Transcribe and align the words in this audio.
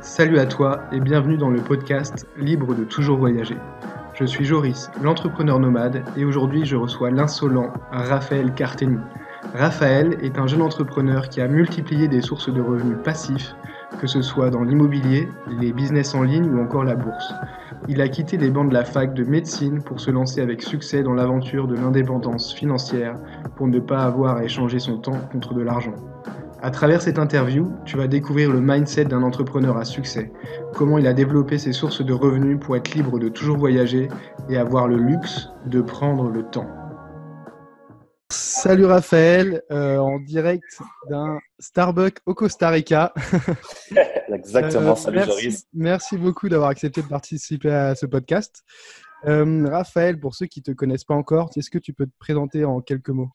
Salut 0.00 0.38
à 0.38 0.46
toi 0.46 0.80
et 0.92 1.00
bienvenue 1.00 1.36
dans 1.36 1.50
le 1.50 1.60
podcast 1.60 2.26
Libre 2.38 2.74
de 2.74 2.84
toujours 2.84 3.18
voyager. 3.18 3.58
Je 4.14 4.24
suis 4.24 4.46
Joris, 4.46 4.90
l'entrepreneur 5.02 5.60
nomade, 5.60 6.02
et 6.16 6.24
aujourd'hui 6.24 6.64
je 6.64 6.74
reçois 6.74 7.10
l'insolent 7.10 7.70
Raphaël 7.92 8.54
Carteni. 8.54 8.96
Raphaël 9.54 10.16
est 10.22 10.38
un 10.38 10.46
jeune 10.46 10.62
entrepreneur 10.62 11.28
qui 11.28 11.42
a 11.42 11.48
multiplié 11.48 12.08
des 12.08 12.22
sources 12.22 12.48
de 12.48 12.62
revenus 12.62 12.96
passifs, 13.04 13.54
que 14.00 14.06
ce 14.06 14.22
soit 14.22 14.50
dans 14.50 14.62
l'immobilier, 14.62 15.28
les 15.60 15.72
business 15.72 16.14
en 16.14 16.22
ligne 16.22 16.50
ou 16.50 16.60
encore 16.60 16.84
la 16.84 16.94
bourse. 16.94 17.32
Il 17.88 18.00
a 18.00 18.08
quitté 18.08 18.36
les 18.36 18.50
bancs 18.50 18.68
de 18.68 18.74
la 18.74 18.84
fac 18.84 19.14
de 19.14 19.24
médecine 19.24 19.82
pour 19.82 20.00
se 20.00 20.10
lancer 20.10 20.40
avec 20.40 20.62
succès 20.62 21.02
dans 21.02 21.14
l'aventure 21.14 21.66
de 21.66 21.74
l'indépendance 21.74 22.52
financière 22.52 23.16
pour 23.56 23.68
ne 23.68 23.78
pas 23.78 24.04
avoir 24.04 24.36
à 24.36 24.44
échanger 24.44 24.78
son 24.78 24.98
temps 24.98 25.18
contre 25.32 25.54
de 25.54 25.62
l'argent. 25.62 25.94
À 26.62 26.70
travers 26.70 27.02
cette 27.02 27.18
interview, 27.18 27.70
tu 27.84 27.96
vas 27.96 28.08
découvrir 28.08 28.50
le 28.50 28.60
mindset 28.60 29.04
d'un 29.04 29.22
entrepreneur 29.22 29.76
à 29.76 29.84
succès, 29.84 30.32
comment 30.74 30.98
il 30.98 31.06
a 31.06 31.12
développé 31.12 31.58
ses 31.58 31.72
sources 31.72 32.04
de 32.04 32.12
revenus 32.12 32.58
pour 32.58 32.76
être 32.76 32.94
libre 32.94 33.18
de 33.18 33.28
toujours 33.28 33.58
voyager 33.58 34.08
et 34.48 34.56
avoir 34.56 34.88
le 34.88 34.96
luxe 34.96 35.50
de 35.66 35.80
prendre 35.82 36.30
le 36.30 36.42
temps. 36.42 36.85
Salut 38.28 38.86
Raphaël, 38.86 39.62
euh, 39.70 39.98
en 39.98 40.18
direct 40.18 40.64
d'un 41.08 41.38
Starbucks 41.60 42.18
au 42.26 42.34
Costa 42.34 42.70
Rica. 42.70 43.14
Exactement, 44.28 44.92
euh, 44.92 44.96
salut 44.96 45.18
merci, 45.18 45.30
Joris. 45.30 45.66
Merci 45.72 46.18
beaucoup 46.18 46.48
d'avoir 46.48 46.70
accepté 46.70 47.02
de 47.02 47.06
participer 47.06 47.70
à 47.70 47.94
ce 47.94 48.04
podcast. 48.06 48.64
Euh, 49.26 49.68
Raphaël, 49.70 50.18
pour 50.18 50.34
ceux 50.34 50.46
qui 50.46 50.58
ne 50.60 50.64
te 50.64 50.70
connaissent 50.72 51.04
pas 51.04 51.14
encore, 51.14 51.50
est-ce 51.56 51.70
que 51.70 51.78
tu 51.78 51.92
peux 51.92 52.06
te 52.06 52.12
présenter 52.18 52.64
en 52.64 52.80
quelques 52.80 53.10
mots? 53.10 53.30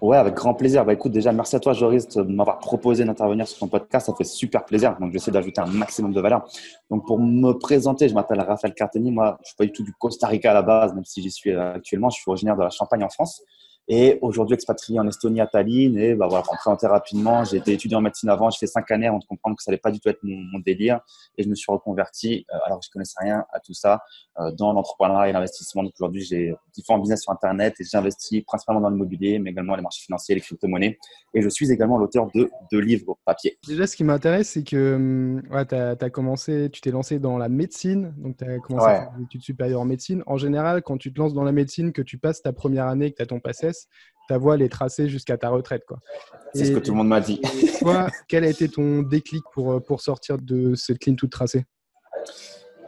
Ouais, 0.00 0.16
avec 0.16 0.34
grand 0.34 0.54
plaisir. 0.54 0.84
Bah, 0.84 0.94
écoute, 0.94 1.12
déjà, 1.12 1.30
merci 1.30 1.54
à 1.54 1.60
toi, 1.60 1.74
Joris, 1.74 2.08
de 2.08 2.22
m'avoir 2.22 2.58
proposé 2.58 3.04
d'intervenir 3.04 3.46
sur 3.46 3.58
ton 3.58 3.68
podcast. 3.68 4.06
Ça 4.06 4.14
fait 4.14 4.24
super 4.24 4.64
plaisir. 4.64 4.96
Donc, 4.98 5.12
j'essaie 5.12 5.30
d'ajouter 5.30 5.60
un 5.60 5.66
maximum 5.66 6.12
de 6.12 6.20
valeur. 6.20 6.44
Donc, 6.90 7.06
pour 7.06 7.20
me 7.20 7.52
présenter, 7.52 8.08
je 8.08 8.14
m'appelle 8.14 8.40
Raphaël 8.40 8.74
Carteni. 8.74 9.12
Moi, 9.12 9.38
je 9.42 9.48
suis 9.48 9.56
pas 9.56 9.64
du 9.64 9.70
tout 9.70 9.84
du 9.84 9.92
Costa 9.92 10.26
Rica 10.26 10.50
à 10.50 10.54
la 10.54 10.62
base, 10.62 10.94
même 10.94 11.04
si 11.04 11.22
j'y 11.22 11.30
suis 11.30 11.54
actuellement. 11.54 12.10
Je 12.10 12.16
suis 12.16 12.28
originaire 12.28 12.56
de 12.56 12.62
la 12.62 12.70
Champagne 12.70 13.04
en 13.04 13.10
France. 13.10 13.42
Et 13.88 14.18
aujourd'hui, 14.22 14.54
expatrié 14.54 15.00
en 15.00 15.08
Estonie 15.08 15.40
à 15.40 15.46
Tallinn. 15.46 15.98
Et 15.98 16.14
bah, 16.14 16.26
voilà, 16.28 16.42
présenter 16.42 16.86
rapidement, 16.86 17.44
j'ai 17.44 17.56
été 17.56 17.72
étudiant 17.72 17.98
en 17.98 18.02
médecine 18.02 18.28
avant. 18.28 18.48
J'ai 18.50 18.58
fait 18.58 18.66
cinq 18.66 18.90
années 18.90 19.08
avant 19.08 19.18
de 19.18 19.24
comprendre 19.24 19.56
que 19.56 19.62
ça 19.62 19.70
n'allait 19.70 19.80
pas 19.80 19.90
du 19.90 20.00
tout 20.00 20.08
être 20.08 20.20
mon, 20.22 20.60
délire. 20.60 21.00
Et 21.36 21.42
je 21.42 21.48
me 21.48 21.54
suis 21.54 21.70
reconverti, 21.70 22.46
euh, 22.52 22.58
alors 22.64 22.78
que 22.78 22.86
je 22.86 22.90
connaissais 22.90 23.18
rien 23.20 23.44
à 23.52 23.58
tout 23.58 23.74
ça, 23.74 24.02
euh, 24.38 24.52
dans 24.52 24.72
l'entrepreneuriat 24.72 25.30
et 25.30 25.32
l'investissement. 25.32 25.82
Donc 25.82 25.92
aujourd'hui, 25.98 26.22
j'ai 26.22 26.54
différents 26.74 26.98
business 26.98 27.22
sur 27.22 27.32
Internet 27.32 27.74
et 27.80 27.84
j'investis 27.84 28.42
principalement 28.44 28.80
dans 28.80 28.90
l'immobilier, 28.90 29.38
mais 29.38 29.50
également 29.50 29.74
les 29.74 29.82
marchés 29.82 30.04
financiers, 30.04 30.36
les 30.36 30.40
crypto-monnaies. 30.40 30.98
Et 31.34 31.42
je 31.42 31.48
suis 31.48 31.70
également 31.72 31.98
l'auteur 31.98 32.28
de 32.34 32.50
deux 32.70 32.80
livres 32.80 33.18
papier. 33.24 33.58
Déjà, 33.66 33.86
ce 33.86 33.96
qui 33.96 34.04
m'intéresse, 34.04 34.50
c'est 34.50 34.62
que 34.62 34.94
hum, 34.94 35.42
ouais, 35.50 35.66
tu 35.66 35.74
as, 35.74 36.10
commencé, 36.10 36.70
tu 36.72 36.80
t'es 36.80 36.90
lancé 36.92 37.18
dans 37.18 37.36
la 37.36 37.48
médecine. 37.48 38.14
Donc, 38.16 38.36
tu 38.36 38.44
as 38.44 38.58
commencé 38.58 38.86
à 38.86 39.00
faire 39.00 39.12
des 39.18 39.24
études 39.24 39.42
supérieures 39.42 39.80
en 39.80 39.86
médecine. 39.86 40.22
En 40.26 40.36
général, 40.36 40.82
quand 40.82 40.98
tu 40.98 41.12
te 41.12 41.18
lances 41.18 41.34
dans 41.34 41.44
la 41.44 41.52
médecine, 41.52 41.92
que 41.92 42.02
tu 42.02 42.18
passes 42.18 42.42
ta 42.42 42.52
première 42.52 42.86
année, 42.86 43.10
que 43.10 43.16
tu 43.16 43.22
as 43.22 43.26
ton 43.26 43.40
Ta 44.28 44.38
voie 44.38 44.54
elle 44.54 44.62
est 44.62 44.68
tracée 44.68 45.08
jusqu'à 45.08 45.36
ta 45.36 45.48
retraite. 45.48 45.82
C'est 46.54 46.66
ce 46.66 46.72
que 46.72 46.78
tout 46.78 46.92
le 46.92 46.98
monde 46.98 47.08
m'a 47.08 47.20
dit. 47.20 47.40
toi, 47.80 48.08
quel 48.28 48.44
a 48.44 48.48
été 48.48 48.68
ton 48.68 49.02
déclic 49.02 49.42
pour, 49.52 49.72
euh, 49.72 49.80
pour 49.80 50.00
sortir 50.00 50.38
de 50.38 50.74
cette 50.74 51.04
ligne 51.04 51.16
toute 51.16 51.32
tracée? 51.32 51.64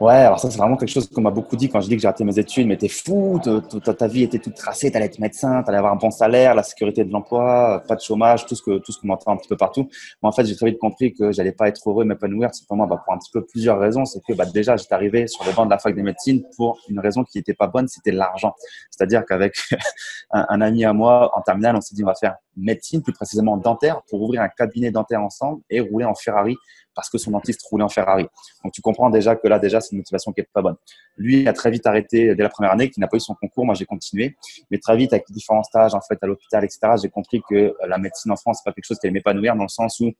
Ouais, 0.01 0.13
alors 0.13 0.39
ça, 0.41 0.51
c'est 0.51 0.57
vraiment 0.57 0.75
quelque 0.75 0.89
chose 0.89 1.07
qu'on 1.09 1.21
m'a 1.21 1.31
beaucoup 1.31 1.55
dit 1.55 1.69
quand 1.69 1.79
je 1.79 1.87
dis 1.87 1.95
que 1.95 2.01
j'ai 2.01 2.07
arrêté 2.07 2.25
mes 2.25 2.37
études. 2.37 2.67
Mais 2.67 2.75
t'es 2.75 2.89
fou, 2.89 3.39
ta 3.39 4.07
vie 4.07 4.23
était 4.23 4.39
toute 4.39 4.55
tracée, 4.55 4.91
t'allais 4.91 5.05
être 5.05 5.19
médecin, 5.19 5.63
t'allais 5.63 5.77
avoir 5.77 5.93
un 5.93 5.95
bon 5.95 6.11
salaire, 6.11 6.53
la 6.53 6.63
sécurité 6.63 7.05
de 7.05 7.13
l'emploi, 7.13 7.81
pas 7.87 7.95
de 7.95 8.01
chômage, 8.01 8.45
tout 8.45 8.55
ce 8.55 8.61
que 8.61 8.79
tout 8.79 8.91
ce 8.91 8.99
qu'on 8.99 9.09
entend 9.09 9.31
un 9.31 9.37
petit 9.37 9.47
peu 9.47 9.55
partout. 9.55 9.87
Moi, 10.21 10.29
en 10.29 10.33
fait, 10.33 10.45
j'ai 10.45 10.55
très 10.57 10.65
vite 10.65 10.79
compris 10.79 11.13
que 11.13 11.31
j'allais 11.31 11.53
pas 11.53 11.69
être 11.69 11.89
heureux 11.89 12.03
et 12.03 12.07
m'épanouir 12.07 12.53
simplement 12.53 12.87
bah, 12.87 13.01
pour 13.05 13.13
un 13.13 13.17
petit 13.19 13.31
peu 13.31 13.45
plusieurs 13.45 13.79
raisons. 13.79 14.03
C'est 14.03 14.19
que 14.27 14.33
bah, 14.33 14.45
déjà, 14.45 14.75
j'étais 14.75 14.93
arrivé 14.93 15.27
sur 15.27 15.45
le 15.45 15.53
banc 15.53 15.65
de 15.65 15.69
la 15.69 15.79
fac 15.79 15.95
de 15.95 16.01
médecine 16.01 16.43
pour 16.57 16.77
une 16.89 16.99
raison 16.99 17.23
qui 17.23 17.37
n'était 17.37 17.53
pas 17.53 17.67
bonne, 17.67 17.87
c'était 17.87 18.11
l'argent. 18.11 18.53
C'est-à-dire 18.91 19.23
qu'avec 19.25 19.55
un, 20.31 20.59
ami 20.59 20.83
à 20.83 20.91
moi 20.91 21.31
en 21.37 21.41
terminale, 21.41 21.77
on 21.77 21.81
s'est 21.81 21.95
dit 21.95 22.03
on 22.03 22.07
va 22.07 22.15
faire 22.15 22.35
médecine, 22.57 23.01
plus 23.01 23.13
précisément 23.13 23.55
dentaire, 23.55 24.01
pour 24.09 24.21
ouvrir 24.21 24.41
un 24.41 24.49
cabinet 24.49 24.91
dentaire 24.91 25.21
ensemble 25.21 25.61
et 25.69 25.79
rouler 25.79 26.05
en 26.05 26.15
Ferrari 26.15 26.57
parce 26.95 27.09
que 27.09 27.17
son 27.17 27.31
dentiste 27.31 27.61
roulait 27.69 27.83
en 27.83 27.89
Ferrari. 27.89 28.25
Donc 28.63 28.73
tu 28.73 28.81
comprends 28.81 29.09
déjà 29.09 29.35
que 29.35 29.47
là 29.47 29.59
déjà 29.59 29.81
c'est 29.81 29.91
une 29.91 29.99
motivation 29.99 30.31
qui 30.31 30.41
est 30.41 30.49
pas 30.51 30.61
bonne. 30.61 30.75
Lui 31.17 31.47
a 31.47 31.53
très 31.53 31.69
vite 31.71 31.85
arrêté 31.85 32.35
dès 32.35 32.43
la 32.43 32.49
première 32.49 32.71
année, 32.71 32.89
qui 32.89 32.99
n'a 32.99 33.07
pas 33.07 33.17
eu 33.17 33.21
son 33.21 33.35
concours. 33.35 33.65
Moi 33.65 33.75
j'ai 33.75 33.85
continué, 33.85 34.35
mais 34.71 34.79
très 34.79 34.95
vite 34.97 35.13
avec 35.13 35.25
différents 35.29 35.63
stages 35.63 35.93
en 35.93 36.01
fait 36.01 36.17
à 36.21 36.27
l'hôpital, 36.27 36.63
etc. 36.63 36.79
J'ai 37.01 37.09
compris 37.09 37.41
que 37.47 37.55
euh, 37.55 37.73
la 37.87 37.97
médecine 37.97 38.31
en 38.31 38.35
France 38.35 38.59
c'est 38.59 38.69
pas 38.69 38.73
quelque 38.73 38.85
chose 38.85 38.97
qui 38.99 39.07
allait 39.07 39.13
m'épanouir 39.13 39.55
dans 39.55 39.63
le 39.63 39.69
sens 39.69 39.99
où 39.99 40.11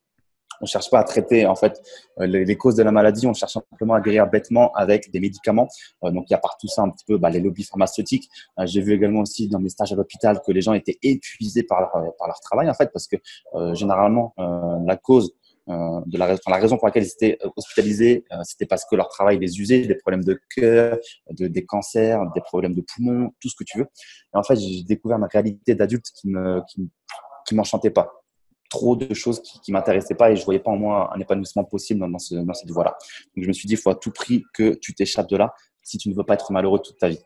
on 0.62 0.66
cherche 0.66 0.90
pas 0.90 1.00
à 1.00 1.03
traiter 1.03 1.46
en 1.46 1.56
fait 1.56 1.81
euh, 2.19 2.28
les, 2.28 2.56
causes 2.56 2.75
de 2.75 2.84
la 2.84 2.92
maladie, 2.92 3.28
on 3.28 3.34
cherche 3.34 3.53
simplement 3.53 3.94
à 3.94 4.00
guérir 4.00 4.28
bêtement 4.28 4.72
avec 4.74 5.12
des 5.12 5.19
médicaments. 5.19 5.68
Euh, 6.03 6.12
donc 6.12 6.25
il 6.30 6.31
y 6.31 6.36
a 6.36 6.40
partout 6.40 6.68
ça 6.68 6.81
un 6.81 6.90
petit 6.90 7.06
peu 7.06 7.18
bah, 7.18 7.30
les 7.30 7.42
lobbies 7.42 7.66
pharmaceutiques. 7.66 8.30
J'ai 8.63 8.81
vu 8.81 8.94
également 8.94 9.22
aussi 9.22 9.50
dans 9.50 9.59
mes 9.59 9.69
stages 9.69 9.92
à 9.92 9.96
l'hôpital 9.96 10.40
que 10.46 10.52
les 10.52 10.62
gens 10.62 10.74
étaient 10.74 10.97
épuisés 11.02 11.63
par 11.63 11.81
leur, 11.81 12.40
travail 12.42 12.69
en 12.69 12.74
fait 12.74 12.92
parce 12.92 13.07
que 13.07 13.18
généralement 13.74 14.34
la 14.38 14.97
cause 14.97 15.34
de 15.67 16.17
la, 16.17 16.57
raison 16.57 16.77
pour 16.77 16.87
laquelle 16.87 17.03
ils 17.03 17.11
étaient 17.11 17.37
euh, 17.43 17.49
hospitalisés, 17.55 18.23
euh, 18.31 18.37
c'était 18.43 18.65
parce 18.65 18.85
que 18.85 18.95
leur 18.95 19.09
travail 19.09 19.39
les 19.39 19.59
usait, 19.59 19.85
des 19.85 19.95
problèmes 19.95 20.23
de 20.23 20.39
cœur, 20.55 20.97
de, 21.31 21.47
des 21.47 21.65
cancers, 21.65 22.19
des 22.33 22.41
problèmes 22.41 22.73
de 22.73 22.81
poumons, 22.81 23.31
tout 23.41 23.49
ce 23.49 23.55
que 23.55 23.63
tu 23.63 23.79
veux. 23.79 23.85
Et 23.85 24.37
en 24.37 24.43
fait, 24.43 24.55
j'ai 24.55 24.83
découvert 24.83 25.17
ma 25.17 25.27
réalité 25.27 25.75
d'adulte 25.75 26.05
qui 26.13 26.29
me, 26.29 26.61
qui 27.47 27.55
m'enchantait 27.55 27.89
pas. 27.89 28.11
Trop 28.69 28.95
de 28.95 29.13
choses 29.13 29.41
qui, 29.41 29.59
qui 29.61 29.71
m'intéressaient 29.71 30.15
pas 30.15 30.31
et 30.31 30.35
je 30.35 30.43
voyais 30.43 30.59
pas 30.59 30.71
en 30.71 30.77
moi 30.77 31.11
un 31.15 31.19
épanouissement 31.19 31.63
possible 31.63 31.99
dans, 31.99 32.09
dans, 32.09 32.19
ce, 32.19 32.35
dans 32.35 32.53
cette 32.53 32.71
voie-là. 32.71 32.97
Donc 33.35 33.43
je 33.43 33.47
me 33.47 33.53
suis 33.53 33.67
dit, 33.67 33.73
il 33.73 33.79
faut 33.79 33.91
à 33.91 33.95
tout 33.95 34.11
prix 34.11 34.43
que 34.53 34.73
tu 34.75 34.93
t'échappes 34.93 35.29
de 35.29 35.37
là 35.37 35.53
si 35.83 35.97
tu 35.97 36.09
ne 36.09 36.15
veux 36.15 36.23
pas 36.23 36.33
être 36.33 36.51
malheureux 36.51 36.79
toute 36.79 36.97
ta 36.97 37.09
vie. 37.09 37.19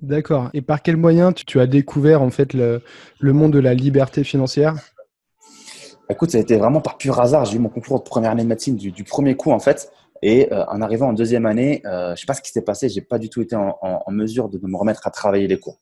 D'accord. 0.00 0.48
Et 0.54 0.62
par 0.62 0.80
quel 0.80 0.96
moyen 0.96 1.32
tu, 1.32 1.44
tu, 1.44 1.60
as 1.60 1.66
découvert 1.66 2.22
en 2.22 2.30
fait 2.30 2.54
le, 2.54 2.82
le 3.18 3.32
monde 3.32 3.52
de 3.52 3.58
la 3.58 3.74
liberté 3.74 4.22
financière? 4.22 4.76
Écoute, 6.10 6.30
ça 6.30 6.38
a 6.38 6.40
été 6.40 6.56
vraiment 6.56 6.80
par 6.80 6.96
pur 6.96 7.20
hasard. 7.20 7.44
J'ai 7.44 7.56
eu 7.56 7.58
mon 7.58 7.68
concours 7.68 7.98
de 7.98 8.04
première 8.04 8.30
année 8.30 8.42
de 8.42 8.48
médecine 8.48 8.76
du, 8.76 9.04
premier 9.04 9.36
coup, 9.36 9.50
en 9.50 9.58
fait. 9.58 9.92
Et 10.22 10.52
euh, 10.52 10.64
en 10.66 10.80
arrivant 10.80 11.08
en 11.08 11.12
deuxième 11.12 11.44
année, 11.44 11.82
euh, 11.84 12.14
je 12.16 12.20
sais 12.20 12.26
pas 12.26 12.32
ce 12.32 12.40
qui 12.40 12.50
s'est 12.50 12.64
passé. 12.64 12.88
J'ai 12.88 13.02
pas 13.02 13.18
du 13.18 13.28
tout 13.28 13.42
été 13.42 13.54
en, 13.54 14.10
mesure 14.10 14.48
de, 14.48 14.58
me 14.62 14.76
remettre 14.76 15.06
à 15.06 15.10
travailler 15.10 15.46
les 15.46 15.58
cours. 15.58 15.78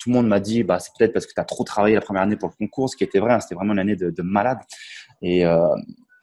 Tout 0.00 0.10
le 0.10 0.16
monde 0.16 0.26
m'a 0.26 0.40
dit, 0.40 0.64
bah, 0.64 0.80
c'est 0.80 0.92
peut-être 0.98 1.12
parce 1.12 1.26
que 1.26 1.32
tu 1.32 1.40
as 1.40 1.44
trop 1.44 1.62
travaillé 1.62 1.94
la 1.94 2.00
première 2.00 2.22
année 2.22 2.36
pour 2.36 2.48
le 2.48 2.54
concours, 2.66 2.90
ce 2.90 2.96
qui 2.96 3.04
était 3.04 3.20
vrai. 3.20 3.32
Hein, 3.34 3.40
C'était 3.40 3.54
vraiment 3.54 3.72
une 3.72 3.78
année 3.78 3.96
de, 3.96 4.10
de 4.10 4.22
malade. 4.22 4.58
Et, 5.22 5.46
euh, 5.46 5.74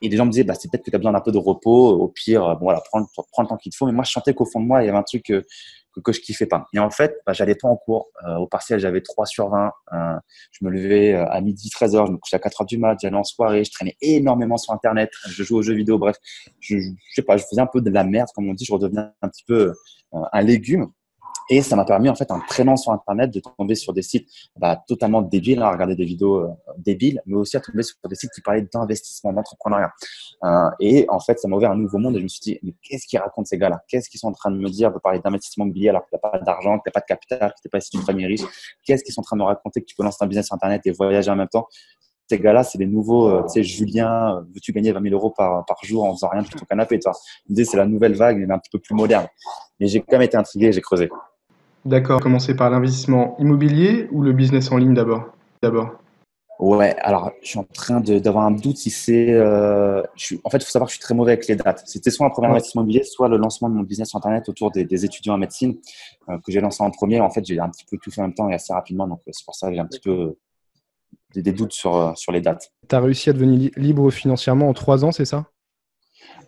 et 0.01 0.09
les 0.09 0.17
gens 0.17 0.25
me 0.25 0.31
disaient, 0.31 0.43
bah, 0.43 0.55
c'est 0.55 0.69
peut-être 0.69 0.83
que 0.83 0.91
tu 0.91 0.95
as 0.95 0.99
besoin 0.99 1.13
d'un 1.13 1.21
peu 1.21 1.31
de 1.31 1.37
repos. 1.37 1.91
Au 1.91 2.09
pire, 2.09 2.57
bon, 2.57 2.65
voilà, 2.65 2.81
prends, 2.81 3.05
prends 3.31 3.43
le 3.43 3.47
temps 3.47 3.57
qu'il 3.57 3.71
te 3.71 3.77
faut. 3.77 3.85
Mais 3.85 3.93
moi, 3.93 4.03
je 4.03 4.11
sentais 4.11 4.33
qu'au 4.33 4.45
fond 4.45 4.59
de 4.59 4.65
moi, 4.65 4.83
il 4.83 4.87
y 4.87 4.89
avait 4.89 4.97
un 4.97 5.03
truc 5.03 5.31
que, 6.03 6.11
je 6.11 6.19
kiffais 6.19 6.45
pas. 6.45 6.67
Et 6.73 6.79
en 6.79 6.89
fait, 6.89 7.17
bah, 7.25 7.33
j'allais 7.33 7.55
pas 7.55 7.67
en 7.67 7.75
cours. 7.75 8.07
Euh, 8.27 8.35
au 8.37 8.47
partiel, 8.47 8.79
j'avais 8.79 9.01
3 9.01 9.25
sur 9.25 9.49
20. 9.49 9.71
Euh, 9.93 9.97
je 10.51 10.65
me 10.65 10.69
levais 10.69 11.13
euh, 11.13 11.25
à 11.29 11.41
midi, 11.41 11.69
13 11.69 11.95
heures. 11.95 12.07
Je 12.07 12.11
me 12.11 12.17
couchais 12.17 12.35
à 12.35 12.39
4 12.39 12.61
heures 12.61 12.67
du 12.67 12.77
mat. 12.77 12.97
J'allais 13.01 13.15
en 13.15 13.23
soirée. 13.23 13.63
Je 13.63 13.71
traînais 13.71 13.95
énormément 14.01 14.57
sur 14.57 14.73
Internet. 14.73 15.09
Je 15.27 15.43
jouais 15.43 15.59
aux 15.59 15.63
jeux 15.63 15.75
vidéo. 15.75 15.97
Bref, 15.97 16.17
je, 16.59 16.77
je 16.77 17.13
sais 17.13 17.21
pas, 17.21 17.37
je 17.37 17.45
faisais 17.49 17.61
un 17.61 17.67
peu 17.67 17.81
de 17.81 17.89
la 17.89 18.03
merde, 18.03 18.27
comme 18.35 18.49
on 18.49 18.53
dit. 18.53 18.65
Je 18.65 18.73
redevenais 18.73 19.07
un 19.21 19.29
petit 19.29 19.43
peu 19.45 19.73
un 20.11 20.41
légume. 20.41 20.87
Et 21.49 21.61
ça 21.61 21.75
m'a 21.75 21.85
permis, 21.85 22.09
en 22.09 22.15
fait, 22.15 22.31
en 22.31 22.39
traînant 22.39 22.75
sur 22.75 22.91
Internet, 22.91 23.31
de 23.31 23.39
tomber 23.39 23.75
sur 23.75 23.93
des 23.93 24.01
sites 24.01 24.27
bah, 24.57 24.81
totalement 24.87 25.21
débiles, 25.21 25.61
hein, 25.61 25.67
à 25.67 25.71
regarder 25.71 25.95
des 25.95 26.05
vidéos 26.05 26.39
euh, 26.39 26.47
débiles, 26.77 27.21
mais 27.25 27.35
aussi 27.35 27.55
à 27.55 27.59
tomber 27.59 27.83
sur 27.83 27.95
des 28.09 28.15
sites 28.15 28.31
qui 28.31 28.41
parlaient 28.41 28.67
d'investissement, 28.73 29.31
d'entrepreneuriat. 29.31 29.91
Euh, 30.43 30.69
et 30.79 31.05
en 31.09 31.19
fait, 31.19 31.39
ça 31.39 31.47
m'a 31.47 31.55
ouvert 31.55 31.71
un 31.71 31.77
nouveau 31.77 31.99
monde 31.99 32.15
et 32.15 32.19
je 32.19 32.23
me 32.23 32.27
suis 32.27 32.41
dit, 32.41 32.59
mais 32.63 32.73
qu'est-ce 32.81 33.05
qu'ils 33.05 33.19
racontent 33.19 33.45
ces 33.45 33.57
gars-là? 33.57 33.83
Qu'est-ce 33.87 34.09
qu'ils 34.09 34.19
sont 34.19 34.27
en 34.27 34.33
train 34.33 34.51
de 34.51 34.57
me 34.57 34.69
dire? 34.69 34.91
De 34.91 34.99
parler 34.99 35.19
d'investissement 35.19 35.65
immobilier 35.65 35.89
alors 35.89 36.03
que 36.05 36.09
tu 36.09 36.15
n'as 36.15 36.29
pas 36.29 36.39
d'argent, 36.39 36.77
que 36.79 36.83
tu 36.83 36.89
n'as 36.89 36.93
pas 36.93 37.01
de 37.01 37.05
capital, 37.05 37.39
que 37.51 37.61
tu 37.61 37.67
n'es 37.67 37.69
pas 37.69 37.77
issu 37.77 37.91
d'une 37.91 38.05
famille 38.05 38.25
riche 38.25 38.41
Qu'est-ce 38.83 39.03
qu'ils 39.03 39.13
sont 39.13 39.21
en 39.21 39.23
train 39.23 39.35
de 39.35 39.41
me 39.41 39.45
raconter 39.45 39.81
que 39.81 39.85
tu 39.85 39.95
peux 39.95 40.03
lancer 40.03 40.17
un 40.21 40.27
business 40.27 40.47
sur 40.47 40.55
Internet 40.55 40.81
et 40.85 40.91
voyager 40.91 41.29
en 41.29 41.35
même 41.35 41.47
temps? 41.47 41.67
Ces 42.27 42.39
gars-là, 42.39 42.63
c'est 42.63 42.79
les 42.79 42.87
nouveaux, 42.87 43.29
euh, 43.29 43.43
tu 43.43 43.49
sais, 43.49 43.63
Julien, 43.63 44.37
euh, 44.37 44.41
veux-tu 44.53 44.73
gagner 44.73 44.91
20 44.91 45.01
000 45.03 45.13
euros 45.13 45.29
par, 45.29 45.63
jour 45.83 46.05
en 46.05 46.13
faisant 46.15 46.29
rien 46.29 46.41
depuis 46.41 46.55
ton 46.55 46.65
canapé, 46.65 46.97
tu 46.97 47.07
vois? 47.07 47.17
c'est 47.63 47.77
la 47.77 47.85
nouvelle 47.85 48.15
vague, 48.15 48.37
mais 48.37 48.51
un 48.51 48.59
peu 48.71 48.79
plus 48.79 48.95
moderne. 48.95 49.27
Mais 49.79 49.87
j'ai 49.87 50.01
quand 50.01 50.13
même 50.13 50.23
été 50.23 50.35
intrigué, 50.35 50.71
j'ai 50.71 50.81
creusé. 50.81 51.09
D'accord. 51.85 52.19
Commencer 52.19 52.55
par 52.55 52.69
l'investissement 52.71 53.37
immobilier 53.37 54.07
ou 54.11 54.21
le 54.21 54.33
business 54.33 54.71
en 54.71 54.77
ligne 54.77 54.95
d'abord? 54.95 55.25
D'abord. 55.61 55.91
Ouais, 56.57 56.95
alors 56.99 57.31
je 57.41 57.49
suis 57.49 57.59
en 57.59 57.65
train 57.65 57.99
d'avoir 57.99 58.45
un 58.45 58.51
doute 58.51 58.77
si 58.77 58.89
c'est. 58.89 59.31
Euh, 59.33 60.01
en 60.43 60.49
fait, 60.49 60.57
il 60.57 60.63
faut 60.63 60.71
savoir 60.71 60.87
que 60.87 60.93
je 60.93 60.97
suis 60.97 61.03
très 61.03 61.13
mauvais 61.13 61.33
avec 61.33 61.47
les 61.47 61.55
dates. 61.55 61.83
C'était 61.85 62.11
soit 62.11 62.25
un 62.25 62.29
premier 62.29 62.47
investissement 62.47 62.81
immobilier, 62.81 63.03
soit 63.03 63.27
le 63.27 63.37
lancement 63.37 63.69
de 63.69 63.75
mon 63.75 63.83
business 63.83 64.09
sur 64.09 64.17
Internet 64.17 64.47
autour 64.47 64.71
des, 64.71 64.85
des 64.85 65.05
étudiants 65.05 65.33
en 65.33 65.37
médecine 65.37 65.75
euh, 66.29 66.37
que 66.37 66.51
j'ai 66.51 66.61
lancé 66.61 66.81
en 66.81 66.91
premier. 66.91 67.19
En 67.19 67.29
fait, 67.29 67.45
j'ai 67.45 67.59
un 67.59 67.69
petit 67.69 67.85
peu 67.85 67.97
tout 67.97 68.09
fait 68.09 68.21
en 68.21 68.23
même 68.23 68.33
temps 68.33 68.49
et 68.49 68.53
assez 68.53 68.73
rapidement. 68.73 69.05
Donc, 69.07 69.21
c'est 69.29 69.45
pour 69.45 69.53
ça 69.53 69.67
que 69.67 69.73
j'ai 69.73 69.81
un 69.81 69.85
petit 69.85 69.99
peu 69.99 70.37
des, 71.33 71.41
des 71.41 71.51
doutes 71.51 71.73
sur, 71.73 72.17
sur 72.17 72.31
les 72.31 72.41
dates. 72.41 72.71
Tu 72.87 72.95
as 72.95 72.99
réussi 73.01 73.29
à 73.29 73.33
devenir 73.33 73.69
libre 73.75 74.09
financièrement 74.09 74.69
en 74.69 74.73
trois 74.73 75.03
ans, 75.03 75.11
c'est 75.11 75.25
ça? 75.25 75.45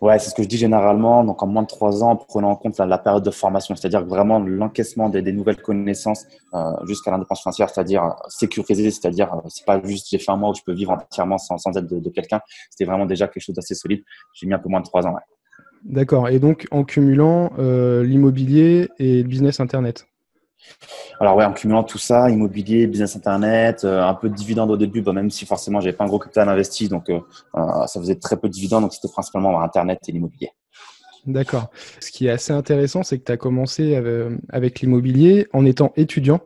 Ouais, 0.00 0.18
c'est 0.18 0.30
ce 0.30 0.34
que 0.34 0.42
je 0.42 0.48
dis 0.48 0.56
généralement. 0.56 1.24
Donc, 1.24 1.42
en 1.42 1.46
moins 1.46 1.62
de 1.62 1.66
trois 1.66 2.04
ans, 2.04 2.14
prenant 2.16 2.50
en 2.50 2.56
compte 2.56 2.78
la, 2.78 2.98
période 2.98 3.24
de 3.24 3.30
formation, 3.30 3.74
c'est-à-dire 3.74 4.04
vraiment 4.04 4.38
l'encaissement 4.38 5.08
des, 5.08 5.32
nouvelles 5.32 5.60
connaissances 5.60 6.24
euh, 6.54 6.72
jusqu'à 6.86 7.10
l'indépendance 7.10 7.42
financière, 7.42 7.68
c'est-à-dire 7.70 8.14
sécurisé, 8.28 8.90
c'est-à-dire 8.90 9.32
euh, 9.34 9.48
c'est 9.48 9.64
pas 9.64 9.80
juste 9.82 10.08
j'ai 10.10 10.18
fait 10.18 10.30
un 10.30 10.36
mois 10.36 10.50
où 10.50 10.54
je 10.54 10.62
peux 10.64 10.72
vivre 10.72 10.92
entièrement 10.92 11.38
sans, 11.38 11.58
sans 11.58 11.76
aide 11.76 11.86
de, 11.86 12.10
quelqu'un. 12.10 12.40
C'était 12.70 12.84
vraiment 12.84 13.06
déjà 13.06 13.26
quelque 13.26 13.42
chose 13.42 13.54
d'assez 13.54 13.74
solide. 13.74 14.02
J'ai 14.34 14.46
mis 14.46 14.54
un 14.54 14.58
peu 14.58 14.68
moins 14.68 14.80
de 14.80 14.86
trois 14.86 15.06
ans. 15.06 15.16
D'accord. 15.84 16.28
Et 16.28 16.38
donc, 16.38 16.66
en 16.70 16.84
cumulant 16.84 17.50
euh, 17.58 18.04
l'immobilier 18.04 18.88
et 18.98 19.22
le 19.22 19.28
business 19.28 19.60
Internet 19.60 20.07
alors 21.20 21.36
ouais, 21.36 21.44
en 21.44 21.52
cumulant 21.52 21.82
tout 21.82 21.98
ça, 21.98 22.30
immobilier, 22.30 22.86
business 22.86 23.16
internet, 23.16 23.84
euh, 23.84 24.02
un 24.02 24.14
peu 24.14 24.28
de 24.28 24.34
dividendes 24.34 24.70
au 24.70 24.76
début, 24.76 25.02
bah, 25.02 25.12
même 25.12 25.30
si 25.30 25.46
forcément 25.46 25.80
j'avais 25.80 25.96
pas 25.96 26.04
un 26.04 26.08
gros 26.08 26.18
capital 26.18 26.48
investi, 26.48 26.88
donc 26.88 27.10
euh, 27.10 27.20
euh, 27.56 27.86
ça 27.86 28.00
faisait 28.00 28.16
très 28.16 28.36
peu 28.36 28.48
de 28.48 28.52
dividendes, 28.52 28.82
donc 28.82 28.94
c'était 28.94 29.08
principalement 29.08 29.60
internet 29.60 30.00
et 30.08 30.12
l'immobilier. 30.12 30.50
D'accord. 31.26 31.68
Ce 32.00 32.10
qui 32.10 32.26
est 32.26 32.30
assez 32.30 32.52
intéressant, 32.52 33.02
c'est 33.02 33.18
que 33.18 33.24
tu 33.24 33.32
as 33.32 33.36
commencé 33.36 34.00
avec 34.50 34.80
l'immobilier 34.80 35.46
en 35.52 35.66
étant 35.66 35.92
étudiant. 35.96 36.40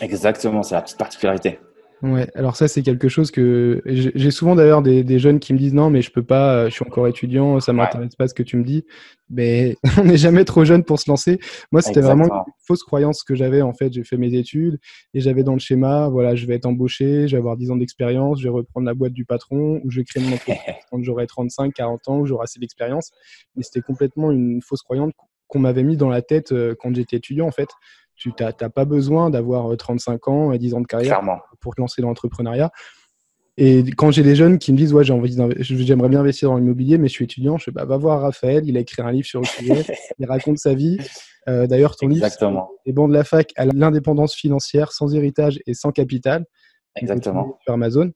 Exactement, 0.00 0.62
c'est 0.62 0.74
la 0.74 0.82
petite 0.82 0.98
particularité. 0.98 1.58
Ouais, 2.02 2.28
alors 2.34 2.56
ça 2.56 2.68
c'est 2.68 2.82
quelque 2.82 3.08
chose 3.08 3.30
que 3.30 3.80
j'ai 3.86 4.30
souvent 4.30 4.54
d'ailleurs 4.54 4.82
des, 4.82 5.18
jeunes 5.18 5.38
qui 5.38 5.54
me 5.54 5.58
disent 5.58 5.72
non 5.72 5.88
mais 5.88 6.02
je 6.02 6.10
peux 6.10 6.22
pas, 6.22 6.68
je 6.68 6.74
suis 6.74 6.84
encore 6.84 7.08
étudiant, 7.08 7.60
ça 7.60 7.72
m'intéresse 7.72 8.14
pas 8.14 8.28
ce 8.28 8.34
que 8.34 8.42
tu 8.42 8.56
me 8.56 8.64
dis. 8.64 8.84
Mais 9.30 9.76
on 9.98 10.04
n'est 10.04 10.18
jamais 10.18 10.44
trop 10.44 10.64
jeune 10.64 10.84
pour 10.84 11.00
se 11.00 11.08
lancer. 11.10 11.38
Moi 11.72 11.80
c'était 11.80 12.00
vraiment 12.00 12.24
une 12.24 12.52
fausse 12.66 12.82
croyance 12.82 13.22
que 13.22 13.34
j'avais 13.34 13.62
en 13.62 13.72
fait. 13.72 13.92
J'ai 13.92 14.04
fait 14.04 14.18
mes 14.18 14.34
études 14.34 14.78
et 15.14 15.20
j'avais 15.20 15.44
dans 15.44 15.54
le 15.54 15.60
schéma 15.60 16.08
voilà 16.08 16.34
je 16.34 16.46
vais 16.46 16.56
être 16.56 16.66
embauché, 16.66 17.26
je 17.26 17.36
vais 17.36 17.40
avoir 17.40 17.56
10 17.56 17.70
ans 17.70 17.76
d'expérience, 17.76 18.38
je 18.40 18.48
vais 18.48 18.54
reprendre 18.54 18.86
la 18.86 18.94
boîte 18.94 19.12
du 19.12 19.24
patron 19.24 19.80
ou 19.82 19.90
je 19.90 20.00
vais 20.00 20.04
créer 20.04 20.22
mon 20.22 20.34
entreprise 20.34 20.58
quand 20.90 21.02
j'aurai 21.02 21.26
35, 21.26 21.72
40 21.72 22.08
ans 22.08 22.18
ou 22.18 22.26
j'aurai 22.26 22.44
assez 22.44 22.58
d'expérience. 22.58 23.12
Mais 23.56 23.62
c'était 23.62 23.82
complètement 23.82 24.30
une 24.30 24.60
fausse 24.60 24.82
croyance 24.82 25.12
qu'on 25.46 25.58
m'avait 25.58 25.82
mis 25.84 25.96
dans 25.96 26.08
la 26.08 26.22
tête 26.22 26.52
euh, 26.52 26.74
quand 26.78 26.94
j'étais 26.94 27.16
étudiant 27.16 27.46
en 27.46 27.52
fait. 27.52 27.68
Tu 28.16 28.32
n'as 28.38 28.52
pas 28.52 28.84
besoin 28.84 29.30
d'avoir 29.30 29.76
35 29.76 30.12
euh, 30.12 30.30
ans 30.30 30.52
et 30.52 30.58
10 30.58 30.74
ans 30.74 30.80
de 30.80 30.86
carrière 30.86 31.20
pour 31.60 31.74
te 31.74 31.80
lancer 31.80 32.02
dans 32.02 32.08
l'entrepreneuriat. 32.08 32.70
Et 33.56 33.84
quand 33.96 34.10
j'ai 34.10 34.24
des 34.24 34.34
jeunes 34.34 34.58
qui 34.58 34.72
me 34.72 34.76
disent 34.76 34.92
ouais 34.92 35.04
j'ai 35.04 35.12
envie 35.12 35.36
j'aimerais 35.60 36.08
bien 36.08 36.20
investir 36.20 36.50
dans 36.50 36.56
l'immobilier 36.56 36.98
mais 36.98 37.06
je 37.06 37.12
suis 37.12 37.24
étudiant, 37.24 37.56
je 37.56 37.64
fais 37.64 37.70
bah, 37.70 37.84
va 37.84 37.96
voir 37.96 38.22
Raphaël, 38.22 38.64
il 38.66 38.76
a 38.76 38.80
écrit 38.80 39.00
un 39.00 39.12
livre 39.12 39.26
sur 39.26 39.40
le 39.40 39.46
sujet, 39.46 39.84
il 40.18 40.26
raconte 40.26 40.58
sa 40.58 40.74
vie. 40.74 40.98
Euh, 41.48 41.66
d'ailleurs 41.68 41.94
ton 41.94 42.10
Exactement. 42.10 42.50
livre 42.50 42.68
les 42.86 42.92
bancs 42.92 43.08
de 43.08 43.14
la 43.14 43.22
fac 43.22 43.52
à 43.56 43.66
l'indépendance 43.66 44.34
financière 44.34 44.90
sans 44.90 45.14
héritage 45.14 45.60
et 45.66 45.74
sans 45.74 45.92
capital. 45.92 46.46
Exactement. 46.96 47.58
Sur 47.62 47.74
Amazon. 47.74 48.10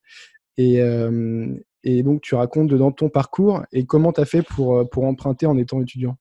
Et, 0.57 0.83
euh, 0.83 1.55
et 1.85 2.03
donc 2.03 2.21
tu 2.21 2.35
racontes 2.35 2.67
dedans 2.67 2.91
ton 2.91 3.09
parcours 3.09 3.63
et 3.71 3.85
comment 3.85 4.13
tu 4.13 4.21
as 4.21 4.25
fait 4.25 4.43
pour, 4.43 4.89
pour 4.91 5.05
emprunter 5.05 5.47
en 5.47 5.57
étant 5.57 5.81
étudiant? 5.81 6.17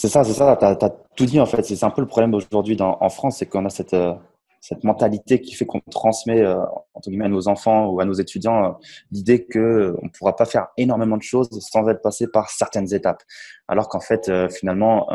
C'est 0.00 0.08
ça, 0.08 0.24
c'est 0.24 0.32
ça, 0.32 0.56
tu 0.56 0.64
as, 0.64 0.90
tout 1.14 1.26
dit 1.26 1.38
en 1.40 1.44
fait. 1.44 1.62
C'est 1.62 1.84
un 1.84 1.90
peu 1.90 2.00
le 2.00 2.06
problème 2.06 2.32
aujourd'hui 2.32 2.74
en 2.80 3.08
France, 3.10 3.36
c'est 3.36 3.44
qu'on 3.44 3.66
a 3.66 3.68
cette, 3.68 3.92
euh, 3.92 4.14
cette 4.62 4.82
mentalité 4.82 5.42
qui 5.42 5.54
fait 5.54 5.66
qu'on 5.66 5.80
transmet 5.90 6.40
euh, 6.40 6.56
entre 6.94 7.10
guillemets 7.10 7.26
à 7.26 7.28
nos 7.28 7.48
enfants 7.48 7.86
ou 7.88 8.00
à 8.00 8.06
nos 8.06 8.14
étudiants 8.14 8.64
euh, 8.64 8.70
l'idée 9.12 9.44
que 9.44 9.94
on 10.00 10.06
ne 10.06 10.08
pourra 10.08 10.34
pas 10.36 10.46
faire 10.46 10.68
énormément 10.78 11.18
de 11.18 11.22
choses 11.22 11.50
sans 11.50 11.86
être 11.90 12.00
passé 12.00 12.26
par 12.28 12.48
certaines 12.48 12.94
étapes. 12.94 13.22
Alors 13.68 13.90
qu'en 13.90 14.00
fait, 14.00 14.32
finalement, 14.48 15.06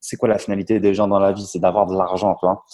c'est 0.00 0.18
quoi 0.18 0.28
la 0.28 0.36
finalité 0.36 0.80
des 0.80 0.92
gens 0.92 1.08
dans 1.08 1.18
la 1.18 1.32
vie? 1.32 1.46
C'est 1.46 1.58
d'avoir 1.58 1.86
de 1.86 1.96
l'argent, 1.96 2.34
toi. 2.34 2.64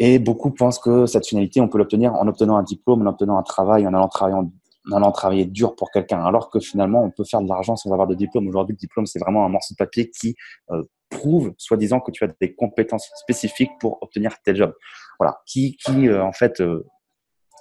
Et 0.00 0.18
beaucoup 0.18 0.50
pensent 0.50 0.80
que 0.80 1.06
cette 1.06 1.28
finalité, 1.28 1.60
on 1.60 1.68
peut 1.68 1.78
l'obtenir 1.78 2.12
en 2.12 2.26
obtenant 2.26 2.56
un 2.56 2.64
diplôme, 2.64 3.06
en 3.06 3.10
obtenant 3.10 3.38
un 3.38 3.44
travail, 3.44 3.86
en 3.86 3.94
allant 3.94 4.08
travailler 4.08 4.36
en 4.36 4.50
en 4.90 4.96
allant 4.96 5.12
travailler 5.12 5.46
dur 5.46 5.74
pour 5.76 5.90
quelqu'un, 5.90 6.24
alors 6.24 6.50
que 6.50 6.60
finalement, 6.60 7.02
on 7.02 7.10
peut 7.10 7.24
faire 7.24 7.40
de 7.40 7.48
l'argent 7.48 7.76
sans 7.76 7.90
avoir 7.92 8.06
de 8.06 8.14
diplôme. 8.14 8.46
Aujourd'hui, 8.48 8.74
le 8.74 8.78
diplôme, 8.78 9.06
c'est 9.06 9.18
vraiment 9.18 9.44
un 9.44 9.48
morceau 9.48 9.74
de 9.74 9.76
papier 9.76 10.10
qui 10.10 10.36
euh, 10.70 10.82
prouve, 11.10 11.54
soi-disant, 11.58 12.00
que 12.00 12.10
tu 12.10 12.24
as 12.24 12.28
des 12.40 12.54
compétences 12.54 13.10
spécifiques 13.16 13.72
pour 13.80 14.02
obtenir 14.02 14.36
tel 14.44 14.56
job. 14.56 14.74
Voilà, 15.18 15.40
qui, 15.46 15.76
qui 15.76 16.08
euh, 16.08 16.22
en 16.22 16.32
fait, 16.32 16.60
euh, 16.60 16.86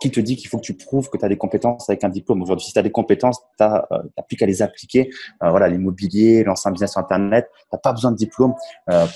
qui 0.02 0.12
te 0.12 0.20
dit 0.20 0.36
qu'il 0.36 0.50
faut 0.50 0.58
que 0.58 0.66
tu 0.66 0.76
prouves 0.76 1.10
que 1.10 1.18
tu 1.18 1.24
as 1.24 1.30
des 1.30 1.38
compétences 1.38 1.90
avec 1.90 2.04
un 2.04 2.10
diplôme? 2.10 2.42
Aujourd'hui, 2.42 2.66
si 2.66 2.74
tu 2.74 2.80
as 2.80 2.84
des 2.84 2.92
compétences, 2.92 3.40
tu 3.58 3.64
n'as 3.64 3.86
plus 4.28 4.36
qu'à 4.36 4.46
les 4.46 4.62
appliquer. 4.62 5.10
voilà, 5.40 5.70
l'immobilier, 5.70 6.44
lancer 6.44 6.68
un 6.68 6.72
business 6.72 6.92
sur 6.92 7.00
Internet, 7.00 7.50
tu 7.54 7.68
n'as 7.72 7.80
pas 7.80 7.94
besoin 7.94 8.12
de 8.12 8.18
diplôme 8.18 8.54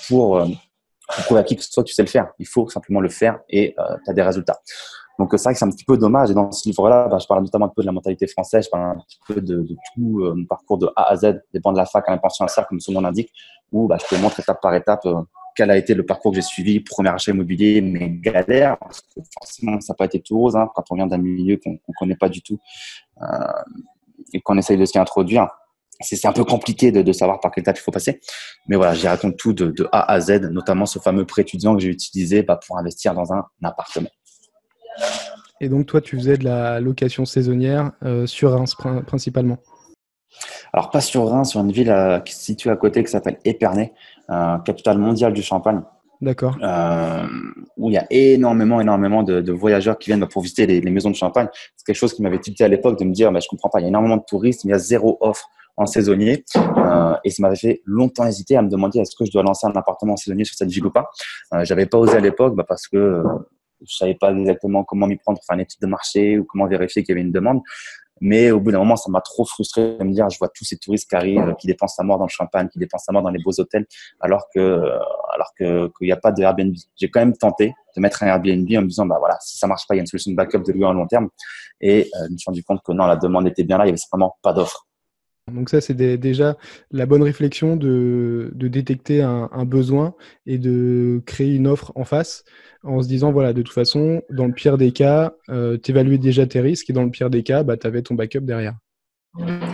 pour, 0.07 0.47
pour 1.07 1.25
prouver 1.25 1.39
à 1.39 1.43
qui 1.43 1.55
que 1.55 1.63
ce 1.63 1.71
soit 1.71 1.83
tu 1.83 1.93
sais 1.93 2.03
le 2.03 2.09
faire. 2.09 2.27
Il 2.39 2.47
faut 2.47 2.67
simplement 2.69 2.99
le 2.99 3.09
faire 3.09 3.39
et 3.49 3.75
tu 4.03 4.11
as 4.11 4.13
des 4.13 4.21
résultats. 4.21 4.59
Donc 5.19 5.31
c'est 5.31 5.43
vrai 5.43 5.53
que 5.53 5.59
c'est 5.59 5.65
un 5.65 5.71
petit 5.71 5.85
peu 5.85 5.97
dommage. 5.97 6.29
Et 6.29 6.33
dans 6.33 6.51
ce 6.51 6.67
livre-là, 6.67 7.07
bah, 7.07 7.17
je 7.19 7.27
parle 7.27 7.41
notamment 7.41 7.65
un 7.65 7.71
peu 7.75 7.81
de 7.81 7.87
la 7.87 7.91
mentalité 7.91 8.27
française, 8.27 8.65
je 8.65 8.69
parle 8.69 8.97
un 8.97 9.01
petit 9.01 9.19
peu 9.27 9.41
de, 9.41 9.65
tout 9.95 10.21
euh, 10.21 10.33
mon 10.35 10.45
parcours 10.45 10.77
de 10.77 10.89
A 10.95 11.11
à 11.11 11.15
Z, 11.15 11.41
dépend 11.53 11.71
de 11.71 11.77
la 11.77 11.85
fac 11.85 12.07
à 12.07 12.11
la 12.11 12.17
pension 12.17 12.45
à 12.45 12.63
comme 12.63 12.79
son 12.79 12.91
nom 12.91 13.01
l'indique, 13.01 13.31
où 13.71 13.87
bah, 13.87 13.97
je 13.99 14.15
te 14.15 14.21
montre 14.21 14.39
étape 14.39 14.61
par 14.61 14.73
étape 14.75 15.05
euh, 15.05 15.21
quel 15.55 15.71
a 15.71 15.77
été 15.77 15.95
le 15.95 16.05
parcours 16.05 16.31
que 16.31 16.35
j'ai 16.35 16.43
suivi, 16.43 16.79
premier 16.81 17.09
achat 17.09 17.31
immobilier, 17.31 17.81
mes 17.81 18.11
galères, 18.11 18.77
parce 18.77 19.01
que 19.01 19.21
forcément 19.33 19.81
ça 19.81 19.93
n'a 19.93 19.95
pas 19.95 20.05
été 20.05 20.21
tout 20.21 20.37
rose 20.37 20.55
hein, 20.55 20.69
quand 20.75 20.83
on 20.91 20.95
vient 20.95 21.07
d'un 21.07 21.17
milieu 21.17 21.57
qu'on 21.57 21.71
ne 21.71 21.93
connaît 21.97 22.15
pas 22.15 22.29
du 22.29 22.43
tout 22.43 22.59
euh, 23.23 23.25
et 24.33 24.41
qu'on 24.41 24.57
essaye 24.57 24.77
de 24.77 24.85
s'y 24.85 24.99
introduire. 24.99 25.49
C'est 26.01 26.27
un 26.27 26.33
peu 26.33 26.43
compliqué 26.43 26.91
de, 26.91 27.01
de, 27.01 27.11
savoir 27.11 27.39
par 27.39 27.51
quelle 27.51 27.63
étape 27.63 27.77
il 27.77 27.81
faut 27.81 27.91
passer. 27.91 28.19
Mais 28.67 28.75
voilà, 28.75 28.93
j'y 28.93 29.07
raconte 29.07 29.37
tout 29.37 29.53
de, 29.53 29.71
de, 29.71 29.87
A 29.91 30.11
à 30.11 30.19
Z, 30.19 30.41
notamment 30.51 30.85
ce 30.85 30.99
fameux 30.99 31.25
prêt 31.25 31.41
étudiant 31.41 31.75
que 31.75 31.81
j'ai 31.81 31.89
utilisé 31.89 32.43
bah, 32.43 32.59
pour 32.65 32.77
investir 32.77 33.13
dans 33.15 33.33
un 33.33 33.45
appartement. 33.63 34.09
Et 35.59 35.69
donc, 35.69 35.87
toi, 35.87 36.01
tu 36.01 36.15
faisais 36.17 36.37
de 36.37 36.43
la 36.43 36.79
location 36.79 37.25
saisonnière 37.25 37.91
euh, 38.03 38.27
sur 38.27 38.51
Reims 38.51 38.75
principalement? 39.05 39.57
Alors, 40.71 40.91
pas 40.91 41.01
sur 41.01 41.27
Reims, 41.27 41.51
sur 41.51 41.61
une 41.61 41.71
ville 41.71 41.89
euh, 41.89 42.19
qui 42.19 42.33
se 42.33 42.41
situe 42.41 42.69
à 42.69 42.75
côté 42.75 43.03
qui 43.03 43.09
s'appelle 43.09 43.39
Épernay, 43.43 43.93
euh, 44.29 44.57
capitale 44.59 44.99
mondiale 44.99 45.33
du 45.33 45.41
champagne. 45.41 45.81
D'accord. 46.19 46.57
où 47.77 47.91
il 47.91 47.93
y 47.93 47.97
a 47.97 48.07
énormément, 48.09 48.81
énormément 48.81 49.21
de, 49.21 49.51
voyageurs 49.51 49.99
qui 49.99 50.09
viennent 50.09 50.27
pour 50.27 50.41
visiter 50.41 50.65
les, 50.65 50.89
maisons 50.89 51.11
de 51.11 51.15
champagne. 51.15 51.47
C'est 51.75 51.85
quelque 51.85 51.95
chose 51.95 52.11
qui 52.15 52.23
m'avait 52.23 52.39
tilté 52.39 52.63
à 52.63 52.67
l'époque 52.67 52.97
de 52.97 53.05
me 53.05 53.13
dire, 53.13 53.31
mais 53.31 53.39
je 53.39 53.47
comprends 53.47 53.69
pas, 53.69 53.79
il 53.79 53.83
y 53.83 53.85
a 53.85 53.89
énormément 53.89 54.17
de 54.17 54.23
touristes, 54.27 54.65
mais 54.65 54.69
il 54.69 54.71
y 54.71 54.75
a 54.75 54.79
zéro 54.79 55.19
offre 55.21 55.47
en 55.77 55.85
saisonnier. 55.85 56.43
et 57.23 57.29
ça 57.29 57.41
m'avait 57.41 57.55
fait 57.55 57.81
longtemps 57.85 58.25
hésiter 58.25 58.57
à 58.57 58.61
me 58.61 58.69
demander 58.69 58.99
est-ce 58.99 59.15
que 59.15 59.25
je 59.25 59.31
dois 59.31 59.43
lancer 59.43 59.67
un 59.67 59.71
appartement 59.71 60.17
saisonnier 60.17 60.43
sur 60.43 60.55
cette 60.55 60.69
ville 60.69 60.85
ou 60.85 60.91
pas. 60.91 61.09
Euh, 61.53 61.63
J'avais 61.63 61.85
pas 61.85 61.97
osé 61.97 62.17
à 62.17 62.19
l'époque 62.19 62.55
bah, 62.55 62.65
parce 62.67 62.87
que 62.87 63.23
je 63.85 63.95
savais 63.95 64.15
pas 64.15 64.31
exactement 64.31 64.83
comment 64.83 65.07
m'y 65.07 65.17
prendre 65.17 65.39
faire 65.45 65.55
une 65.55 65.61
étude 65.61 65.81
de 65.81 65.87
marché 65.87 66.39
ou 66.39 66.45
comment 66.45 66.67
vérifier 66.67 67.03
qu'il 67.03 67.13
y 67.13 67.17
avait 67.17 67.25
une 67.25 67.31
demande. 67.31 67.61
Mais 68.19 68.49
au 68.49 68.59
bout 68.59 68.71
d'un 68.71 68.79
moment, 68.79 68.95
ça 68.95 69.11
m'a 69.11 69.21
trop 69.21 69.45
frustré 69.45 69.95
de 69.95 70.03
me 70.03 70.11
dire, 70.11 70.27
je 70.29 70.39
vois 70.39 70.49
tous 70.49 70.65
ces 70.65 70.77
touristes 70.77 71.07
qui 71.07 71.15
arrivent, 71.15 71.53
qui 71.59 71.67
dépensent 71.67 71.97
sa 71.97 72.03
mort 72.03 72.17
dans 72.17 72.25
le 72.25 72.31
champagne, 72.31 72.67
qui 72.67 72.79
dépensent 72.79 73.05
sa 73.05 73.11
mort 73.11 73.21
dans 73.21 73.29
les 73.29 73.37
beaux 73.43 73.51
hôtels, 73.59 73.85
alors 74.19 74.47
que, 74.55 74.59
alors 75.31 75.51
que, 75.55 75.91
qu'il 75.97 76.07
n'y 76.07 76.11
a 76.11 76.17
pas 76.17 76.31
de 76.31 76.41
Airbnb. 76.41 76.73
J'ai 76.95 77.11
quand 77.11 77.19
même 77.19 77.37
tenté 77.37 77.75
de 77.95 78.01
mettre 78.01 78.23
un 78.23 78.27
Airbnb 78.27 78.67
en 78.75 78.81
me 78.81 78.87
disant, 78.87 79.05
bah 79.05 79.17
voilà, 79.19 79.37
si 79.41 79.59
ça 79.59 79.67
marche 79.67 79.85
pas, 79.87 79.93
il 79.93 79.97
y 79.97 79.99
a 79.99 80.01
une 80.01 80.07
solution 80.07 80.31
de 80.31 80.35
backup 80.35 80.63
de 80.63 80.71
louer 80.73 80.85
en 80.85 80.93
long 80.93 81.05
terme. 81.05 81.29
Et 81.79 82.09
euh, 82.15 82.25
je 82.27 82.33
me 82.33 82.37
suis 82.37 82.49
rendu 82.49 82.63
compte 82.63 82.81
que 82.83 82.91
non, 82.91 83.05
la 83.05 83.17
demande 83.17 83.47
était 83.47 83.63
bien 83.63 83.77
là, 83.77 83.85
il 83.85 83.89
y 83.89 83.91
avait 83.91 83.97
simplement 83.97 84.35
pas 84.41 84.53
d'offre. 84.53 84.86
Donc 85.53 85.69
ça, 85.69 85.79
c'est 85.79 85.93
déjà 85.93 86.57
la 86.91 87.05
bonne 87.05 87.23
réflexion 87.23 87.77
de, 87.77 88.51
détecter 88.53 89.21
un, 89.21 89.65
besoin 89.65 90.13
et 90.45 90.57
de 90.57 91.21
créer 91.25 91.55
une 91.55 91.67
offre 91.67 91.93
en 91.95 92.03
face 92.03 92.43
en 92.83 93.01
se 93.01 93.07
disant, 93.07 93.31
voilà, 93.31 93.53
de 93.53 93.61
toute 93.61 93.73
façon, 93.73 94.21
dans 94.29 94.45
le 94.45 94.53
pire 94.53 94.77
des 94.77 94.91
cas, 94.91 95.33
euh, 95.49 95.77
tu 95.81 95.91
évaluais 95.91 96.17
déjà 96.17 96.45
tes 96.45 96.59
risques 96.59 96.89
et 96.89 96.93
dans 96.93 97.03
le 97.03 97.09
pire 97.09 97.29
des 97.29 97.43
cas, 97.43 97.63
bah, 97.63 97.77
tu 97.77 97.87
avais 97.87 98.01
ton 98.01 98.15
backup 98.15 98.41
derrière. 98.41 98.75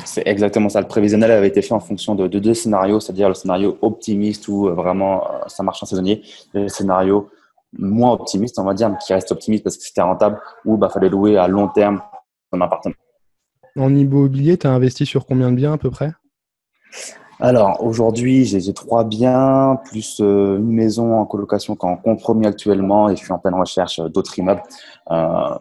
C'est 0.05 0.27
exactement 0.27 0.69
ça. 0.69 0.81
Le 0.81 0.87
prévisionnel 0.87 1.31
avait 1.31 1.47
été 1.47 1.61
fait 1.61 1.73
en 1.73 1.79
fonction 1.79 2.15
de, 2.15 2.27
deux 2.27 2.53
scénarios, 2.53 2.99
c'est-à-dire 2.99 3.29
le 3.29 3.33
scénario 3.35 3.77
optimiste 3.81 4.47
où 4.47 4.67
euh, 4.67 4.73
vraiment 4.73 5.25
euh, 5.25 5.39
ça 5.47 5.63
marche 5.63 5.81
en 5.81 5.85
saisonnier, 5.85 6.21
et 6.53 6.63
le 6.63 6.67
scénario 6.69 7.29
moins 7.77 8.11
optimiste, 8.11 8.59
on 8.59 8.63
va 8.63 8.73
dire, 8.73 8.89
mais 8.89 8.97
qui 9.03 9.13
reste 9.13 9.31
optimiste 9.31 9.63
parce 9.63 9.77
que 9.77 9.83
c'était 9.83 10.01
rentable, 10.01 10.39
où 10.65 10.75
il 10.75 10.79
bah, 10.79 10.89
fallait 10.89 11.09
louer 11.09 11.37
à 11.37 11.47
long 11.47 11.69
terme 11.69 12.01
son 12.53 12.61
appartement. 12.61 12.95
En 13.77 13.95
immobilier, 13.95 14.57
tu 14.57 14.67
as 14.67 14.71
investi 14.71 15.05
sur 15.05 15.25
combien 15.25 15.51
de 15.51 15.55
biens 15.55 15.73
à 15.73 15.77
peu 15.77 15.89
près? 15.89 16.11
Alors 17.39 17.83
aujourd'hui, 17.83 18.45
j'ai 18.45 18.73
trois 18.73 19.03
biens, 19.03 19.77
plus 19.85 20.21
euh, 20.21 20.57
une 20.59 20.71
maison 20.71 21.19
en 21.19 21.25
colocation 21.25 21.75
qui 21.75 21.85
est 21.85 21.89
en 21.89 21.97
compromis 21.97 22.45
actuellement 22.45 23.09
et 23.09 23.15
je 23.15 23.23
suis 23.23 23.33
en 23.33 23.39
pleine 23.39 23.55
recherche 23.55 23.99
euh, 23.99 24.07
d'autres 24.07 24.37
immeubles. 24.37 24.61
Euh, 25.11 25.57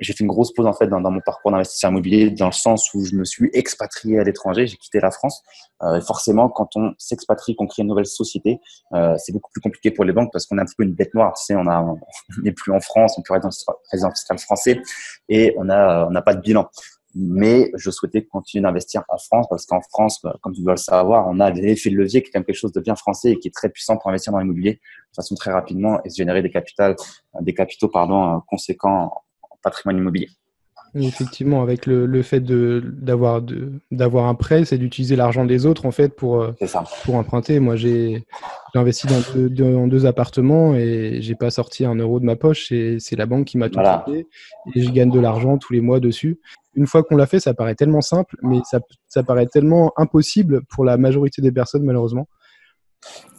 j'ai 0.00 0.12
fait 0.12 0.24
une 0.24 0.28
grosse 0.28 0.52
pause 0.52 0.66
en 0.66 0.72
fait 0.72 0.86
dans, 0.86 1.00
mon 1.00 1.20
parcours 1.20 1.50
d'investisseur 1.50 1.90
immobilier 1.90 2.30
dans 2.30 2.46
le 2.46 2.52
sens 2.52 2.94
où 2.94 3.04
je 3.04 3.16
me 3.16 3.24
suis 3.24 3.50
expatrié 3.52 4.18
à 4.18 4.24
l'étranger, 4.24 4.66
j'ai 4.66 4.76
quitté 4.76 5.00
la 5.00 5.10
France. 5.10 5.42
forcément, 6.06 6.48
quand 6.48 6.76
on 6.76 6.92
s'expatrie, 6.98 7.56
qu'on 7.56 7.66
crée 7.66 7.82
une 7.82 7.88
nouvelle 7.88 8.06
société, 8.06 8.60
c'est 8.92 9.32
beaucoup 9.32 9.50
plus 9.50 9.60
compliqué 9.60 9.90
pour 9.90 10.04
les 10.04 10.12
banques 10.12 10.30
parce 10.32 10.46
qu'on 10.46 10.56
a 10.58 10.62
un 10.62 10.66
petit 10.66 10.76
peu 10.78 10.84
une 10.84 10.94
bête 10.94 11.12
noire. 11.14 11.34
Tu 11.44 11.52
on 11.56 11.64
n'est 12.44 12.52
plus 12.52 12.72
en 12.72 12.78
France, 12.78 13.18
on 13.18 13.22
peut 13.22 13.34
être 13.34 13.48
résident 13.90 14.12
fiscal 14.12 14.38
français 14.38 14.80
et 15.28 15.52
on 15.58 15.64
n'a 15.64 16.22
pas 16.24 16.34
de 16.34 16.42
bilan 16.42 16.68
mais 17.20 17.72
je 17.74 17.90
souhaitais 17.90 18.24
continuer 18.24 18.62
d'investir 18.62 19.02
en 19.08 19.18
France 19.18 19.46
parce 19.50 19.66
qu'en 19.66 19.80
France, 19.80 20.20
bah, 20.22 20.36
comme 20.40 20.54
tu 20.54 20.62
dois 20.62 20.74
le 20.74 20.78
savoir, 20.78 21.26
on 21.28 21.40
a 21.40 21.50
l'effet 21.50 21.90
de 21.90 21.96
levier 21.96 22.22
qui 22.22 22.28
est 22.28 22.30
quand 22.30 22.38
même 22.38 22.44
quelque 22.44 22.56
chose 22.56 22.72
de 22.72 22.80
bien 22.80 22.94
français 22.94 23.32
et 23.32 23.38
qui 23.38 23.48
est 23.48 23.54
très 23.54 23.68
puissant 23.68 23.96
pour 23.96 24.08
investir 24.10 24.32
dans 24.32 24.38
l'immobilier 24.38 24.74
de 24.74 25.16
façon 25.16 25.34
très 25.34 25.50
rapidement 25.50 26.00
et 26.04 26.10
se 26.10 26.16
générer 26.16 26.42
des 26.42 26.50
capitaux, 26.50 26.94
des 27.40 27.54
capitaux 27.54 27.88
pardon, 27.88 28.40
conséquents 28.46 29.10
en 29.42 29.56
patrimoine 29.62 29.98
immobilier. 29.98 30.28
Effectivement, 30.94 31.62
avec 31.62 31.86
le, 31.86 32.06
le 32.06 32.22
fait 32.22 32.42
d'avoir 32.42 34.26
un 34.26 34.34
prêt, 34.34 34.64
c'est 34.64 34.78
d'utiliser 34.78 35.16
l'argent 35.16 35.44
des 35.44 35.66
autres 35.66 35.86
en 35.86 35.90
fait 35.90 36.14
pour, 36.14 36.40
euh, 36.40 36.54
pour 37.04 37.16
emprunter. 37.16 37.60
Moi, 37.60 37.76
j'ai 37.76 38.24
investi 38.74 39.06
dans 39.06 39.20
deux, 39.34 39.48
dans 39.50 39.86
deux, 39.86 40.06
appartements 40.06 40.74
et 40.74 41.18
j'ai 41.20 41.34
pas 41.34 41.50
sorti 41.50 41.84
un 41.84 41.94
euro 41.94 42.20
de 42.20 42.24
ma 42.24 42.36
poche. 42.36 42.72
C'est 42.98 43.16
la 43.16 43.26
banque 43.26 43.46
qui 43.46 43.58
m'a 43.58 43.68
tout 43.68 43.80
et 44.08 44.26
je 44.74 44.90
gagne 44.90 45.10
de 45.10 45.20
l'argent 45.20 45.58
tous 45.58 45.72
les 45.72 45.80
mois 45.80 46.00
dessus. 46.00 46.40
Une 46.78 46.86
fois 46.86 47.02
qu'on 47.02 47.16
l'a 47.16 47.26
fait, 47.26 47.40
ça 47.40 47.54
paraît 47.54 47.74
tellement 47.74 48.00
simple, 48.00 48.36
mais 48.42 48.60
ça, 48.64 48.78
ça 49.08 49.22
paraît 49.22 49.46
tellement 49.46 49.92
impossible 49.96 50.62
pour 50.70 50.84
la 50.84 50.96
majorité 50.96 51.42
des 51.42 51.52
personnes 51.52 51.84
malheureusement. 51.84 52.28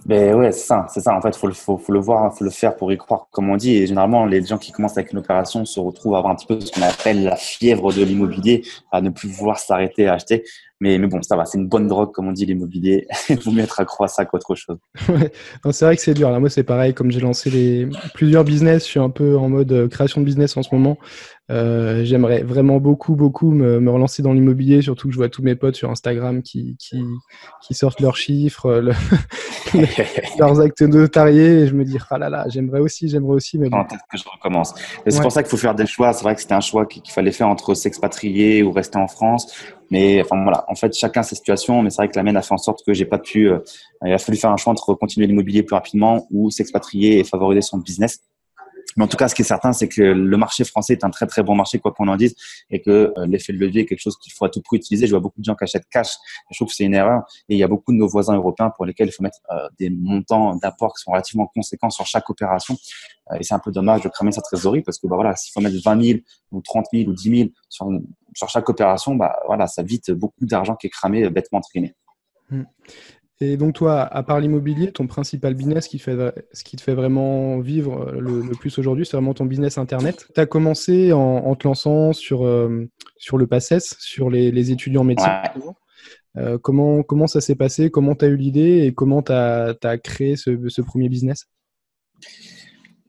Mais 0.06 0.34
ouais, 0.34 0.52
c'est 0.52 0.66
ça, 0.66 0.88
c'est 0.90 1.02
ça. 1.02 1.14
En 1.14 1.22
fait, 1.22 1.36
faut, 1.36 1.52
faut, 1.52 1.78
faut 1.78 1.92
le 1.92 2.00
voir, 2.00 2.34
faut 2.36 2.46
le 2.46 2.50
faire 2.50 2.76
pour 2.78 2.92
y 2.92 2.98
croire, 2.98 3.28
comme 3.32 3.50
on 3.50 3.58
dit. 3.58 3.76
Et 3.76 3.86
généralement, 3.86 4.26
les 4.26 4.44
gens 4.44 4.58
qui 4.58 4.72
commencent 4.72 4.98
avec 4.98 5.12
une 5.12 5.20
opération 5.20 5.66
se 5.66 5.80
retrouvent 5.80 6.16
à 6.16 6.20
avoir 6.20 6.34
un 6.34 6.36
petit 6.36 6.48
peu 6.48 6.60
ce 6.60 6.72
qu'on 6.72 6.82
appelle 6.82 7.24
la 7.24 7.36
fièvre 7.36 7.94
de 7.94 8.04
l'immobilier, 8.04 8.64
à 8.92 9.02
ne 9.02 9.10
plus 9.10 9.28
vouloir 9.28 9.60
s'arrêter 9.60 10.08
à 10.08 10.14
acheter. 10.14 10.44
Mais, 10.80 10.98
mais 10.98 11.08
bon, 11.08 11.22
ça 11.22 11.36
va, 11.36 11.44
c'est 11.44 11.58
une 11.58 11.68
bonne 11.68 11.88
drogue, 11.88 12.14
comme 12.14 12.30
on 12.30 12.32
dit, 12.32 12.46
l'immobilier. 12.46 13.08
Il 13.30 13.40
vaut 13.40 13.52
mieux 13.52 13.64
être 13.64 13.80
accro 13.82 14.06
à 14.06 14.08
ça 14.08 14.26
qu'autre 14.26 14.56
chose. 14.56 14.78
Ouais, 15.10 15.32
c'est 15.72 15.86
vrai 15.86 15.96
que 15.98 16.02
c'est 16.02 16.14
dur. 16.14 16.32
Là, 16.32 16.40
moi, 16.40 16.50
c'est 16.50 16.64
pareil. 16.64 16.94
Comme 16.94 17.12
j'ai 17.12 17.20
lancé 17.20 17.50
les 17.50 17.88
plusieurs 18.14 18.46
business, 18.46 18.86
je 18.86 18.92
suis 18.92 19.00
un 19.00 19.10
peu 19.10 19.38
en 19.38 19.50
mode 19.50 19.72
euh, 19.74 19.88
création 19.90 20.22
de 20.22 20.26
business 20.26 20.56
en 20.56 20.64
ce 20.64 20.74
moment. 20.74 20.98
Euh, 21.50 22.04
j'aimerais 22.04 22.44
vraiment 22.44 22.78
beaucoup, 22.78 23.16
beaucoup 23.16 23.52
me, 23.52 23.80
me 23.80 23.90
relancer 23.92 24.22
dans 24.22 24.34
l'immobilier, 24.34 24.82
surtout 24.82 25.08
que 25.08 25.14
je 25.14 25.18
vois 25.18 25.30
tous 25.30 25.42
mes 25.42 25.56
potes 25.56 25.76
sur 25.76 25.90
Instagram 25.90 26.44
qui, 26.44 26.76
qui, 26.78 27.04
qui 27.62 27.74
sortent 27.74 28.02
leurs 28.02 28.18
chiffres, 28.18 28.72
le, 28.76 28.92
leurs 30.40 30.60
actes 30.60 30.82
notariés, 30.82 31.62
et 31.62 31.68
je 31.68 31.74
me 31.74 31.84
dis, 31.84 31.98
ah 32.10 32.18
là 32.18 32.30
là, 32.30 32.46
j'aimerais 32.50 32.80
aussi, 32.80 33.10
j'aimerais 33.10 33.34
aussi. 33.34 33.58
Mais 33.58 33.70
bon. 33.70 33.84
que 33.84 34.18
je 34.18 34.24
recommence. 34.30 34.74
C'est 35.08 35.22
pour 35.22 35.32
ça 35.32 35.44
qu'il 35.44 35.50
faut 35.50 35.58
faire 35.58 35.76
des 35.76 35.86
choix. 35.86 36.14
C'est 36.14 36.24
vrai 36.24 36.36
que 36.36 36.42
c'était 36.42 36.54
un 36.54 36.62
choix 36.62 36.86
qu'il 36.86 37.12
fallait 37.12 37.32
faire 37.32 37.48
entre 37.48 37.74
s'expatrier 37.74 38.64
ou 38.64 38.72
rester 38.72 38.98
en 38.98 39.08
France. 39.08 39.54
Mais 39.92 40.22
enfin 40.22 40.42
voilà, 40.44 40.66
en 40.68 40.76
fait, 40.76 40.94
chacun 40.96 41.24
sa 41.24 41.36
situation. 41.36 41.82
Mais 41.82 41.90
c'est 41.90 41.98
vrai 41.98 42.10
que 42.10 42.16
la 42.16 42.24
mienne 42.24 42.38
a 42.38 42.42
fait 42.42 42.54
en 42.54 42.58
sorte 42.58 42.86
que 42.86 42.94
j'ai 42.94 43.06
pas 43.06 43.20
pu. 43.20 43.50
Euh, 43.50 43.60
il 44.06 44.14
a 44.14 44.18
fallu 44.18 44.38
faire 44.38 44.52
un 44.52 44.58
choix 44.58 44.72
entre 44.72 44.94
continuer 44.94 45.28
l'immobilier 45.28 45.64
plus 45.64 45.74
rapidement 45.74 46.28
ou 46.32 46.52
s'expatrier 46.52 47.20
et 47.20 47.24
favoriser 47.24 47.62
son 47.62 47.78
business. 47.78 48.20
Mais 48.98 49.04
en 49.04 49.08
tout 49.08 49.18
cas, 49.18 49.28
ce 49.28 49.36
qui 49.36 49.42
est 49.42 49.46
certain, 49.46 49.74
c'est 49.74 49.88
que 49.88 50.02
le 50.02 50.38
marché 50.38 50.64
français 50.64 50.94
est 50.94 51.04
un 51.04 51.10
très 51.10 51.28
très 51.28 51.44
bon 51.44 51.56
marché, 51.56 51.80
quoi 51.80 51.92
qu'on 51.92 52.08
en 52.08 52.16
dise, 52.16 52.36
et 52.70 52.82
que 52.82 53.14
euh, 53.18 53.26
l'effet 53.28 53.54
de 53.54 53.58
levier 53.58 53.82
est 53.82 53.86
quelque 53.86 54.02
chose 54.02 54.18
qu'il 54.18 54.34
faut 54.34 54.46
à 54.46 54.50
tout 54.50 54.62
prix 54.62 54.78
utiliser. 54.78 55.06
Je 55.08 55.12
vois 55.12 55.20
beaucoup 55.20 55.40
de 55.40 55.46
gens 55.46 55.56
qui 55.56 55.64
achètent 55.64 55.88
cash. 55.90 56.14
Je 56.52 56.58
trouve 56.58 56.70
que 56.70 56.74
c'est 56.74 56.86
une 56.86 56.94
erreur. 56.94 57.24
Et 57.50 57.56
il 57.56 57.58
y 57.58 57.64
a 57.64 57.68
beaucoup 57.68 57.92
de 57.92 57.98
nos 57.98 58.08
voisins 58.08 58.36
européens 58.36 58.72
pour 58.76 58.86
lesquels 58.86 59.08
il 59.08 59.12
faut 59.12 59.24
mettre 59.24 59.40
euh, 59.52 59.68
des 59.80 59.90
montants 59.90 60.56
d'apport 60.56 60.94
qui 60.94 61.04
sont 61.04 61.12
relativement 61.12 61.48
conséquents 61.48 61.90
sur 61.90 62.06
chaque 62.06 62.30
opération. 62.30 62.76
Euh, 63.32 63.38
et 63.40 63.44
c'est 63.44 63.54
un 63.54 63.60
peu 63.60 63.72
dommage 63.72 64.02
de 64.02 64.10
cramer 64.10 64.32
sa 64.32 64.42
trésorerie 64.42 64.82
parce 64.82 64.98
que 65.00 65.08
bah, 65.08 65.16
voilà, 65.16 65.36
s'il 65.36 65.52
faut 65.52 65.62
mettre 65.62 65.78
20 65.84 66.04
000 66.04 66.20
ou 66.52 66.62
30 66.62 66.86
000 66.94 67.10
ou 67.10 67.14
10 67.14 67.38
000 67.38 67.50
sur, 67.70 68.50
chaque 68.50 68.70
opération, 68.70 69.16
bah, 69.16 69.38
voilà, 69.46 69.68
ça 69.68 69.84
vite 69.84 70.12
beaucoup 70.12 70.46
d'argent 70.46 70.76
qui 70.76 70.88
est 70.88 70.92
cramé 70.92 71.30
bêtement 71.30 71.60
entre 71.60 71.70
guillemets. 71.74 71.96
Et 73.42 73.56
donc 73.56 73.74
toi, 73.74 74.02
à 74.02 74.22
part 74.24 74.42
l'immobilier, 74.42 74.92
ton 74.92 75.08
principal 75.08 75.54
business 75.54 75.88
qui 75.88 75.98
fait, 75.98 76.18
ce 76.52 76.64
qui 76.66 76.76
te 76.76 76.82
fait 76.82 76.94
vraiment 76.94 77.60
vivre 77.60 78.12
le, 78.12 78.42
plus 78.56 78.78
aujourd'hui, 78.78 79.06
c'est 79.06 79.16
vraiment 79.16 79.34
ton 79.34 79.46
business 79.46 79.78
Internet. 79.78 80.28
Tu 80.36 80.42
as 80.42 80.46
commencé 80.46 81.14
en, 81.14 81.56
te 81.56 81.66
lançant 81.66 82.12
sur, 82.12 82.46
euh, 82.46 82.90
sur 83.18 83.38
le 83.38 83.48
PACES, 83.48 83.96
sur 84.00 84.30
les, 84.30 84.72
étudiants 84.72 85.06
médecins. 85.06 85.42
Euh, 86.38 86.58
comment, 86.58 87.02
comment 87.02 87.28
ça 87.28 87.40
s'est 87.40 87.56
passé? 87.56 87.90
Comment 87.90 88.14
tu 88.14 88.26
as 88.26 88.28
eu 88.28 88.36
l'idée? 88.36 88.86
Et 88.86 88.94
comment 88.94 89.22
tu 89.22 89.32
as, 89.32 89.98
créé 90.04 90.36
ce, 90.36 90.68
ce 90.68 90.82
premier 90.82 91.08
business? 91.08 91.48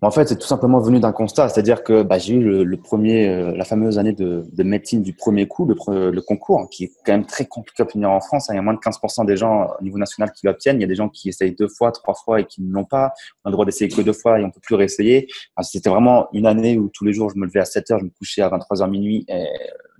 En 0.02 0.10
fait, 0.10 0.28
c'est 0.28 0.38
tout 0.38 0.46
simplement 0.46 0.80
venu 0.80 0.98
d'un 0.98 1.12
constat, 1.12 1.48
c'est-à-dire 1.50 1.84
que 1.84 2.02
bah, 2.02 2.18
j'ai 2.18 2.34
eu 2.34 2.64
le, 2.64 2.76
premier, 2.78 3.28
euh, 3.28 3.52
la 3.54 3.64
fameuse 3.64 3.98
année 3.98 4.14
de, 4.14 4.46
de, 4.50 4.62
médecine 4.62 5.02
du 5.02 5.12
premier 5.12 5.46
coup, 5.46 5.66
le, 5.66 6.10
le, 6.10 6.20
concours, 6.22 6.68
qui 6.70 6.84
est 6.84 6.92
quand 7.04 7.12
même 7.12 7.26
très 7.26 7.44
compliqué 7.44 7.82
à 7.82 7.84
obtenir 7.84 8.10
en 8.10 8.20
France. 8.20 8.48
Hein. 8.48 8.54
Il 8.54 8.56
y 8.56 8.58
a 8.58 8.62
moins 8.62 8.74
de 8.74 8.78
15% 8.78 9.26
des 9.26 9.36
gens 9.36 9.68
au 9.78 9.82
niveau 9.82 9.98
national 9.98 10.32
qui 10.32 10.46
l'obtiennent. 10.46 10.78
Il 10.78 10.82
y 10.82 10.84
a 10.84 10.88
des 10.88 10.94
gens 10.94 11.10
qui 11.10 11.28
essayent 11.28 11.54
deux 11.54 11.68
fois, 11.68 11.92
trois 11.92 12.14
fois 12.14 12.40
et 12.40 12.46
qui 12.46 12.62
ne 12.62 12.72
l'ont 12.72 12.84
pas. 12.84 13.12
On 13.44 13.48
a 13.48 13.50
le 13.50 13.52
droit 13.52 13.66
d'essayer 13.66 13.90
que 13.90 14.00
deux 14.00 14.14
fois 14.14 14.40
et 14.40 14.44
on 14.44 14.50
peut 14.50 14.60
plus 14.62 14.74
réessayer. 14.74 15.28
Enfin, 15.54 15.68
C'était 15.70 15.90
vraiment 15.90 16.28
une 16.32 16.46
année 16.46 16.78
où 16.78 16.88
tous 16.88 17.04
les 17.04 17.12
jours, 17.12 17.30
je 17.30 17.38
me 17.38 17.44
levais 17.44 17.60
à 17.60 17.66
7 17.66 17.90
heures, 17.90 17.98
je 17.98 18.04
me 18.04 18.10
couchais 18.10 18.40
à 18.40 18.48
23 18.48 18.78
h 18.78 18.90
minuit. 18.90 19.26
Et, 19.28 19.46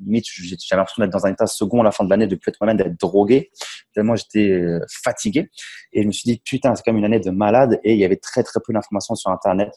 limite, 0.05 0.25
j'avais 0.27 0.79
l'impression 0.79 1.03
d'être 1.03 1.13
dans 1.13 1.27
un 1.27 1.33
état 1.33 1.47
second 1.47 1.81
à 1.81 1.85
la 1.85 1.93
fin 1.93 2.05
de 2.05 2.11
l'année, 2.11 2.27
de 2.27 2.37
plus 2.37 2.51
être 2.51 2.59
moi-même, 2.61 2.77
d'être 2.77 2.99
drogué. 2.99 3.51
Tellement 3.95 4.17
j'étais 4.17 4.51
euh, 4.51 4.81
fatigué. 5.03 5.51
Et 5.93 6.03
je 6.03 6.07
me 6.07 6.13
suis 6.13 6.31
dit, 6.31 6.41
putain, 6.45 6.75
c'est 6.75 6.87
même 6.87 6.99
une 6.99 7.05
année 7.05 7.21
de 7.21 7.31
malade. 7.31 7.81
Et 7.85 7.93
il 7.93 7.99
y 7.99 8.05
avait 8.05 8.17
très, 8.17 8.43
très 8.43 8.61
peu 8.65 8.73
d'informations 8.73 9.15
sur 9.15 9.31
Internet 9.31 9.71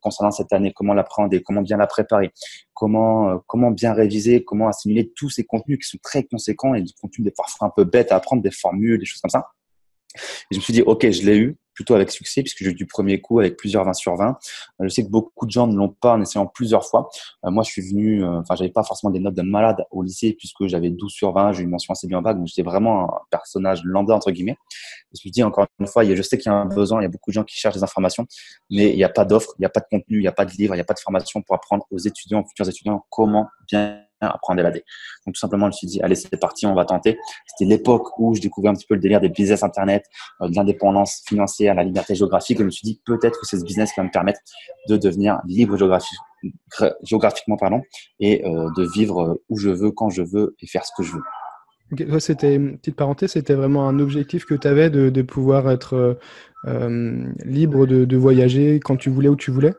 concernant 0.00 0.30
cette 0.30 0.52
année, 0.52 0.72
comment 0.74 0.92
l'appréhender, 0.92 1.42
comment 1.42 1.62
bien 1.62 1.78
la 1.78 1.86
préparer, 1.86 2.30
comment, 2.74 3.30
euh, 3.30 3.36
comment 3.46 3.70
bien 3.70 3.94
réviser, 3.94 4.44
comment 4.44 4.68
assimiler 4.68 5.10
tous 5.16 5.30
ces 5.30 5.44
contenus 5.44 5.78
qui 5.78 5.88
sont 5.88 5.98
très 6.02 6.24
conséquents 6.24 6.74
et 6.74 6.82
des 6.82 6.92
contenus 7.00 7.24
des 7.24 7.30
parfois 7.30 7.68
un 7.68 7.72
peu 7.74 7.84
bêtes 7.84 8.12
à 8.12 8.16
apprendre, 8.16 8.42
des 8.42 8.50
formules, 8.50 8.98
des 8.98 9.06
choses 9.06 9.20
comme 9.20 9.30
ça. 9.30 9.48
Et 10.16 10.54
je 10.54 10.58
me 10.58 10.62
suis 10.62 10.72
dit, 10.72 10.82
OK, 10.82 11.08
je 11.10 11.22
l'ai 11.22 11.36
eu, 11.36 11.56
plutôt 11.78 11.94
avec 11.94 12.10
succès 12.10 12.42
puisque 12.42 12.58
j'ai 12.64 12.70
eu 12.70 12.74
du 12.74 12.86
premier 12.86 13.20
coup 13.20 13.38
avec 13.38 13.56
plusieurs 13.56 13.84
20 13.84 13.92
sur 13.92 14.16
20. 14.16 14.30
Euh, 14.80 14.84
je 14.84 14.88
sais 14.88 15.04
que 15.04 15.10
beaucoup 15.10 15.46
de 15.46 15.52
gens 15.52 15.68
ne 15.68 15.76
l'ont 15.76 15.88
pas 15.88 16.14
en 16.14 16.20
essayant 16.20 16.44
plusieurs 16.44 16.84
fois. 16.84 17.08
Euh, 17.46 17.52
moi, 17.52 17.62
je 17.62 17.70
suis 17.70 17.82
venu, 17.82 18.24
euh, 18.24 18.40
enfin, 18.40 18.56
j'avais 18.56 18.72
pas 18.72 18.82
forcément 18.82 19.12
des 19.12 19.20
notes 19.20 19.36
de 19.36 19.42
malade 19.42 19.84
au 19.92 20.02
lycée 20.02 20.32
puisque 20.36 20.66
j'avais 20.66 20.90
12 20.90 21.12
sur 21.12 21.32
20, 21.32 21.52
j'ai 21.52 21.60
eu 21.60 21.64
une 21.66 21.70
mention 21.70 21.92
assez 21.92 22.08
bien 22.08 22.20
vague, 22.20 22.38
donc 22.38 22.48
j'étais 22.48 22.64
vraiment 22.64 23.04
un 23.04 23.20
personnage 23.30 23.82
lambda 23.84 24.12
entre 24.12 24.32
guillemets. 24.32 24.56
Je 24.72 25.10
me 25.12 25.16
suis 25.18 25.30
dit 25.30 25.44
encore 25.44 25.68
une 25.78 25.86
fois, 25.86 26.04
je 26.04 26.20
sais 26.20 26.36
qu'il 26.36 26.50
y 26.50 26.52
a 26.52 26.58
un 26.58 26.66
besoin, 26.66 27.00
il 27.00 27.04
y 27.04 27.06
a 27.06 27.10
beaucoup 27.10 27.30
de 27.30 27.34
gens 27.34 27.44
qui 27.44 27.56
cherchent 27.56 27.76
des 27.76 27.84
informations, 27.84 28.26
mais 28.70 28.90
il 28.90 28.96
n'y 28.96 29.04
a 29.04 29.08
pas 29.08 29.24
d'offre, 29.24 29.54
il 29.58 29.62
n'y 29.62 29.66
a 29.66 29.70
pas 29.70 29.80
de 29.80 29.86
contenu, 29.88 30.18
il 30.18 30.22
n'y 30.22 30.26
a 30.26 30.32
pas 30.32 30.46
de 30.46 30.50
livre, 30.50 30.74
il 30.74 30.78
n'y 30.78 30.82
a 30.82 30.84
pas 30.84 30.94
de 30.94 31.00
formation 31.00 31.42
pour 31.42 31.54
apprendre 31.54 31.86
aux 31.92 31.98
étudiants, 31.98 32.40
aux 32.40 32.48
futurs 32.48 32.68
étudiants 32.68 33.04
comment 33.08 33.46
bien 33.68 34.07
apprendre 34.20 34.64
à 34.64 34.70
Donc 34.70 34.80
tout 35.26 35.34
simplement, 35.34 35.66
je 35.66 35.68
me 35.68 35.72
suis 35.72 35.86
dit, 35.86 36.02
allez, 36.02 36.14
c'est 36.14 36.36
parti, 36.36 36.66
on 36.66 36.74
va 36.74 36.84
tenter. 36.84 37.18
C'était 37.46 37.68
l'époque 37.68 38.18
où 38.18 38.34
je 38.34 38.40
découvrais 38.40 38.70
un 38.70 38.74
petit 38.74 38.86
peu 38.86 38.94
le 38.94 39.00
délire 39.00 39.20
des 39.20 39.28
business 39.28 39.62
Internet, 39.62 40.04
euh, 40.40 40.48
l'indépendance 40.52 41.22
financière, 41.26 41.74
la 41.74 41.84
liberté 41.84 42.14
géographique. 42.14 42.58
Et 42.58 42.60
je 42.60 42.64
me 42.64 42.70
suis 42.70 42.84
dit, 42.84 43.00
peut-être 43.04 43.38
que 43.40 43.46
c'est 43.46 43.58
ce 43.58 43.64
business 43.64 43.92
qui 43.92 44.00
va 44.00 44.06
me 44.06 44.10
permettre 44.10 44.40
de 44.88 44.96
devenir 44.96 45.40
libre 45.46 45.76
géographiquement 47.02 47.56
pardon, 47.56 47.82
et 48.20 48.44
euh, 48.46 48.68
de 48.76 48.84
vivre 48.92 49.22
euh, 49.22 49.42
où 49.48 49.58
je 49.58 49.70
veux, 49.70 49.90
quand 49.90 50.10
je 50.10 50.22
veux 50.22 50.56
et 50.60 50.66
faire 50.66 50.84
ce 50.84 50.92
que 50.96 51.02
je 51.02 51.12
veux. 51.12 52.20
c'était 52.20 52.58
petite 52.58 52.96
parenthèse, 52.96 53.32
c'était 53.32 53.54
vraiment 53.54 53.88
un 53.88 53.98
objectif 53.98 54.44
que 54.44 54.54
tu 54.54 54.66
avais 54.66 54.90
de, 54.90 55.22
pouvoir 55.22 55.70
être 55.70 56.18
libre 56.64 57.86
de, 57.86 58.16
voyager 58.16 58.80
quand 58.80 58.96
tu 58.96 59.10
voulais, 59.10 59.28
où 59.28 59.36
tu 59.36 59.50
voulais? 59.50 59.74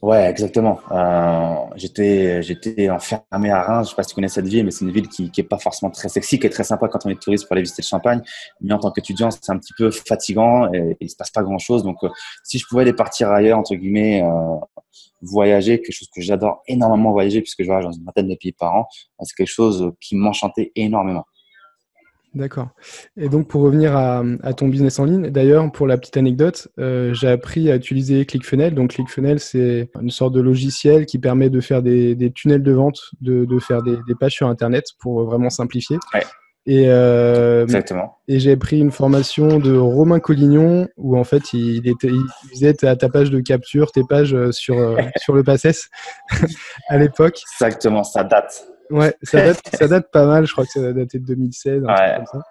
Ouais, 0.00 0.28
exactement. 0.30 0.78
Euh, 0.92 1.54
j'étais, 1.74 2.40
j'étais 2.42 2.88
enfermé 2.88 3.50
à 3.50 3.62
Reims. 3.62 3.86
Je 3.86 3.90
sais 3.90 3.96
pas 3.96 4.04
si 4.04 4.10
tu 4.10 4.14
connais 4.14 4.28
cette 4.28 4.46
ville, 4.46 4.64
mais 4.64 4.70
c'est 4.70 4.84
une 4.84 4.92
ville 4.92 5.08
qui, 5.08 5.30
qui 5.30 5.40
est 5.40 5.44
pas 5.44 5.58
forcément 5.58 5.90
très 5.90 6.08
sexy, 6.08 6.38
qui 6.38 6.46
est 6.46 6.50
très 6.50 6.62
sympa 6.62 6.86
quand 6.86 7.04
on 7.04 7.08
est 7.10 7.20
touriste 7.20 7.46
pour 7.46 7.54
aller 7.54 7.62
visiter 7.62 7.82
le 7.82 7.88
Champagne. 7.88 8.22
Mais 8.60 8.72
en 8.72 8.78
tant 8.78 8.92
qu'étudiant, 8.92 9.30
c'est 9.30 9.50
un 9.50 9.58
petit 9.58 9.72
peu 9.76 9.90
fatigant 9.90 10.72
et, 10.72 10.96
il 11.00 11.10
se 11.10 11.16
passe 11.16 11.30
pas 11.30 11.42
grand 11.42 11.58
chose. 11.58 11.82
Donc, 11.82 11.96
euh, 12.04 12.10
si 12.44 12.58
je 12.58 12.66
pouvais 12.68 12.82
aller 12.82 12.92
partir 12.92 13.30
ailleurs, 13.30 13.58
entre 13.58 13.74
guillemets, 13.74 14.22
euh, 14.22 14.56
voyager, 15.22 15.80
quelque 15.80 15.92
chose 15.92 16.08
que 16.14 16.20
j'adore 16.20 16.62
énormément 16.68 17.10
voyager 17.10 17.40
puisque 17.40 17.62
je 17.62 17.66
voyage 17.66 17.84
dans 17.84 17.92
une 17.92 18.04
vingtaine 18.04 18.28
de 18.28 18.36
pays 18.36 18.52
par 18.52 18.76
an, 18.76 18.88
c'est 19.22 19.34
quelque 19.34 19.48
chose 19.48 19.92
qui 20.00 20.14
m'enchantait 20.14 20.70
énormément. 20.76 21.24
D'accord. 22.34 22.68
Et 23.16 23.28
donc 23.28 23.48
pour 23.48 23.62
revenir 23.62 23.96
à, 23.96 24.22
ton 24.56 24.68
business 24.68 24.98
en 24.98 25.04
ligne, 25.04 25.30
d'ailleurs 25.30 25.70
pour 25.72 25.86
la 25.86 25.96
petite 25.96 26.16
anecdote, 26.16 26.68
euh, 26.78 27.14
j'ai 27.14 27.28
appris 27.28 27.70
à 27.70 27.76
utiliser 27.76 28.26
ClickFunnels. 28.26 28.74
Donc 28.74 28.90
ClickFunnels, 28.90 29.40
c'est 29.40 29.90
une 30.00 30.10
sorte 30.10 30.34
de 30.34 30.40
logiciel 30.40 31.06
qui 31.06 31.18
permet 31.18 31.48
de 31.48 31.60
faire 31.60 31.82
des, 31.82 32.32
tunnels 32.34 32.62
de 32.62 32.72
vente, 32.72 33.00
de, 33.20 33.46
faire 33.58 33.82
des, 33.82 33.98
pages 34.18 34.34
sur 34.34 34.48
Internet 34.48 34.84
pour 34.98 35.24
vraiment 35.24 35.50
simplifier. 35.50 35.96
Ouais. 36.12 36.22
Et, 36.66 36.84
euh, 36.88 37.62
Exactement. 37.62 38.18
Et 38.28 38.40
j'ai 38.40 38.56
pris 38.58 38.78
une 38.78 38.90
formation 38.90 39.58
de 39.58 39.74
Romain 39.74 40.20
Collignon 40.20 40.86
où 40.98 41.16
en 41.16 41.24
fait 41.24 41.54
il, 41.54 41.88
était, 41.88 42.08
il 42.08 42.50
faisait 42.50 42.74
ta, 42.74 42.94
ta 42.94 43.08
page 43.08 43.30
de 43.30 43.40
capture, 43.40 43.90
tes 43.90 44.04
pages 44.04 44.36
sur, 44.50 44.76
sur 45.16 45.34
le 45.34 45.42
PASSES 45.42 45.88
à 46.88 46.98
l'époque. 46.98 47.40
Exactement, 47.58 48.04
ça 48.04 48.22
date. 48.22 48.68
Ouais, 48.90 49.14
ça 49.22 49.38
date, 49.46 49.60
ça 49.74 49.88
date 49.88 50.10
pas 50.10 50.26
mal, 50.26 50.46
je 50.46 50.52
crois 50.52 50.64
que 50.64 50.70
ça 50.70 50.92
date 50.92 51.12
de 51.12 51.18
2016. 51.18 51.82
Ouais. 51.82 52.14
Comme 52.16 52.26
ça. 52.26 52.42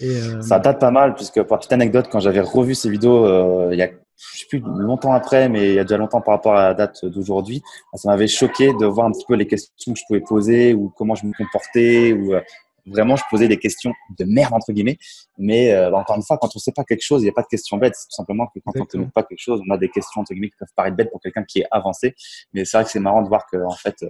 Et 0.00 0.08
euh... 0.08 0.40
ça 0.42 0.58
date 0.58 0.80
pas 0.80 0.90
mal, 0.90 1.14
puisque 1.14 1.42
pour 1.42 1.58
petite 1.58 1.72
anecdote, 1.72 2.08
quand 2.10 2.20
j'avais 2.20 2.40
revu 2.40 2.74
ces 2.74 2.90
vidéos, 2.90 3.26
euh, 3.26 3.68
il 3.72 3.78
y 3.78 3.82
a, 3.82 3.88
je 3.88 4.40
sais 4.40 4.46
plus, 4.48 4.60
longtemps 4.60 5.12
après, 5.12 5.48
mais 5.48 5.70
il 5.70 5.74
y 5.74 5.78
a 5.78 5.84
déjà 5.84 5.96
longtemps 5.96 6.20
par 6.20 6.34
rapport 6.34 6.54
à 6.54 6.68
la 6.68 6.74
date 6.74 7.04
d'aujourd'hui, 7.04 7.62
ça 7.94 8.10
m'avait 8.10 8.26
choqué 8.26 8.72
de 8.72 8.86
voir 8.86 9.06
un 9.06 9.12
petit 9.12 9.24
peu 9.26 9.34
les 9.34 9.46
questions 9.46 9.92
que 9.92 9.98
je 9.98 10.04
pouvais 10.06 10.20
poser 10.20 10.74
ou 10.74 10.92
comment 10.96 11.14
je 11.14 11.26
me 11.26 11.32
comportais 11.32 12.12
ou 12.12 12.34
euh, 12.34 12.40
vraiment 12.86 13.16
je 13.16 13.22
posais 13.30 13.48
des 13.48 13.58
questions 13.58 13.92
de 14.18 14.24
merde 14.24 14.52
entre 14.52 14.72
guillemets. 14.72 14.98
Mais 15.38 15.72
euh, 15.72 15.92
encore 15.92 16.16
une 16.16 16.22
fois, 16.22 16.38
quand 16.38 16.50
on 16.54 16.58
sait 16.58 16.72
pas 16.72 16.84
quelque 16.84 17.04
chose, 17.04 17.22
il 17.22 17.24
n'y 17.24 17.30
a 17.30 17.34
pas 17.34 17.42
de 17.42 17.46
questions 17.46 17.76
bêtes. 17.76 17.94
C'est 17.96 18.08
tout 18.08 18.16
simplement 18.16 18.46
que 18.46 18.58
quand 18.64 18.72
on 18.76 18.80
ne 18.80 18.84
connaît 18.84 19.10
pas 19.14 19.22
quelque 19.22 19.40
chose, 19.40 19.60
on 19.68 19.72
a 19.72 19.78
des 19.78 19.88
questions 19.88 20.20
entre 20.20 20.32
guillemets 20.32 20.50
qui 20.50 20.56
peuvent 20.58 20.68
paraître 20.76 20.96
bêtes 20.96 21.10
pour 21.10 21.20
quelqu'un 21.20 21.44
qui 21.44 21.60
est 21.60 21.66
avancé. 21.70 22.14
Mais 22.52 22.64
c'est 22.64 22.76
vrai 22.76 22.84
que 22.84 22.90
c'est 22.90 23.00
marrant 23.00 23.22
de 23.22 23.28
voir 23.28 23.46
que 23.50 23.56
en 23.64 23.76
fait 23.76 24.04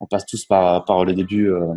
on 0.00 0.06
passe 0.06 0.26
tous 0.26 0.44
par, 0.44 0.84
par 0.84 1.04
le 1.04 1.14
début 1.14 1.50
euh, 1.50 1.74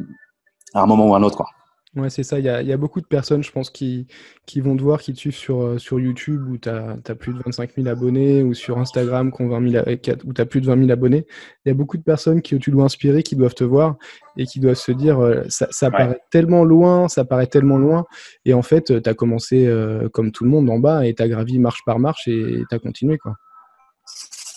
à 0.73 0.81
un 0.81 0.85
moment 0.85 1.07
ou 1.07 1.13
à 1.13 1.17
un 1.17 1.23
autre. 1.23 1.37
Quoi. 1.37 1.47
Ouais, 1.95 2.11
c'est 2.11 2.21
ça. 2.21 2.37
Il 2.37 2.45
y, 2.45 2.49
a, 2.49 2.77
beaucoup 2.77 3.01
de 3.01 3.07
personnes, 3.07 3.41
je 3.41 3.51
pense, 3.51 3.71
qui, 3.71 4.05
qui 4.45 4.61
vont 4.61 4.77
te 4.77 4.83
voir, 4.83 5.01
qui 5.01 5.11
te 5.11 5.17
suivent 5.17 5.35
sur, 5.35 5.63
euh, 5.63 5.77
sur 5.79 5.99
YouTube 5.99 6.47
où 6.47 6.57
tu 6.59 6.69
as, 6.69 6.97
plus 7.15 7.33
de 7.33 7.39
25 7.43 7.71
000 7.75 7.87
abonnés 7.87 8.43
ou 8.43 8.53
sur 8.53 8.77
Instagram 8.77 9.31
où 9.35 9.97
tu 9.97 10.41
as 10.41 10.45
plus 10.45 10.61
de 10.61 10.67
20 10.67 10.77
000 10.77 10.91
abonnés. 10.91 11.25
Il 11.65 11.69
y 11.69 11.71
a 11.71 11.73
beaucoup 11.73 11.97
de 11.97 12.03
personnes 12.03 12.43
qui 12.43 12.57
tu 12.59 12.69
dois 12.69 12.83
inspirer, 12.83 13.23
qui 13.23 13.35
doivent 13.35 13.55
te 13.55 13.63
voir 13.63 13.95
et 14.37 14.45
qui 14.45 14.59
doivent 14.59 14.75
se 14.75 14.91
dire 14.91 15.19
euh, 15.19 15.41
ça, 15.47 15.89
paraît 15.89 16.19
tellement 16.29 16.63
loin, 16.63 17.07
ça 17.07 17.25
paraît 17.25 17.47
tellement 17.47 17.79
loin. 17.79 18.05
Et 18.45 18.53
en 18.53 18.61
fait, 18.61 19.01
tu 19.01 19.09
as 19.09 19.13
commencé 19.15 19.65
euh, 19.65 20.09
comme 20.09 20.31
tout 20.31 20.43
le 20.43 20.51
monde 20.51 20.69
en 20.69 20.77
bas 20.77 21.07
et 21.07 21.15
tu 21.15 21.23
as 21.23 21.27
gravi 21.27 21.57
marche 21.57 21.81
par 21.87 21.97
marche 21.97 22.27
et 22.27 22.61
tu 22.69 22.75
as 22.75 22.79
continué. 22.79 23.17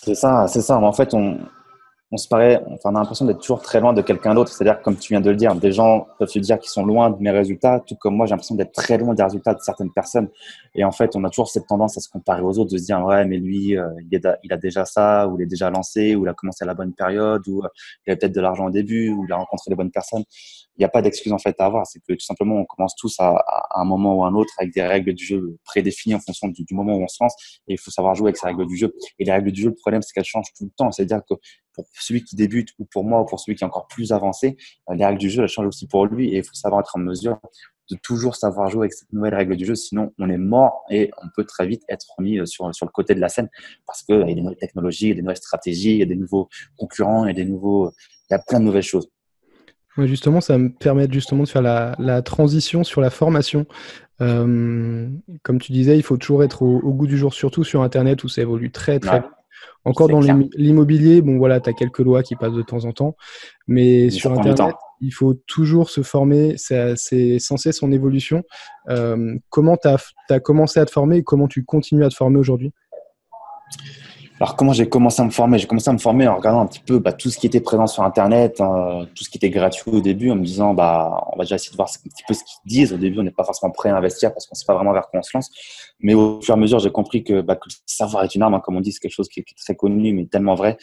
C'est 0.05 0.15
ça, 0.15 0.49
c'est 0.49 0.61
ça. 0.61 0.77
En 0.77 0.93
fait, 0.93 1.15
on, 1.15 1.39
on 2.13 2.19
se 2.19 2.29
paraît, 2.29 2.63
on 2.85 2.91
a 2.91 2.93
l'impression 2.93 3.25
d'être 3.25 3.41
toujours 3.41 3.63
très 3.63 3.81
loin 3.81 3.95
de 3.95 4.03
quelqu'un 4.03 4.35
d'autre. 4.35 4.53
C'est-à-dire, 4.53 4.83
comme 4.83 4.97
tu 4.97 5.15
viens 5.15 5.23
de 5.23 5.31
le 5.31 5.37
dire, 5.37 5.55
des 5.55 5.73
gens 5.73 6.07
peuvent 6.19 6.29
se 6.29 6.39
dire 6.39 6.59
qu'ils 6.59 6.71
sont 6.71 6.85
loin 6.85 7.09
de 7.09 7.17
mes 7.23 7.31
résultats, 7.31 7.81
tout 7.81 7.97
comme 7.97 8.15
moi, 8.15 8.27
j'ai 8.27 8.33
l'impression 8.33 8.55
d'être 8.55 8.73
très 8.73 8.99
loin 8.99 9.15
des 9.15 9.23
résultats 9.23 9.55
de 9.55 9.61
certaines 9.61 9.91
personnes. 9.91 10.29
Et 10.75 10.85
en 10.85 10.93
fait, 10.93 11.17
on 11.17 11.25
a 11.25 11.31
toujours 11.31 11.49
cette 11.49 11.67
tendance 11.67 11.97
à 11.97 12.01
se 12.01 12.11
comparer 12.11 12.43
aux 12.43 12.59
autres, 12.59 12.71
de 12.71 12.77
se 12.77 12.85
dire, 12.85 13.03
ouais, 13.03 13.25
mais 13.25 13.39
lui, 13.39 13.79
euh, 13.79 13.89
il, 14.11 14.53
a 14.53 14.57
déjà 14.59 14.85
ça, 14.85 15.27
ou 15.27 15.39
il 15.39 15.45
est 15.45 15.47
déjà 15.47 15.71
lancé, 15.71 16.15
ou 16.15 16.27
il 16.27 16.29
a 16.29 16.35
commencé 16.35 16.65
à 16.65 16.67
la 16.67 16.75
bonne 16.75 16.93
période, 16.93 17.49
ou 17.49 17.65
euh, 17.65 17.69
il 18.07 18.13
a 18.13 18.17
peut-être 18.17 18.35
de 18.35 18.41
l'argent 18.43 18.67
au 18.67 18.71
début, 18.71 19.09
ou 19.09 19.25
il 19.27 19.33
a 19.33 19.37
rencontré 19.37 19.71
les 19.71 19.77
bonnes 19.77 19.91
personnes. 19.91 20.25
Il 20.77 20.81
n'y 20.81 20.85
a 20.85 20.89
pas 20.89 21.01
d'excuse 21.01 21.33
en 21.33 21.39
fait 21.39 21.55
à 21.61 21.67
avoir. 21.67 21.87
C'est 21.87 22.01
que 22.01 22.13
tout 22.13 22.25
simplement, 22.25 22.57
on 22.57 22.65
commence 22.67 22.95
tous 22.97 23.17
à, 23.21 23.43
un 23.75 23.85
moment 23.85 24.17
ou 24.17 24.25
à 24.25 24.29
un 24.29 24.35
autre 24.35 24.53
avec 24.59 24.75
des 24.75 24.83
règles 24.83 25.15
du 25.15 25.25
jeu 25.25 25.59
prédéfinies 25.65 26.15
en 26.15 26.21
fonction 26.21 26.49
du, 26.49 26.65
du 26.65 26.75
moment 26.75 26.95
où 26.95 27.03
on 27.03 27.09
se 27.09 27.23
lance. 27.23 27.35
Et 27.69 27.75
il 27.75 27.79
faut 27.79 27.91
savoir 27.91 28.15
jouer 28.15 28.29
avec 28.29 28.37
ces 28.37 28.47
règles 28.47 28.67
du 28.67 28.77
jeu. 28.77 28.95
Et 29.19 29.25
les 29.25 29.33
règles 29.33 29.53
du 29.53 29.63
jeu, 29.63 29.69
le 29.69 29.75
problème, 29.75 30.03
c'est 30.03 30.13
qu'elles 30.13 30.25
changent 30.25 30.53
tout 30.57 30.65
le 30.65 30.71
temps. 30.77 30.91
C'est-à-dire 30.91 31.21
que 31.29 31.35
pour 31.75 31.87
celui 31.95 32.25
qui 32.25 32.37
débute 32.37 32.71
ou 32.79 32.85
pour 32.85 33.05
moi 33.05 33.21
ou 33.21 33.25
pour 33.25 33.41
celui 33.41 33.57
qui 33.57 33.65
est 33.65 33.67
encore 33.67 33.87
plus 33.87 34.13
avancé, 34.13 34.57
euh, 34.91 34.95
les 34.95 35.05
règles 35.05 35.19
du 35.19 35.31
jeu, 35.31 35.43
elles 35.43 35.49
changent 35.49 35.69
aussi 35.69 35.87
pour 35.87 36.07
lui 36.07 36.35
et 36.35 36.39
il 36.39 36.45
faut 36.45 36.55
savoir 36.55 36.81
être 36.81 36.97
en 36.97 37.01
mesure 37.01 37.39
de 37.91 37.97
toujours 37.97 38.37
savoir 38.37 38.71
jouer 38.71 38.85
avec 38.85 38.93
cette 38.93 39.13
nouvelle 39.13 39.35
règle 39.35 39.57
du 39.57 39.65
jeu. 39.65 39.75
Sinon, 39.75 40.13
on 40.19 40.31
est 40.31 40.39
mort 40.39 40.85
et 40.91 41.11
on 41.23 41.27
peut 41.35 41.45
très 41.45 41.67
vite 41.67 41.83
être 41.89 42.07
remis 42.17 42.39
euh, 42.39 42.47
sur, 42.47 42.75
sur 42.75 42.87
le 42.87 42.91
côté 42.91 43.15
de 43.15 43.21
la 43.21 43.29
scène 43.29 43.49
parce 43.87 44.03
qu'il 44.03 44.19
y 44.19 44.23
a 44.23 44.25
des 44.25 44.35
nouvelles 44.35 44.57
technologies, 44.57 45.07
il 45.07 45.09
y 45.09 45.13
a 45.13 45.17
des 45.17 45.23
nouvelles 45.23 45.37
stratégies, 45.37 45.93
il 45.93 45.99
y 45.99 46.03
a 46.03 46.07
des 46.07 46.17
nouveaux 46.17 46.49
concurrents, 46.77 47.25
il 47.25 47.29
y 47.29 47.31
a 47.31 47.35
des 47.35 47.45
nouveaux, 47.45 47.93
il 48.31 48.33
y 48.33 48.35
a 48.35 48.39
plein 48.39 48.61
de 48.61 48.65
nouvelles 48.65 48.83
choses. 48.83 49.09
justement, 49.99 50.41
ça 50.41 50.59
me 50.59 50.71
permet 50.71 51.07
justement 51.11 51.45
de 51.45 51.49
faire 51.49 51.63
la, 51.63 52.23
transition 52.23 52.85
sur 52.85 53.01
la 53.01 53.11
formation. 53.11 53.67
Euh, 54.21 55.09
comme 55.43 55.59
tu 55.59 55.73
disais, 55.73 55.97
il 55.97 56.03
faut 56.03 56.17
toujours 56.17 56.45
être 56.45 56.63
au, 56.63 56.93
goût 56.93 57.07
du 57.07 57.19
jour, 57.19 57.35
surtout 57.35 57.65
sur 57.65 57.83
Internet 57.83 58.23
où 58.25 58.29
ça 58.29 58.43
évolue 58.43 58.71
très 58.71 59.01
très 59.01 59.21
vite. 59.21 59.31
Encore 59.85 60.09
dans 60.09 60.21
l'immobilier, 60.21 61.23
bon 61.23 61.39
voilà, 61.39 61.61
tu 61.61 61.71
as 61.71 61.73
quelques 61.73 61.99
lois 61.99 62.23
qui 62.23 62.37
passent 62.37 62.53
de 62.53 62.63
temps 62.63 62.85
en 62.85 62.93
temps, 62.93 63.17
mais, 63.67 64.11
sur 64.11 64.33
Internet, 64.33 64.77
il 65.01 65.13
faut 65.13 65.35
toujours 65.35 65.91
se 65.91 66.03
former, 66.03 66.55
c'est 66.57 67.39
sans 67.39 67.57
cesse 67.57 67.83
en 67.83 67.91
évolution. 67.91 68.45
Euh, 68.89 69.37
comment 69.51 69.77
tu 69.77 69.89
as, 69.89 70.13
as, 70.31 70.41
commencé 70.41 70.79
à 70.79 70.87
te 70.87 70.93
former 70.93 71.19
et 71.19 71.23
comment 71.25 71.49
tu 71.49 71.65
continues 71.65 72.05
à 72.05 72.09
te 72.09 72.15
former 72.15 72.39
aujourd'hui? 72.39 72.73
Alors, 74.43 74.57
comment 74.57 74.73
j'ai 74.73 74.89
commencé 74.89 75.23
à 75.23 75.25
me 75.25 75.31
former? 75.31 75.57
J'ai 75.59 75.69
commencé 75.69 75.89
à 75.89 75.93
me 75.93 75.99
former 75.99 76.27
en 76.27 76.35
regardant 76.35 76.63
un 76.63 76.67
petit 76.67 76.81
peu 76.81 76.99
bah, 76.99 77.13
tout 77.13 77.31
ce 77.31 77.39
qui 77.39 77.47
était 77.47 77.61
présent 77.61 77.87
sur 77.87 78.03
Internet, 78.03 78.61
hein, 78.61 79.07
tout 79.15 79.23
ce 79.23 79.31
qui 79.31 79.37
était 79.37 79.51
gratuit 79.51 79.93
au 79.93 80.01
début, 80.01 80.33
en 80.33 80.35
me 80.35 80.45
disant, 80.45 80.75
bah, 80.75 81.29
on 81.33 81.37
va 81.37 81.45
déjà 81.45 81.55
essayer 81.55 81.71
de 81.71 81.77
voir 81.77 81.89
un 81.89 82.09
petit 82.09 82.25
peu 82.27 82.35
ce 82.35 82.41
qu'ils 82.43 82.59
disent. 82.69 82.93
Au 82.93 82.97
début, 82.97 83.21
on 83.21 83.23
n'est 83.23 83.31
pas 83.31 83.45
forcément 83.45 83.71
prêt 83.71 83.91
à 83.91 83.97
investir 83.97 84.33
parce 84.33 84.47
qu'on 84.47 84.55
ne 84.55 84.59
sait 84.59 84.67
pas 84.67 84.75
vraiment 84.75 84.93
vers 84.93 85.09
quoi 85.09 85.21
on 85.21 85.23
se 85.23 85.31
lance. 85.33 85.49
Mais 86.03 86.15
au 86.15 86.41
fur 86.41 86.55
et 86.55 86.59
à 86.59 86.61
mesure, 86.61 86.79
j'ai 86.79 86.91
compris 86.91 87.25
que, 87.25 87.41
bah, 87.41 87.59
le 87.65 87.73
savoir 87.87 88.25
est 88.25 88.35
une 88.35 88.43
arme, 88.43 88.55
hein, 88.55 88.61
comme 88.61 88.77
on 88.77 88.81
dit, 88.81 88.93
c'est 88.93 89.01
quelque 89.01 89.15
chose 89.15 89.29
qui 89.29 89.41
est, 89.41 89.45
très 89.57 89.75
connu, 89.75 90.13
mais 90.13 90.27
tellement 90.27 90.55
vrai. 90.55 90.77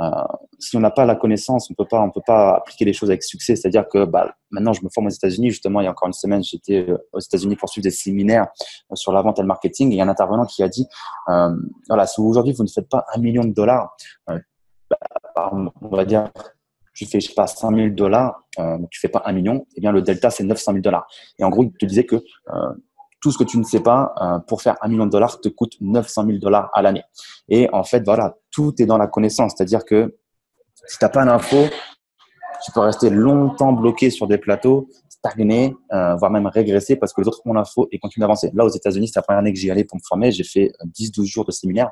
Euh, 0.00 0.10
si 0.58 0.76
on 0.76 0.80
n'a 0.80 0.90
pas 0.90 1.04
la 1.04 1.14
connaissance, 1.14 1.70
on 1.70 1.74
on 1.78 2.10
peut 2.10 2.22
pas 2.26 2.56
appliquer 2.56 2.84
les 2.84 2.92
choses 2.92 3.10
avec 3.10 3.22
succès. 3.22 3.56
C'est-à-dire 3.56 3.86
que 3.88 4.04
bah, 4.04 4.34
maintenant, 4.50 4.72
je 4.72 4.82
me 4.82 4.88
forme 4.88 5.06
aux 5.06 5.10
États-Unis. 5.10 5.50
Justement, 5.50 5.80
il 5.80 5.84
y 5.84 5.86
a 5.86 5.90
encore 5.90 6.08
une 6.08 6.14
semaine, 6.14 6.42
j'étais 6.42 6.88
euh, 6.88 6.96
aux 7.12 7.20
États-Unis 7.20 7.56
pour 7.56 7.68
suivre 7.68 7.84
des 7.84 7.90
séminaires 7.90 8.46
euh, 8.90 8.94
sur 8.94 9.12
la 9.12 9.22
vente 9.22 9.38
et 9.38 9.42
le 9.42 9.48
marketing. 9.48 9.90
Et 9.90 9.94
il 9.94 9.98
y 9.98 10.00
a 10.00 10.04
un 10.04 10.08
intervenant 10.08 10.46
qui 10.46 10.62
a 10.62 10.68
dit, 10.68 10.86
voilà, 11.88 12.06
si 12.06 12.20
aujourd'hui 12.20 12.52
vous 12.52 12.64
ne 12.64 12.68
faites 12.68 12.88
pas 12.88 13.04
un 13.14 13.20
million 13.20 13.44
de 13.44 13.52
dollars, 13.52 13.94
bah, 15.36 15.52
on 15.80 15.88
va 15.88 16.04
dire, 16.04 16.30
tu 16.94 17.06
fais, 17.06 17.20
je 17.20 17.28
sais 17.28 17.34
pas, 17.34 17.46
5 17.46 17.74
000 17.74 17.88
dollars, 17.90 18.44
euh, 18.58 18.78
tu 18.90 19.00
fais 19.00 19.08
pas 19.08 19.22
un 19.24 19.32
million, 19.32 19.66
eh 19.76 19.80
bien, 19.80 19.92
le 19.92 20.02
delta, 20.02 20.30
c'est 20.30 20.44
900 20.44 20.72
000 20.72 20.82
dollars. 20.82 21.06
Et 21.38 21.44
en 21.44 21.50
gros, 21.50 21.64
il 21.64 21.72
te 21.72 21.86
disait 21.86 22.04
que 22.04 22.16
tout 23.22 23.30
ce 23.30 23.38
que 23.38 23.44
tu 23.44 23.56
ne 23.56 23.62
sais 23.62 23.80
pas 23.80 24.14
euh, 24.20 24.38
pour 24.40 24.60
faire 24.60 24.76
un 24.82 24.88
million 24.88 25.06
de 25.06 25.10
dollars 25.10 25.40
te 25.40 25.48
coûte 25.48 25.76
900 25.80 26.26
000 26.26 26.38
dollars 26.38 26.70
à 26.74 26.82
l'année. 26.82 27.04
Et 27.48 27.68
en 27.72 27.84
fait, 27.84 28.02
voilà, 28.04 28.36
tout 28.50 28.74
est 28.82 28.86
dans 28.86 28.98
la 28.98 29.06
connaissance. 29.06 29.54
C'est-à-dire 29.56 29.84
que 29.84 30.18
si 30.86 30.98
tu 30.98 31.04
n'as 31.04 31.08
pas 31.08 31.24
l'info, 31.24 31.56
tu 32.64 32.72
peux 32.72 32.80
rester 32.80 33.10
longtemps 33.10 33.72
bloqué 33.72 34.10
sur 34.10 34.26
des 34.26 34.38
plateaux 34.38 34.88
stagner, 35.24 35.74
euh, 35.92 36.16
voire 36.16 36.30
même 36.30 36.46
régresser 36.46 36.96
parce 36.96 37.12
que 37.12 37.20
les 37.20 37.28
autres 37.28 37.40
ont 37.44 37.52
l'info 37.52 37.88
et 37.92 37.98
continuent 37.98 38.22
d'avancer. 38.22 38.50
Là, 38.54 38.64
aux 38.64 38.68
États-Unis, 38.68 39.08
c'est 39.08 39.18
la 39.18 39.22
première 39.22 39.38
année 39.38 39.52
que 39.52 39.58
j'y 39.58 39.70
allais 39.70 39.84
pour 39.84 39.96
me 39.96 40.02
former. 40.02 40.32
J'ai 40.32 40.44
fait 40.44 40.72
10-12 40.84 41.24
jours 41.26 41.44
de 41.44 41.52
séminaire. 41.52 41.90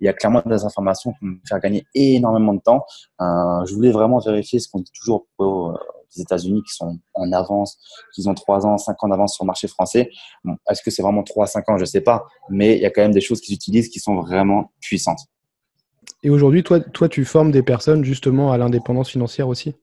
Il 0.00 0.06
y 0.06 0.08
a 0.08 0.12
clairement 0.12 0.42
des 0.44 0.64
informations 0.64 1.12
qui 1.12 1.24
me 1.26 1.36
font 1.48 1.58
gagner 1.58 1.84
énormément 1.94 2.54
de 2.54 2.60
temps. 2.60 2.84
Euh, 3.20 3.64
je 3.66 3.74
voulais 3.74 3.92
vraiment 3.92 4.18
vérifier 4.18 4.58
ce 4.58 4.68
qu'on 4.68 4.80
dit 4.80 4.90
toujours 4.92 5.26
aux 5.38 5.74
États-Unis 6.20 6.62
qui 6.62 6.74
sont 6.74 6.98
en 7.14 7.32
avance, 7.32 7.78
qui 8.14 8.26
ont 8.28 8.34
3 8.34 8.66
ans, 8.66 8.78
5 8.78 9.02
ans 9.04 9.08
d'avance 9.08 9.34
sur 9.34 9.44
le 9.44 9.46
marché 9.46 9.68
français. 9.68 10.10
Bon, 10.44 10.56
Est-ce 10.68 10.82
que 10.82 10.90
c'est 10.90 11.02
vraiment 11.02 11.22
3 11.22 11.44
à 11.44 11.46
5 11.46 11.68
ans? 11.70 11.76
Je 11.76 11.82
ne 11.82 11.86
sais 11.86 12.00
pas. 12.00 12.26
Mais 12.50 12.76
il 12.76 12.82
y 12.82 12.86
a 12.86 12.90
quand 12.90 13.02
même 13.02 13.12
des 13.12 13.20
choses 13.20 13.40
qu'ils 13.40 13.54
utilisent 13.54 13.88
qui 13.88 14.00
sont 14.00 14.16
vraiment 14.20 14.72
puissantes. 14.80 15.20
Et 16.22 16.30
aujourd'hui, 16.30 16.62
toi, 16.62 16.80
toi, 16.80 17.08
tu 17.08 17.24
formes 17.24 17.50
des 17.50 17.62
personnes 17.62 18.04
justement 18.04 18.52
à 18.52 18.58
l'indépendance 18.58 19.10
financière 19.10 19.48
aussi? 19.48 19.74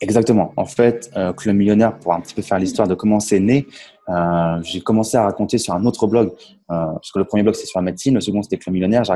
Exactement. 0.00 0.52
En 0.56 0.64
fait, 0.64 1.10
euh, 1.16 1.32
Club 1.32 1.56
Millionnaire, 1.56 1.98
pour 1.98 2.14
un 2.14 2.20
petit 2.20 2.34
peu 2.34 2.42
faire 2.42 2.58
l'histoire 2.58 2.88
de 2.88 2.94
comment 2.94 3.20
c'est 3.20 3.40
né, 3.40 3.66
euh, 4.08 4.60
j'ai 4.62 4.80
commencé 4.80 5.16
à 5.16 5.24
raconter 5.24 5.58
sur 5.58 5.74
un 5.74 5.84
autre 5.84 6.06
blog, 6.06 6.30
euh, 6.30 6.32
parce 6.68 7.12
que 7.12 7.18
le 7.18 7.26
premier 7.26 7.42
blog 7.42 7.54
c'est 7.54 7.66
sur 7.66 7.78
la 7.78 7.84
médecine, 7.84 8.14
le 8.14 8.20
second 8.20 8.42
c'était 8.42 8.56
Club 8.56 8.74
Millionnaire. 8.74 9.04
J'ai 9.04 9.12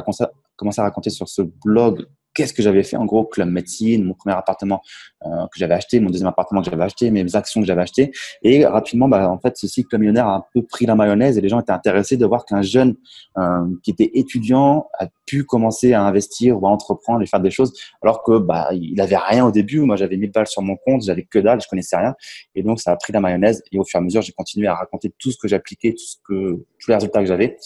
commencé 0.57 0.81
à 0.81 0.85
raconter 0.85 1.11
sur 1.11 1.29
ce 1.29 1.43
blog 1.43 2.07
qu'est-ce 2.35 2.53
que 2.53 2.63
j'avais 2.63 2.83
fait? 2.83 2.97
En 2.97 3.05
gros 3.05 3.25
club 3.25 3.49
médecine 3.49 4.05
mon 4.05 4.15
premier 4.15 4.37
appartement 4.37 4.83
euh, 5.25 5.29
que 5.53 5.59
j'avais 5.59 5.75
acheté 5.75 6.01
mon 6.01 6.11
deuxième 6.11 6.29
appartement 6.29 6.63
que 6.63 6.71
j'avais 6.71 6.85
acheté 6.85 7.11
mes 7.11 7.35
actions 7.35 7.61
que 7.61 7.67
j'avais 7.67 7.83
achetées. 7.83 8.13
Et 8.43 8.67
rapidement 8.67 9.09
bah, 9.09 9.31
en 9.31 9.39
fait 9.39 9.57
ce 9.57 9.67
cycle 9.67 9.97
millionnaire 9.99 10.29
a 10.29 10.37
un 10.37 10.45
peu 10.53 10.63
pris 10.63 10.87
la 10.87 10.95
mayonnaise 10.95 11.39
et 11.39 11.41
les 11.41 11.49
gens 11.49 11.61
étaient 11.61 11.73
intéressés 11.73 12.17
de 12.17 12.27
voir 12.27 12.45
qu'un 12.45 12.63
jeune 12.63 12.97
euh, 13.39 13.65
qui 13.83 13.91
était 13.91 14.11
étudiant 14.15 14.89
pu 15.27 15.45
commencer 15.45 15.93
à 15.93 16.03
investir 16.03 16.61
ou 16.61 16.67
à 16.67 16.71
entreprendre 16.71 17.23
et 17.23 17.27
faire 17.27 17.41
des 17.41 17.51
choses 17.51 17.73
alors 18.03 18.23
que 18.23 18.39
bah 18.39 18.69
il 18.73 19.01
avait 19.01 19.17
rien 19.17 19.47
au 19.47 19.51
début. 19.51 19.81
Moi 19.81 19.97
j'avais 19.97 20.17
1000 20.17 20.31
balles 20.31 20.47
sur 20.47 20.63
mon 20.63 20.77
compte 20.77 21.03
j'avais 21.03 21.25
que 21.25 21.39
dalle 21.39 21.61
je 21.61 21.69
connaissais 21.69 21.97
rien. 21.97 22.15
Et 22.55 22.63
donc 22.63 22.81
ça 22.81 22.93
a 22.93 22.97
pris 22.97 23.13
la 23.13 23.21
mayonnaise 23.21 23.63
et 23.73 23.79
au 23.79 23.85
fur 23.85 23.99
et 23.99 24.03
à 24.03 24.05
mesure 24.05 24.23
j'ai 24.23 24.33
continué 24.33 24.67
à 24.67 24.75
raconter 24.75 25.15
tout 25.19 25.31
ce 25.31 25.39
que 25.39 25.49
j'appliquais 25.49 25.93
tout 25.93 26.05
ce 26.05 26.17
que 26.27 26.65
tous 26.79 26.89
les 26.89 26.95
résultats 26.95 27.21
que 27.21 27.27
j'avais. 27.27 27.57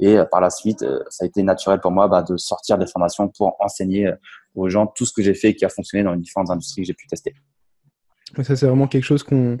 Et 0.00 0.18
euh, 0.18 0.24
par 0.24 0.40
la 0.40 0.50
suite 0.50 0.84
ça 1.10 1.24
a 1.24 1.26
été 1.26 1.42
naturel 1.42 1.80
pour 1.80 1.90
moi 1.90 2.08
bah, 2.08 2.22
de 2.22 2.36
sortir 2.36 2.78
des 2.78 2.86
formations 2.86 3.28
pour 3.28 3.56
enseigner 3.60 4.10
aux 4.54 4.68
gens 4.68 4.86
tout 4.86 5.06
ce 5.06 5.12
que 5.12 5.22
j'ai 5.22 5.34
fait 5.34 5.50
et 5.50 5.54
qui 5.54 5.64
a 5.64 5.68
fonctionné 5.68 6.04
dans 6.04 6.12
les 6.12 6.20
différentes 6.20 6.50
industries 6.50 6.82
que 6.82 6.86
j'ai 6.86 6.94
pu 6.94 7.06
tester. 7.06 7.34
Ça, 8.36 8.56
c'est 8.56 8.66
vraiment 8.66 8.88
quelque 8.88 9.04
chose 9.04 9.22
qu'on 9.22 9.58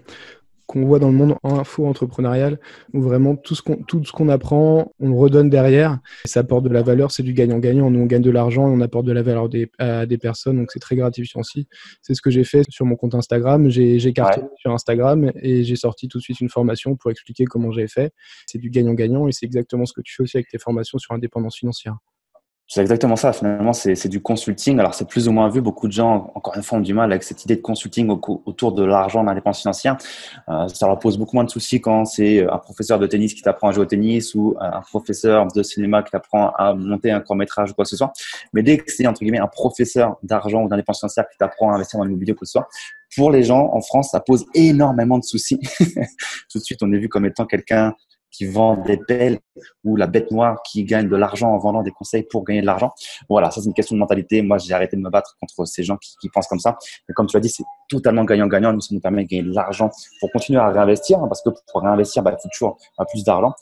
qu'on 0.68 0.84
voit 0.84 0.98
dans 0.98 1.08
le 1.08 1.14
monde 1.14 1.34
info-entrepreneurial, 1.42 2.60
où 2.92 3.00
vraiment 3.00 3.36
tout 3.36 3.54
ce 3.54 3.62
qu'on 3.62 3.76
tout 3.76 4.04
ce 4.04 4.12
qu'on 4.12 4.28
apprend, 4.28 4.92
on 5.00 5.08
le 5.08 5.14
redonne 5.14 5.48
derrière. 5.48 5.98
Ça 6.26 6.40
apporte 6.40 6.64
de 6.64 6.68
la 6.68 6.82
valeur, 6.82 7.10
c'est 7.10 7.22
du 7.22 7.32
gagnant-gagnant. 7.32 7.90
Nous, 7.90 8.00
on 8.00 8.06
gagne 8.06 8.22
de 8.22 8.30
l'argent 8.30 8.68
et 8.68 8.70
on 8.70 8.80
apporte 8.82 9.06
de 9.06 9.12
la 9.12 9.22
valeur 9.22 9.48
des, 9.48 9.70
à 9.78 10.04
des 10.04 10.18
personnes, 10.18 10.58
donc 10.58 10.70
c'est 10.70 10.78
très 10.78 10.94
gratifiant 10.94 11.40
aussi. 11.40 11.66
C'est 12.02 12.12
ce 12.12 12.20
que 12.20 12.30
j'ai 12.30 12.44
fait 12.44 12.64
sur 12.68 12.84
mon 12.84 12.96
compte 12.96 13.14
Instagram. 13.14 13.70
J'ai 13.70 14.12
cartonné 14.12 14.46
sur 14.56 14.70
Instagram 14.70 15.32
et 15.42 15.64
j'ai 15.64 15.76
sorti 15.76 16.06
tout 16.06 16.18
de 16.18 16.22
suite 16.22 16.40
une 16.40 16.50
formation 16.50 16.96
pour 16.96 17.10
expliquer 17.10 17.46
comment 17.46 17.72
j'ai 17.72 17.88
fait. 17.88 18.12
C'est 18.46 18.58
du 18.58 18.68
gagnant-gagnant 18.68 19.26
et 19.26 19.32
c'est 19.32 19.46
exactement 19.46 19.86
ce 19.86 19.94
que 19.94 20.02
tu 20.02 20.14
fais 20.14 20.22
aussi 20.22 20.36
avec 20.36 20.48
tes 20.48 20.58
formations 20.58 20.98
sur 20.98 21.14
indépendance 21.14 21.56
financière. 21.56 21.96
C'est 22.70 22.82
exactement 22.82 23.16
ça. 23.16 23.32
Finalement, 23.32 23.72
c'est 23.72 24.08
du 24.08 24.20
consulting. 24.20 24.78
Alors, 24.78 24.92
c'est 24.92 25.08
plus 25.08 25.26
ou 25.26 25.32
moins 25.32 25.48
vu. 25.48 25.62
Beaucoup 25.62 25.88
de 25.88 25.92
gens, 25.92 26.30
encore 26.34 26.54
une 26.54 26.62
fois, 26.62 26.76
ont 26.76 26.82
du 26.82 26.92
mal 26.92 27.10
avec 27.10 27.22
cette 27.22 27.42
idée 27.42 27.56
de 27.56 27.62
consulting 27.62 28.10
autour 28.10 28.72
de 28.72 28.84
l'argent, 28.84 29.22
de 29.22 29.28
l'indépendance 29.28 29.60
financière. 29.60 29.96
Euh, 30.50 30.68
ça 30.68 30.86
leur 30.86 30.98
pose 30.98 31.16
beaucoup 31.16 31.34
moins 31.34 31.44
de 31.44 31.50
soucis 31.50 31.80
quand 31.80 32.04
c'est 32.04 32.42
euh, 32.42 32.52
un 32.52 32.58
professeur 32.58 32.98
de 32.98 33.06
tennis 33.06 33.32
qui 33.32 33.40
t'apprend 33.40 33.68
à 33.68 33.72
jouer 33.72 33.84
au 33.84 33.86
tennis 33.86 34.34
ou 34.34 34.54
euh, 34.60 34.64
un 34.64 34.82
professeur 34.82 35.46
de 35.46 35.62
cinéma 35.62 36.02
qui 36.02 36.10
t'apprend 36.10 36.50
à 36.50 36.74
monter 36.74 37.10
un 37.10 37.20
court 37.20 37.36
métrage 37.36 37.70
ou 37.70 37.74
quoi 37.74 37.86
que 37.86 37.90
ce 37.90 37.96
soit. 37.96 38.12
Mais 38.52 38.62
dès 38.62 38.76
que 38.76 38.92
c'est, 38.92 39.06
entre 39.06 39.20
guillemets, 39.20 39.38
un 39.38 39.46
professeur 39.46 40.18
d'argent 40.22 40.62
ou 40.62 40.68
d'indépendance 40.68 40.98
financière 40.98 41.24
qui 41.26 41.38
t'apprend 41.38 41.72
à 41.72 41.76
investir 41.76 41.98
dans 41.98 42.04
l'immobilier 42.04 42.32
ou 42.32 42.36
quoi 42.36 42.40
que 42.40 42.48
ce 42.48 42.52
soit, 42.52 42.68
pour 43.16 43.30
les 43.30 43.44
gens 43.44 43.70
en 43.72 43.80
France, 43.80 44.10
ça 44.10 44.20
pose 44.20 44.44
énormément 44.52 45.18
de 45.18 45.24
soucis. 45.24 45.58
Tout 46.52 46.58
de 46.58 46.62
suite, 46.62 46.82
on 46.82 46.92
est 46.92 46.98
vu 46.98 47.08
comme 47.08 47.24
étant 47.24 47.46
quelqu'un 47.46 47.94
qui 48.30 48.46
vend 48.46 48.76
des 48.76 48.96
pelles 48.96 49.38
ou 49.84 49.96
la 49.96 50.06
bête 50.06 50.30
noire 50.30 50.62
qui 50.62 50.84
gagne 50.84 51.08
de 51.08 51.16
l'argent 51.16 51.50
en 51.52 51.58
vendant 51.58 51.82
des 51.82 51.90
conseils 51.90 52.22
pour 52.22 52.44
gagner 52.44 52.60
de 52.60 52.66
l'argent. 52.66 52.92
Voilà, 53.28 53.50
ça 53.50 53.60
c'est 53.60 53.66
une 53.66 53.74
question 53.74 53.96
de 53.96 54.00
mentalité. 54.00 54.42
Moi, 54.42 54.58
j'ai 54.58 54.72
arrêté 54.72 54.96
de 54.96 55.02
me 55.02 55.10
battre 55.10 55.36
contre 55.40 55.66
ces 55.66 55.82
gens 55.82 55.96
qui, 55.96 56.14
qui 56.20 56.28
pensent 56.28 56.48
comme 56.48 56.60
ça. 56.60 56.78
Mais 57.08 57.14
comme 57.14 57.26
tu 57.26 57.36
l'as 57.36 57.40
dit, 57.40 57.48
c'est 57.48 57.64
totalement 57.88 58.24
gagnant-gagnant. 58.24 58.72
Nous, 58.72 58.80
ça 58.80 58.94
nous 58.94 59.00
permet 59.00 59.24
de 59.24 59.28
gagner 59.28 59.42
de 59.42 59.54
l'argent 59.54 59.90
pour 60.20 60.30
continuer 60.30 60.60
à 60.60 60.68
réinvestir, 60.68 61.18
hein, 61.18 61.28
parce 61.28 61.42
que 61.42 61.50
pour 61.72 61.82
réinvestir, 61.82 62.22
bah, 62.22 62.34
il 62.36 62.42
faut 62.42 62.48
toujours 62.48 62.78
plus 63.10 63.24
d'argent. 63.24 63.54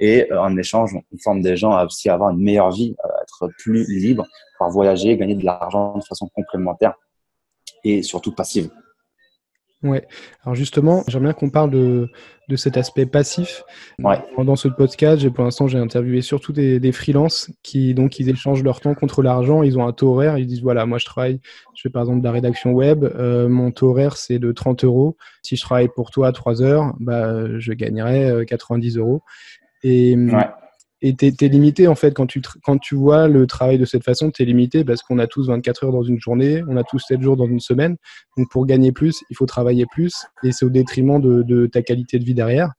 Et 0.00 0.30
euh, 0.32 0.40
en 0.40 0.56
échange, 0.56 0.94
on 0.94 1.18
forme 1.22 1.40
des 1.40 1.56
gens 1.56 1.72
à 1.72 1.84
aussi 1.84 2.08
avoir 2.08 2.30
une 2.30 2.40
meilleure 2.40 2.70
vie, 2.70 2.96
à 3.02 3.22
être 3.22 3.48
plus 3.58 3.86
libre, 3.88 4.26
pouvoir 4.58 4.70
voyager, 4.70 5.16
gagner 5.16 5.34
de 5.34 5.44
l'argent 5.44 5.96
de 5.96 6.04
façon 6.04 6.28
complémentaire 6.34 6.94
et 7.84 8.02
surtout 8.02 8.34
passive. 8.34 8.70
Ouais. 9.84 10.06
Alors 10.42 10.54
justement, 10.54 11.04
j'aimerais 11.08 11.26
bien 11.26 11.32
qu'on 11.34 11.50
parle 11.50 11.70
de, 11.70 12.08
de 12.48 12.56
cet 12.56 12.78
aspect 12.78 13.04
passif. 13.04 13.62
Ouais. 14.02 14.18
Dans 14.42 14.56
ce 14.56 14.66
podcast, 14.68 15.20
j'ai 15.20 15.30
pour 15.30 15.44
l'instant, 15.44 15.68
j'ai 15.68 15.78
interviewé 15.78 16.22
surtout 16.22 16.52
des, 16.54 16.80
des 16.80 16.90
freelances 16.90 17.50
qui 17.62 17.92
donc 17.92 18.18
ils 18.18 18.30
échangent 18.30 18.64
leur 18.64 18.80
temps 18.80 18.94
contre 18.94 19.22
l'argent. 19.22 19.62
Ils 19.62 19.78
ont 19.78 19.86
un 19.86 19.92
taux 19.92 20.08
horaire. 20.12 20.38
Ils 20.38 20.46
disent 20.46 20.62
voilà, 20.62 20.86
moi 20.86 20.96
je 20.96 21.04
travaille, 21.04 21.38
je 21.76 21.82
fais 21.82 21.90
par 21.90 22.02
exemple 22.02 22.20
de 22.20 22.24
la 22.24 22.32
rédaction 22.32 22.72
web. 22.72 23.04
Euh, 23.04 23.46
mon 23.48 23.70
taux 23.70 23.90
horaire 23.90 24.16
c'est 24.16 24.38
de 24.38 24.52
30 24.52 24.84
euros. 24.84 25.18
Si 25.42 25.56
je 25.56 25.62
travaille 25.62 25.88
pour 25.94 26.10
toi 26.10 26.32
3 26.32 26.62
heures, 26.62 26.94
bah 26.98 27.58
je 27.58 27.72
gagnerai 27.74 28.46
90 28.46 28.96
euh, 28.96 29.00
euros. 29.00 29.22
Et 29.82 30.16
ouais 30.16 30.46
et 31.06 31.14
tu 31.14 31.26
es, 31.26 31.48
limité 31.48 31.86
en 31.86 31.94
fait 31.94 32.14
quand 32.14 32.26
tu, 32.26 32.40
quand 32.64 32.78
tu 32.78 32.94
vois 32.94 33.28
le 33.28 33.46
travail 33.46 33.76
de 33.76 33.84
cette 33.84 34.02
façon, 34.02 34.30
tu 34.30 34.42
es 34.42 34.46
limité 34.46 34.84
parce 34.84 35.02
qu'on 35.02 35.18
a 35.18 35.26
tous 35.26 35.48
24 35.48 35.84
heures 35.84 35.92
dans 35.92 36.02
une 36.02 36.18
journée, 36.18 36.62
on 36.66 36.78
a 36.78 36.82
tous 36.82 36.98
7 36.98 37.20
jours 37.20 37.36
dans 37.36 37.46
une 37.46 37.60
semaine. 37.60 37.96
Donc 38.38 38.50
pour 38.50 38.64
gagner 38.64 38.90
plus, 38.90 39.22
il 39.28 39.36
faut 39.36 39.44
travailler 39.44 39.84
plus 39.84 40.24
et 40.42 40.50
c'est 40.50 40.64
au 40.64 40.70
détriment 40.70 41.20
de, 41.20 41.66
ta 41.66 41.82
qualité 41.82 42.18
de 42.18 42.24
vie 42.24 42.32
derrière. 42.32 42.72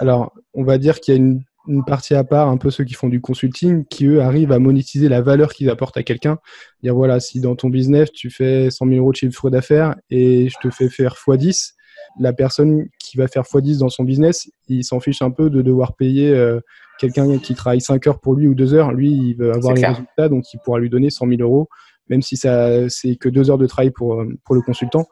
Alors 0.00 0.34
on 0.52 0.64
va 0.64 0.76
dire 0.76 1.00
qu'il 1.00 1.14
y 1.14 1.16
a 1.16 1.20
une, 1.20 1.44
partie 1.86 2.14
à 2.14 2.24
part, 2.24 2.48
un 2.48 2.58
peu 2.58 2.70
ceux 2.70 2.84
qui 2.84 2.92
font 2.92 3.08
du 3.08 3.22
consulting, 3.22 3.86
qui 3.86 4.04
eux 4.04 4.20
arrivent 4.20 4.52
à 4.52 4.58
monétiser 4.58 5.08
la 5.08 5.22
valeur 5.22 5.54
qu'ils 5.54 5.70
apportent 5.70 5.96
à 5.96 6.02
quelqu'un. 6.02 6.36
Dire 6.82 6.94
voilà, 6.94 7.20
si 7.20 7.40
dans 7.40 7.56
ton 7.56 7.70
business 7.70 8.12
tu 8.12 8.28
fais 8.28 8.68
100 8.68 8.86
000 8.86 8.98
euros 8.98 9.12
de 9.12 9.16
chiffre 9.16 9.48
d'affaires 9.48 9.94
et 10.10 10.50
je 10.50 10.56
te 10.60 10.68
fais 10.68 10.90
faire 10.90 11.14
x10, 11.14 11.72
la 12.18 12.32
personne 12.32 12.88
qui 12.98 13.16
va 13.16 13.28
faire 13.28 13.42
x10 13.42 13.78
dans 13.78 13.88
son 13.88 14.04
business, 14.04 14.50
il 14.68 14.84
s'en 14.84 15.00
fiche 15.00 15.22
un 15.22 15.30
peu 15.30 15.50
de 15.50 15.62
devoir 15.62 15.94
payer 15.94 16.30
euh, 16.32 16.60
quelqu'un 16.98 17.38
qui 17.38 17.54
travaille 17.54 17.80
5 17.80 18.06
heures 18.06 18.20
pour 18.20 18.34
lui 18.34 18.46
ou 18.46 18.54
2 18.54 18.74
heures. 18.74 18.92
Lui, 18.92 19.10
il 19.10 19.34
veut 19.34 19.52
avoir 19.52 19.74
les 19.74 19.86
résultats, 19.86 20.28
donc 20.28 20.52
il 20.52 20.58
pourra 20.64 20.78
lui 20.78 20.90
donner 20.90 21.10
100 21.10 21.28
000 21.28 21.42
euros, 21.42 21.68
même 22.08 22.22
si 22.22 22.36
ça 22.36 22.88
c'est 22.88 23.16
que 23.16 23.28
2 23.28 23.50
heures 23.50 23.58
de 23.58 23.66
travail 23.66 23.90
pour, 23.90 24.20
euh, 24.20 24.28
pour 24.44 24.54
le 24.54 24.60
consultant. 24.60 25.06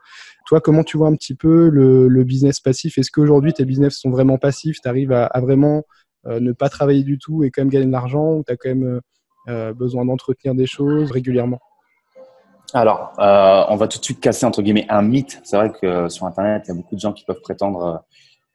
Toi, 0.47 0.61
comment 0.61 0.85
tu 0.85 0.97
vois 0.97 1.09
un 1.09 1.15
petit 1.15 1.35
peu 1.35 1.69
le, 1.69 2.25
business 2.25 2.61
passif? 2.61 2.99
Est-ce 2.99 3.11
qu'aujourd'hui, 3.11 3.53
tes 3.53 3.65
business 3.65 3.99
sont 3.99 4.11
vraiment 4.11 4.39
passifs? 4.39 4.79
Tu 4.83 4.89
arrives 4.89 5.13
à, 5.13 5.31
vraiment 5.41 5.85
euh, 6.27 6.41
ne 6.41 6.53
pas 6.53 6.69
travailler 6.69 7.05
du 7.05 7.19
tout 7.19 7.45
et 7.45 7.51
quand 7.51 7.63
même 7.63 7.71
gagner 7.71 7.87
de 7.87 7.93
l'argent 7.93 8.35
ou 8.35 8.45
tu 8.47 8.53
as 8.53 8.57
quand 8.57 8.75
même 8.75 9.01
besoin 9.75 10.05
d'entretenir 10.05 10.55
des 10.55 10.67
choses 10.67 11.11
régulièrement? 11.11 11.59
Alors, 12.73 13.13
euh, 13.19 13.65
on 13.69 13.77
va 13.77 13.89
tout 13.89 13.99
de 13.99 14.05
suite 14.05 14.21
casser 14.21 14.47
entre 14.47 14.63
guillemets 14.63 14.87
un 14.89 15.03
mythe. 15.03 15.41
C'est 15.45 15.57
vrai 15.57 15.71
que 15.71 15.87
euh, 15.87 16.09
sur 16.09 16.27
Internet, 16.27 16.65
il 16.67 16.69
y 16.69 16.73
a 16.73 16.75
beaucoup 16.75 16.95
de 16.95 17.01
gens 17.01 17.13
qui 17.13 17.25
peuvent 17.25 17.41
prétendre 17.41 18.05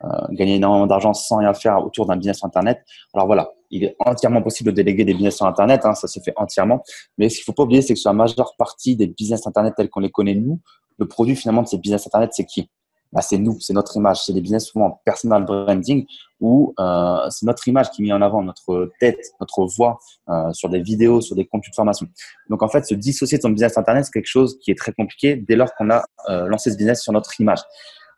euh, 0.04 0.08
gagner 0.32 0.56
énormément 0.56 0.88
d'argent 0.88 1.14
sans 1.14 1.38
rien 1.38 1.54
faire 1.54 1.84
autour 1.84 2.06
d'un 2.06 2.16
business 2.16 2.44
Internet. 2.44 2.84
Alors 3.14 3.28
voilà, 3.28 3.52
il 3.72 3.84
est 3.84 3.96
entièrement 4.00 4.42
possible 4.42 4.72
de 4.72 4.76
déléguer 4.76 5.06
des 5.06 5.14
business 5.14 5.38
sur 5.38 5.46
Internet, 5.46 5.86
hein, 5.86 5.94
ça 5.94 6.08
se 6.08 6.20
fait 6.20 6.34
entièrement. 6.36 6.84
Mais 7.18 7.30
ce 7.30 7.36
qu'il 7.36 7.44
ne 7.44 7.46
faut 7.46 7.54
pas 7.54 7.64
oublier, 7.64 7.82
c'est 7.82 7.94
que 7.94 8.00
sur 8.00 8.10
la 8.10 8.16
majeure 8.16 8.56
partie 8.58 8.96
des 8.96 9.08
business 9.08 9.48
Internet 9.48 9.74
tels 9.76 9.90
qu'on 9.90 10.02
les 10.02 10.12
connaît 10.12 10.36
nous, 10.36 10.60
le 10.98 11.08
produit 11.08 11.36
finalement 11.36 11.62
de 11.62 11.68
ces 11.68 11.78
business 11.78 12.06
Internet, 12.08 12.32
c'est 12.34 12.46
qui? 12.46 12.70
Bah, 13.16 13.22
c'est 13.22 13.38
nous, 13.38 13.58
c'est 13.62 13.74
notre 13.74 13.96
image. 13.96 14.24
C'est 14.26 14.34
des 14.34 14.42
business 14.42 14.66
souvent 14.66 15.02
personal 15.06 15.46
branding 15.46 16.06
où 16.42 16.74
euh, 16.78 17.30
c'est 17.30 17.46
notre 17.46 17.66
image 17.68 17.90
qui 17.92 18.02
est 18.02 18.04
mise 18.04 18.12
en 18.12 18.22
avant, 18.22 18.44
notre 18.44 18.92
tête, 19.00 19.32
notre 19.40 19.66
voix 19.66 19.98
euh, 20.28 20.52
sur 20.52 20.68
des 20.68 20.82
vidéos, 20.82 21.22
sur 21.22 21.34
des 21.34 21.46
contenus 21.46 21.72
de 21.72 21.76
formation. 21.76 22.08
Donc 22.50 22.62
en 22.62 22.68
fait, 22.68 22.86
se 22.86 22.94
dissocier 22.94 23.38
de 23.38 23.44
son 23.44 23.50
business 23.50 23.78
internet, 23.78 24.04
c'est 24.04 24.12
quelque 24.12 24.28
chose 24.28 24.60
qui 24.60 24.70
est 24.70 24.78
très 24.78 24.92
compliqué 24.92 25.38
dès 25.38 25.56
lors 25.56 25.74
qu'on 25.76 25.90
a 25.90 26.04
euh, 26.30 26.48
lancé 26.48 26.72
ce 26.72 26.76
business 26.76 27.02
sur 27.02 27.14
notre 27.14 27.40
image. 27.40 27.62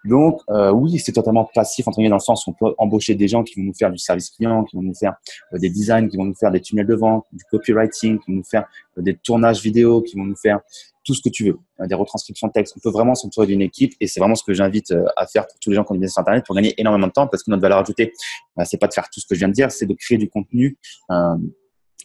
Donc 0.05 0.41
euh, 0.49 0.71
oui, 0.71 0.99
c'est 0.99 1.11
totalement 1.11 1.49
passif 1.53 1.87
entre 1.87 1.97
guillemets 1.97 2.09
dans 2.09 2.17
le 2.17 2.21
sens 2.21 2.47
où 2.47 2.51
on 2.51 2.53
peut 2.53 2.73
embaucher 2.77 3.15
des 3.15 3.27
gens 3.27 3.43
qui 3.43 3.59
vont 3.59 3.65
nous 3.65 3.73
faire 3.73 3.91
du 3.91 3.97
service 3.97 4.29
client, 4.29 4.63
qui 4.63 4.75
vont 4.75 4.81
nous 4.81 4.93
faire 4.93 5.15
euh, 5.53 5.57
des 5.57 5.69
designs, 5.69 6.07
qui 6.07 6.17
vont 6.17 6.25
nous 6.25 6.35
faire 6.35 6.51
des 6.51 6.61
tunnels 6.61 6.87
de 6.87 6.95
vente, 6.95 7.25
du 7.33 7.43
copywriting, 7.51 8.19
qui 8.19 8.31
vont 8.31 8.37
nous 8.37 8.43
faire 8.43 8.65
euh, 8.97 9.01
des 9.01 9.15
tournages 9.17 9.61
vidéo, 9.61 10.01
qui 10.01 10.15
vont 10.15 10.25
nous 10.25 10.35
faire 10.35 10.59
tout 11.07 11.15
ce 11.15 11.21
que 11.21 11.29
tu 11.29 11.45
veux, 11.45 11.57
des 11.87 11.95
retranscriptions 11.95 12.47
de 12.47 12.51
texte. 12.51 12.75
On 12.77 12.81
peut 12.81 12.91
vraiment 12.91 13.15
s'entourer 13.15 13.47
d'une 13.47 13.61
équipe 13.61 13.93
et 14.01 14.07
c'est 14.07 14.19
vraiment 14.19 14.35
ce 14.35 14.43
que 14.43 14.53
j'invite 14.53 14.93
à 15.15 15.25
faire 15.25 15.47
pour 15.47 15.57
tous 15.59 15.69
les 15.69 15.75
gens 15.77 15.85
qui 15.85 15.93
ont 15.93 15.95
des 15.95 16.07
sur 16.09 16.19
Internet 16.19 16.45
pour 16.45 16.53
gagner 16.53 16.73
énormément 16.77 17.07
de 17.07 17.13
temps 17.13 17.27
parce 17.27 17.43
que 17.43 17.49
notre 17.49 17.61
valeur 17.61 17.79
ajoutée, 17.79 18.11
bah, 18.55 18.65
c'est 18.65 18.77
pas 18.77 18.87
de 18.87 18.93
faire 18.93 19.09
tout 19.09 19.21
ce 19.21 19.25
que 19.25 19.33
je 19.33 19.39
viens 19.39 19.47
de 19.47 19.53
dire, 19.53 19.71
c'est 19.71 19.85
de 19.85 19.93
créer 19.93 20.17
du 20.17 20.29
contenu, 20.29 20.77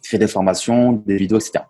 créer 0.05 0.19
des 0.19 0.29
formations, 0.29 0.93
des 0.93 1.17
vidéos, 1.17 1.39
etc. 1.39 1.65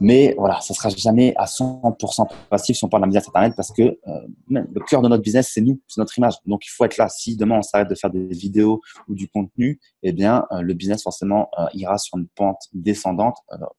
Mais 0.00 0.34
voilà, 0.36 0.60
ça 0.60 0.74
sera 0.74 0.88
jamais 0.88 1.34
à 1.36 1.44
100% 1.44 2.28
passif 2.50 2.76
si 2.76 2.84
on 2.84 2.88
parle 2.88 3.02
d'un 3.02 3.08
business 3.08 3.28
internet 3.28 3.54
parce 3.56 3.72
que 3.72 3.82
euh, 3.82 4.20
le 4.48 4.80
cœur 4.88 5.02
de 5.02 5.08
notre 5.08 5.22
business, 5.22 5.50
c'est 5.52 5.60
nous, 5.60 5.80
c'est 5.86 6.00
notre 6.00 6.18
image. 6.18 6.34
Donc, 6.46 6.66
il 6.66 6.70
faut 6.70 6.84
être 6.84 6.96
là. 6.96 7.08
Si 7.08 7.36
demain 7.36 7.58
on 7.58 7.62
s'arrête 7.62 7.88
de 7.88 7.94
faire 7.94 8.10
des 8.10 8.26
vidéos 8.26 8.80
ou 9.08 9.14
du 9.14 9.28
contenu, 9.28 9.78
eh 10.02 10.12
bien, 10.12 10.46
euh, 10.50 10.62
le 10.62 10.74
business 10.74 11.02
forcément 11.02 11.48
euh, 11.58 11.66
ira 11.74 11.98
sur 11.98 12.18
une 12.18 12.26
pente 12.26 12.62
descendante. 12.72 13.36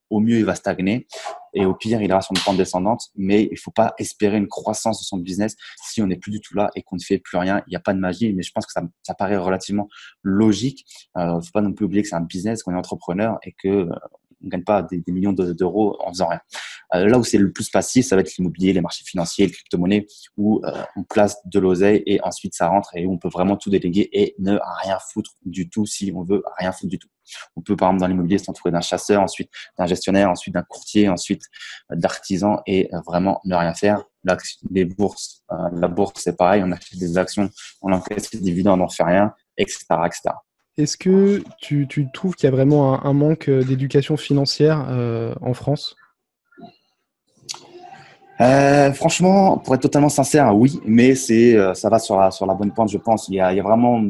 au 0.09 0.19
mieux, 0.19 0.37
il 0.37 0.45
va 0.45 0.55
stagner 0.55 1.07
et 1.53 1.65
au 1.65 1.73
pire, 1.73 2.01
il 2.01 2.09
ira 2.09 2.21
sur 2.21 2.33
une 2.35 2.41
pente 2.41 2.57
descendante. 2.57 3.09
Mais 3.15 3.49
il 3.51 3.57
faut 3.57 3.71
pas 3.71 3.93
espérer 3.97 4.37
une 4.37 4.47
croissance 4.47 4.99
de 4.99 5.05
son 5.05 5.17
business 5.17 5.55
si 5.83 6.01
on 6.01 6.07
n'est 6.07 6.17
plus 6.17 6.31
du 6.31 6.39
tout 6.39 6.55
là 6.55 6.69
et 6.75 6.81
qu'on 6.81 6.95
ne 6.95 7.01
fait 7.01 7.17
plus 7.17 7.37
rien. 7.37 7.61
Il 7.67 7.71
n'y 7.71 7.75
a 7.75 7.81
pas 7.81 7.93
de 7.93 7.99
magie, 7.99 8.31
mais 8.33 8.43
je 8.43 8.51
pense 8.53 8.65
que 8.65 8.71
ça, 8.71 8.81
ça 9.03 9.15
paraît 9.15 9.37
relativement 9.37 9.89
logique. 10.23 10.85
Il 11.17 11.25
ne 11.25 11.41
faut 11.41 11.51
pas 11.53 11.61
non 11.61 11.73
plus 11.73 11.85
oublier 11.85 12.03
que 12.03 12.09
c'est 12.09 12.15
un 12.15 12.21
business, 12.21 12.63
qu'on 12.63 12.73
est 12.73 12.77
entrepreneur 12.77 13.37
et 13.43 13.53
que 13.53 13.89
on 14.45 14.49
gagne 14.49 14.63
pas 14.63 14.83
des, 14.83 15.03
millions 15.07 15.33
d'euros 15.33 15.97
en 15.99 16.09
faisant 16.09 16.27
rien. 16.27 16.39
Euh, 16.93 17.07
là 17.07 17.17
où 17.17 17.23
c'est 17.23 17.37
le 17.37 17.51
plus 17.51 17.69
passif, 17.69 18.05
ça 18.05 18.15
va 18.15 18.21
être 18.21 18.35
l'immobilier, 18.37 18.73
les 18.73 18.81
marchés 18.81 19.03
financiers, 19.03 19.47
les 19.47 19.51
crypto-monnaies, 19.51 20.05
où 20.37 20.61
euh, 20.65 20.83
on 20.95 21.03
place 21.03 21.37
de 21.45 21.59
l'oseille 21.59 22.03
et 22.05 22.21
ensuite 22.21 22.53
ça 22.53 22.67
rentre 22.67 22.95
et 22.95 23.05
où 23.05 23.13
on 23.13 23.17
peut 23.17 23.29
vraiment 23.29 23.57
tout 23.57 23.69
déléguer 23.69 24.09
et 24.13 24.35
ne 24.39 24.57
rien 24.83 24.97
foutre 25.11 25.31
du 25.45 25.69
tout 25.69 25.85
si 25.85 26.11
on 26.15 26.23
veut 26.23 26.43
rien 26.57 26.71
foutre 26.71 26.89
du 26.89 26.99
tout. 26.99 27.09
On 27.55 27.61
peut 27.61 27.75
par 27.75 27.89
exemple 27.89 28.01
dans 28.01 28.07
l'immobilier 28.07 28.37
s'entourer 28.37 28.71
d'un 28.71 28.81
chasseur, 28.81 29.21
ensuite 29.21 29.49
d'un 29.77 29.87
gestionnaire, 29.87 30.29
ensuite 30.29 30.53
d'un 30.53 30.63
courtier, 30.63 31.09
ensuite 31.09 31.43
euh, 31.91 31.95
d'artisan 31.95 32.61
et 32.67 32.89
vraiment 33.05 33.41
ne 33.45 33.55
rien 33.55 33.73
faire. 33.73 34.03
les 34.69 34.85
bourses, 34.85 35.43
la 35.49 35.87
bourse 35.87 36.21
c'est 36.21 36.37
pareil, 36.37 36.61
on 36.63 36.71
achète 36.71 36.99
des 36.99 37.17
actions, 37.17 37.49
on 37.81 37.91
encaisse 37.91 38.29
des 38.29 38.39
dividendes, 38.39 38.79
on 38.79 38.83
n'en 38.83 38.89
fait 38.89 39.03
rien, 39.03 39.33
etc., 39.57 39.85
etc. 40.05 40.35
Est-ce 40.77 40.97
que 40.97 41.41
tu, 41.61 41.87
trouves 42.13 42.35
qu'il 42.35 42.45
y 42.45 42.51
a 42.51 42.55
vraiment 42.55 43.05
un, 43.05 43.13
manque 43.13 43.47
euh, 43.47 43.63
d'éducation 43.63 44.17
financière 44.17 44.85
euh, 44.89 45.33
en 45.41 45.53
France? 45.53 45.95
Euh, 48.41 48.91
franchement, 48.91 49.57
pour 49.57 49.75
être 49.75 49.81
totalement 49.81 50.09
sincère, 50.09 50.53
oui, 50.53 50.81
mais 50.85 51.15
c'est 51.15 51.55
ça 51.73 51.89
va 51.89 51.99
sur 51.99 52.17
la, 52.17 52.53
bonne 52.53 52.73
pointe, 52.73 52.89
je 52.89 52.97
pense. 52.97 53.29
Il 53.29 53.35
y 53.35 53.39
a 53.39 53.63
vraiment 53.63 54.03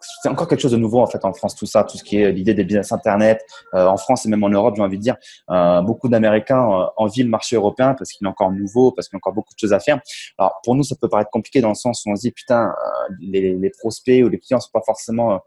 c'est 0.00 0.28
encore 0.28 0.48
quelque 0.48 0.60
chose 0.60 0.72
de 0.72 0.76
nouveau 0.76 1.00
en 1.00 1.06
fait 1.06 1.24
en 1.24 1.32
France 1.32 1.54
tout 1.54 1.66
ça 1.66 1.84
tout 1.84 1.98
ce 1.98 2.04
qui 2.04 2.16
est 2.16 2.32
l'idée 2.32 2.54
des 2.54 2.64
business 2.64 2.92
internet 2.92 3.44
euh, 3.74 3.86
en 3.86 3.96
France 3.96 4.24
et 4.26 4.28
même 4.28 4.42
en 4.42 4.48
Europe 4.48 4.74
j'ai 4.76 4.82
envie 4.82 4.96
de 4.96 5.02
dire 5.02 5.16
euh, 5.50 5.82
beaucoup 5.82 6.08
d'Américains 6.08 6.62
euh, 6.62 6.86
envient 6.96 7.22
le 7.22 7.28
marché 7.28 7.56
européen 7.56 7.94
parce 7.94 8.10
qu'il 8.12 8.26
est 8.26 8.30
encore 8.30 8.50
nouveau 8.50 8.92
parce 8.92 9.08
qu'il 9.08 9.16
y 9.16 9.18
a 9.18 9.20
encore 9.20 9.34
beaucoup 9.34 9.54
de 9.54 9.58
choses 9.58 9.72
à 9.72 9.80
faire. 9.80 10.00
Alors 10.38 10.60
pour 10.64 10.74
nous 10.74 10.82
ça 10.82 10.96
peut 10.96 11.08
paraître 11.08 11.30
compliqué 11.30 11.60
dans 11.60 11.68
le 11.68 11.74
sens 11.74 12.04
où 12.06 12.10
on 12.10 12.16
se 12.16 12.22
dit 12.22 12.32
putain 12.32 12.72
les, 13.20 13.54
les, 13.56 13.70
prospects 13.70 14.24
ou 14.24 14.28
les 14.28 14.38
clients 14.38 14.60
sont 14.60 14.70
pas 14.72 14.82
forcément 14.84 15.40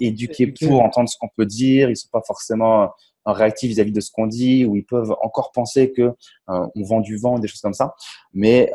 éduqués 0.00 0.46
pour 0.46 0.82
entendre 0.82 1.08
ce 1.08 1.16
qu'on 1.18 1.28
peut 1.34 1.46
dire 1.46 1.90
ils 1.90 1.96
sont 1.96 2.08
pas 2.12 2.22
forcément 2.26 2.90
réactifs 3.24 3.70
vis-à-vis 3.70 3.92
de 3.92 4.00
ce 4.00 4.10
qu'on 4.10 4.26
dit 4.26 4.64
ou 4.64 4.76
ils 4.76 4.84
peuvent 4.84 5.14
encore 5.22 5.52
penser 5.52 5.92
que 5.92 6.12
on 6.48 6.82
vend 6.82 7.00
du 7.00 7.16
vent 7.16 7.38
des 7.38 7.48
choses 7.48 7.60
comme 7.60 7.74
ça. 7.74 7.94
Mais 8.32 8.70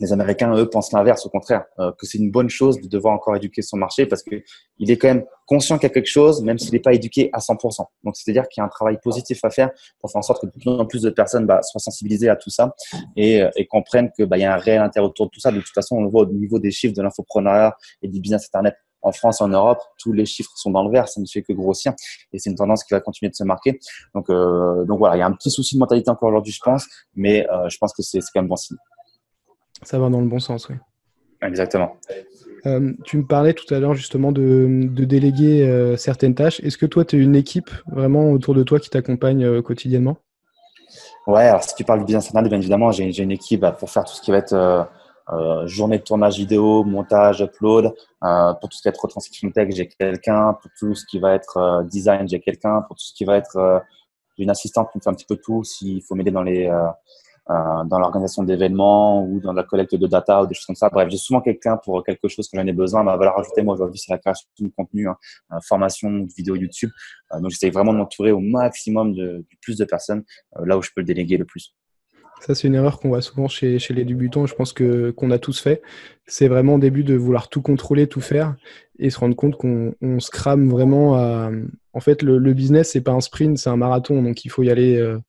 les 0.00 0.12
Américains, 0.12 0.54
eux, 0.54 0.68
pensent 0.68 0.92
l'inverse, 0.92 1.26
au 1.26 1.28
contraire, 1.28 1.64
euh, 1.78 1.92
que 1.98 2.06
c'est 2.06 2.18
une 2.18 2.30
bonne 2.30 2.48
chose 2.48 2.80
de 2.80 2.88
devoir 2.88 3.14
encore 3.14 3.34
éduquer 3.36 3.62
son 3.62 3.76
marché 3.76 4.06
parce 4.06 4.22
qu'il 4.22 4.90
est 4.90 4.96
quand 4.96 5.08
même 5.08 5.24
conscient 5.46 5.76
qu'il 5.76 5.88
y 5.88 5.90
a 5.90 5.94
quelque 5.94 6.06
chose, 6.06 6.42
même 6.42 6.58
s'il 6.58 6.72
n'est 6.72 6.80
pas 6.80 6.94
éduqué 6.94 7.30
à 7.32 7.38
100%. 7.38 7.84
Donc, 8.04 8.16
c'est-à-dire 8.16 8.48
qu'il 8.48 8.60
y 8.60 8.62
a 8.62 8.66
un 8.66 8.68
travail 8.68 8.98
positif 9.02 9.44
à 9.44 9.50
faire 9.50 9.70
pour 10.00 10.10
faire 10.10 10.18
en 10.18 10.22
sorte 10.22 10.42
que 10.42 10.46
de 10.46 10.52
plus 10.52 10.68
en 10.68 10.86
plus 10.86 11.02
de 11.02 11.10
personnes 11.10 11.46
bah, 11.46 11.62
soient 11.62 11.80
sensibilisées 11.80 12.28
à 12.28 12.36
tout 12.36 12.50
ça 12.50 12.74
et, 13.16 13.42
euh, 13.42 13.50
et 13.56 13.66
comprennent 13.66 14.10
qu'il 14.12 14.26
bah, 14.26 14.38
y 14.38 14.44
a 14.44 14.54
un 14.54 14.58
réel 14.58 14.80
intérêt 14.80 15.06
autour 15.06 15.26
de 15.26 15.30
tout 15.30 15.40
ça. 15.40 15.50
De 15.50 15.60
toute 15.60 15.74
façon, 15.74 15.96
on 15.96 16.02
le 16.02 16.10
voit 16.10 16.22
au 16.22 16.32
niveau 16.32 16.58
des 16.58 16.70
chiffres 16.70 16.94
de 16.94 17.02
l'infoprenariat 17.02 17.76
et 18.02 18.08
du 18.08 18.20
business 18.20 18.46
Internet 18.46 18.74
en 19.02 19.12
France, 19.12 19.40
en 19.40 19.48
Europe, 19.48 19.78
tous 19.98 20.12
les 20.12 20.26
chiffres 20.26 20.50
sont 20.56 20.70
dans 20.70 20.84
le 20.84 20.90
vert, 20.90 21.08
ça 21.08 21.20
ne 21.20 21.26
fait 21.26 21.42
que 21.42 21.52
grossir, 21.52 21.92
et 22.32 22.38
c'est 22.38 22.50
une 22.50 22.56
tendance 22.56 22.84
qui 22.84 22.94
va 22.94 23.00
continuer 23.00 23.30
de 23.30 23.34
se 23.36 23.44
marquer. 23.44 23.78
Donc, 24.14 24.28
euh, 24.30 24.84
donc 24.84 24.98
voilà, 24.98 25.16
il 25.16 25.20
y 25.20 25.22
a 25.22 25.26
un 25.26 25.32
petit 25.32 25.50
souci 25.50 25.76
de 25.76 25.80
mentalité 25.80 26.10
encore 26.10 26.30
aujourd'hui, 26.30 26.52
je 26.52 26.60
pense, 26.62 26.86
mais 27.14 27.48
euh, 27.50 27.68
je 27.68 27.78
pense 27.78 27.92
que 27.92 28.02
c'est 28.02 28.18
quand 28.18 28.40
même 28.42 28.48
bon 28.48 28.56
signe. 28.56 28.76
Ça 29.82 29.98
va 29.98 30.08
dans 30.08 30.20
le 30.20 30.28
bon 30.28 30.38
sens, 30.38 30.68
oui. 30.68 30.76
Exactement. 31.42 31.96
Euh, 32.66 32.92
tu 33.04 33.18
me 33.18 33.26
parlais 33.26 33.54
tout 33.54 33.72
à 33.72 33.78
l'heure 33.78 33.94
justement 33.94 34.32
de, 34.32 34.88
déléguer 34.90 35.68
euh, 35.68 35.96
certaines 35.96 36.34
tâches. 36.34 36.60
Est-ce 36.60 36.78
que 36.78 36.86
toi, 36.86 37.04
tu 37.04 37.16
as 37.16 37.18
une 37.18 37.36
équipe 37.36 37.70
vraiment 37.86 38.30
autour 38.30 38.54
de 38.54 38.62
toi 38.62 38.80
qui 38.80 38.90
t'accompagne 38.90 39.44
euh, 39.44 39.62
quotidiennement? 39.62 40.16
Ouais, 41.26 41.44
alors 41.46 41.62
si 41.62 41.74
tu 41.74 41.84
parles 41.84 42.00
du 42.00 42.06
business 42.06 42.28
internet, 42.28 42.50
bien 42.50 42.58
évidemment, 42.58 42.90
j'ai 42.90 43.22
une 43.22 43.30
équipe 43.30 43.60
bah, 43.60 43.72
pour 43.72 43.90
faire 43.90 44.04
tout 44.04 44.14
ce 44.14 44.22
qui 44.22 44.30
va 44.30 44.38
être 44.38 44.88
journée 45.66 45.98
de 45.98 46.02
tournage 46.02 46.38
vidéo, 46.38 46.84
montage, 46.84 47.42
upload. 47.42 47.92
pour 48.22 48.68
tout 48.70 48.76
ce 48.76 48.82
qui 48.82 48.88
va 48.88 48.90
être 48.90 49.02
retranscription 49.02 49.50
texte, 49.50 49.76
j'ai 49.76 49.88
quelqu'un. 49.88 50.54
Pour 50.54 50.70
tout 50.78 50.94
ce 50.94 51.04
qui 51.04 51.18
va 51.18 51.34
être 51.34 51.84
design, 51.84 52.26
j'ai 52.26 52.40
quelqu'un. 52.40 52.80
Pour 52.80 52.96
tout 52.96 53.04
ce 53.04 53.12
qui 53.12 53.26
va 53.26 53.36
être 53.36 53.82
une 54.38 54.48
assistante 54.48 54.90
qui 54.90 54.96
me 54.96 55.02
fait 55.02 55.10
un 55.10 55.14
petit 55.14 55.26
peu 55.26 55.36
tout 55.36 55.64
s'il 55.64 56.02
faut 56.02 56.14
m'aider 56.14 56.30
dans 56.30 56.42
les 56.42 56.72
dans 57.48 57.98
l'organisation 57.98 58.42
d'événements 58.42 59.24
ou 59.24 59.40
dans 59.40 59.54
la 59.54 59.62
collecte 59.62 59.94
de 59.94 60.06
data 60.06 60.42
ou 60.42 60.46
des 60.46 60.54
choses 60.54 60.66
comme 60.66 60.76
ça. 60.76 60.90
Bref, 60.90 61.08
j'ai 61.10 61.16
souvent 61.16 61.40
quelqu'un 61.40 61.78
pour 61.78 62.04
quelque 62.04 62.28
chose 62.28 62.46
que 62.48 62.58
j'en 62.58 62.66
ai 62.66 62.72
besoin. 62.72 63.02
Ma 63.02 63.16
valeur 63.16 63.38
ajoutée, 63.38 63.62
moi, 63.62 63.74
aujourd'hui, 63.74 63.98
c'est 63.98 64.12
la 64.12 64.18
création 64.18 64.46
de 64.60 64.68
contenu, 64.76 65.08
hein, 65.08 65.16
euh, 65.52 65.56
formation, 65.66 66.26
vidéo 66.36 66.56
YouTube. 66.56 66.90
Euh, 67.32 67.40
donc, 67.40 67.50
j'essaie 67.50 67.70
vraiment 67.70 67.94
de 67.94 67.98
m'entourer 67.98 68.32
au 68.32 68.40
maximum 68.40 69.14
de, 69.14 69.46
du 69.48 69.56
plus 69.62 69.78
de 69.78 69.84
personnes 69.86 70.24
là 70.62 70.76
où 70.76 70.82
je 70.82 70.90
peux 70.94 71.00
le 71.00 71.06
déléguer 71.06 71.38
le 71.38 71.46
plus. 71.46 71.74
Ça, 72.40 72.54
c'est 72.54 72.68
une 72.68 72.74
erreur 72.74 73.00
qu'on 73.00 73.08
voit 73.08 73.22
souvent 73.22 73.48
chez, 73.48 73.78
chez 73.78 73.94
les 73.94 74.04
débutants. 74.04 74.46
Je 74.46 74.54
pense 74.54 74.72
que 74.72 75.10
qu'on 75.10 75.30
a 75.30 75.38
tous 75.38 75.58
fait. 75.60 75.82
C'est 76.26 76.48
vraiment 76.48 76.74
au 76.74 76.78
début 76.78 77.02
de 77.02 77.14
vouloir 77.14 77.48
tout 77.48 77.62
contrôler, 77.62 78.06
tout 78.06 78.20
faire, 78.20 78.54
et 78.98 79.10
se 79.10 79.18
rendre 79.18 79.34
compte 79.34 79.56
qu'on 79.56 79.94
se 80.20 80.30
crame 80.30 80.68
vraiment. 80.68 81.16
En 81.94 82.00
fait, 82.00 82.22
le, 82.22 82.38
le 82.38 82.52
business, 82.52 82.90
c'est 82.92 83.00
pas 83.00 83.10
un 83.10 83.20
sprint, 83.20 83.58
c'est 83.58 83.70
un 83.70 83.76
marathon. 83.76 84.22
Donc, 84.22 84.44
il 84.44 84.50
faut 84.50 84.62
y 84.62 84.70
aller 84.70 84.98
euh, 84.98 85.16
euh, 85.16 85.20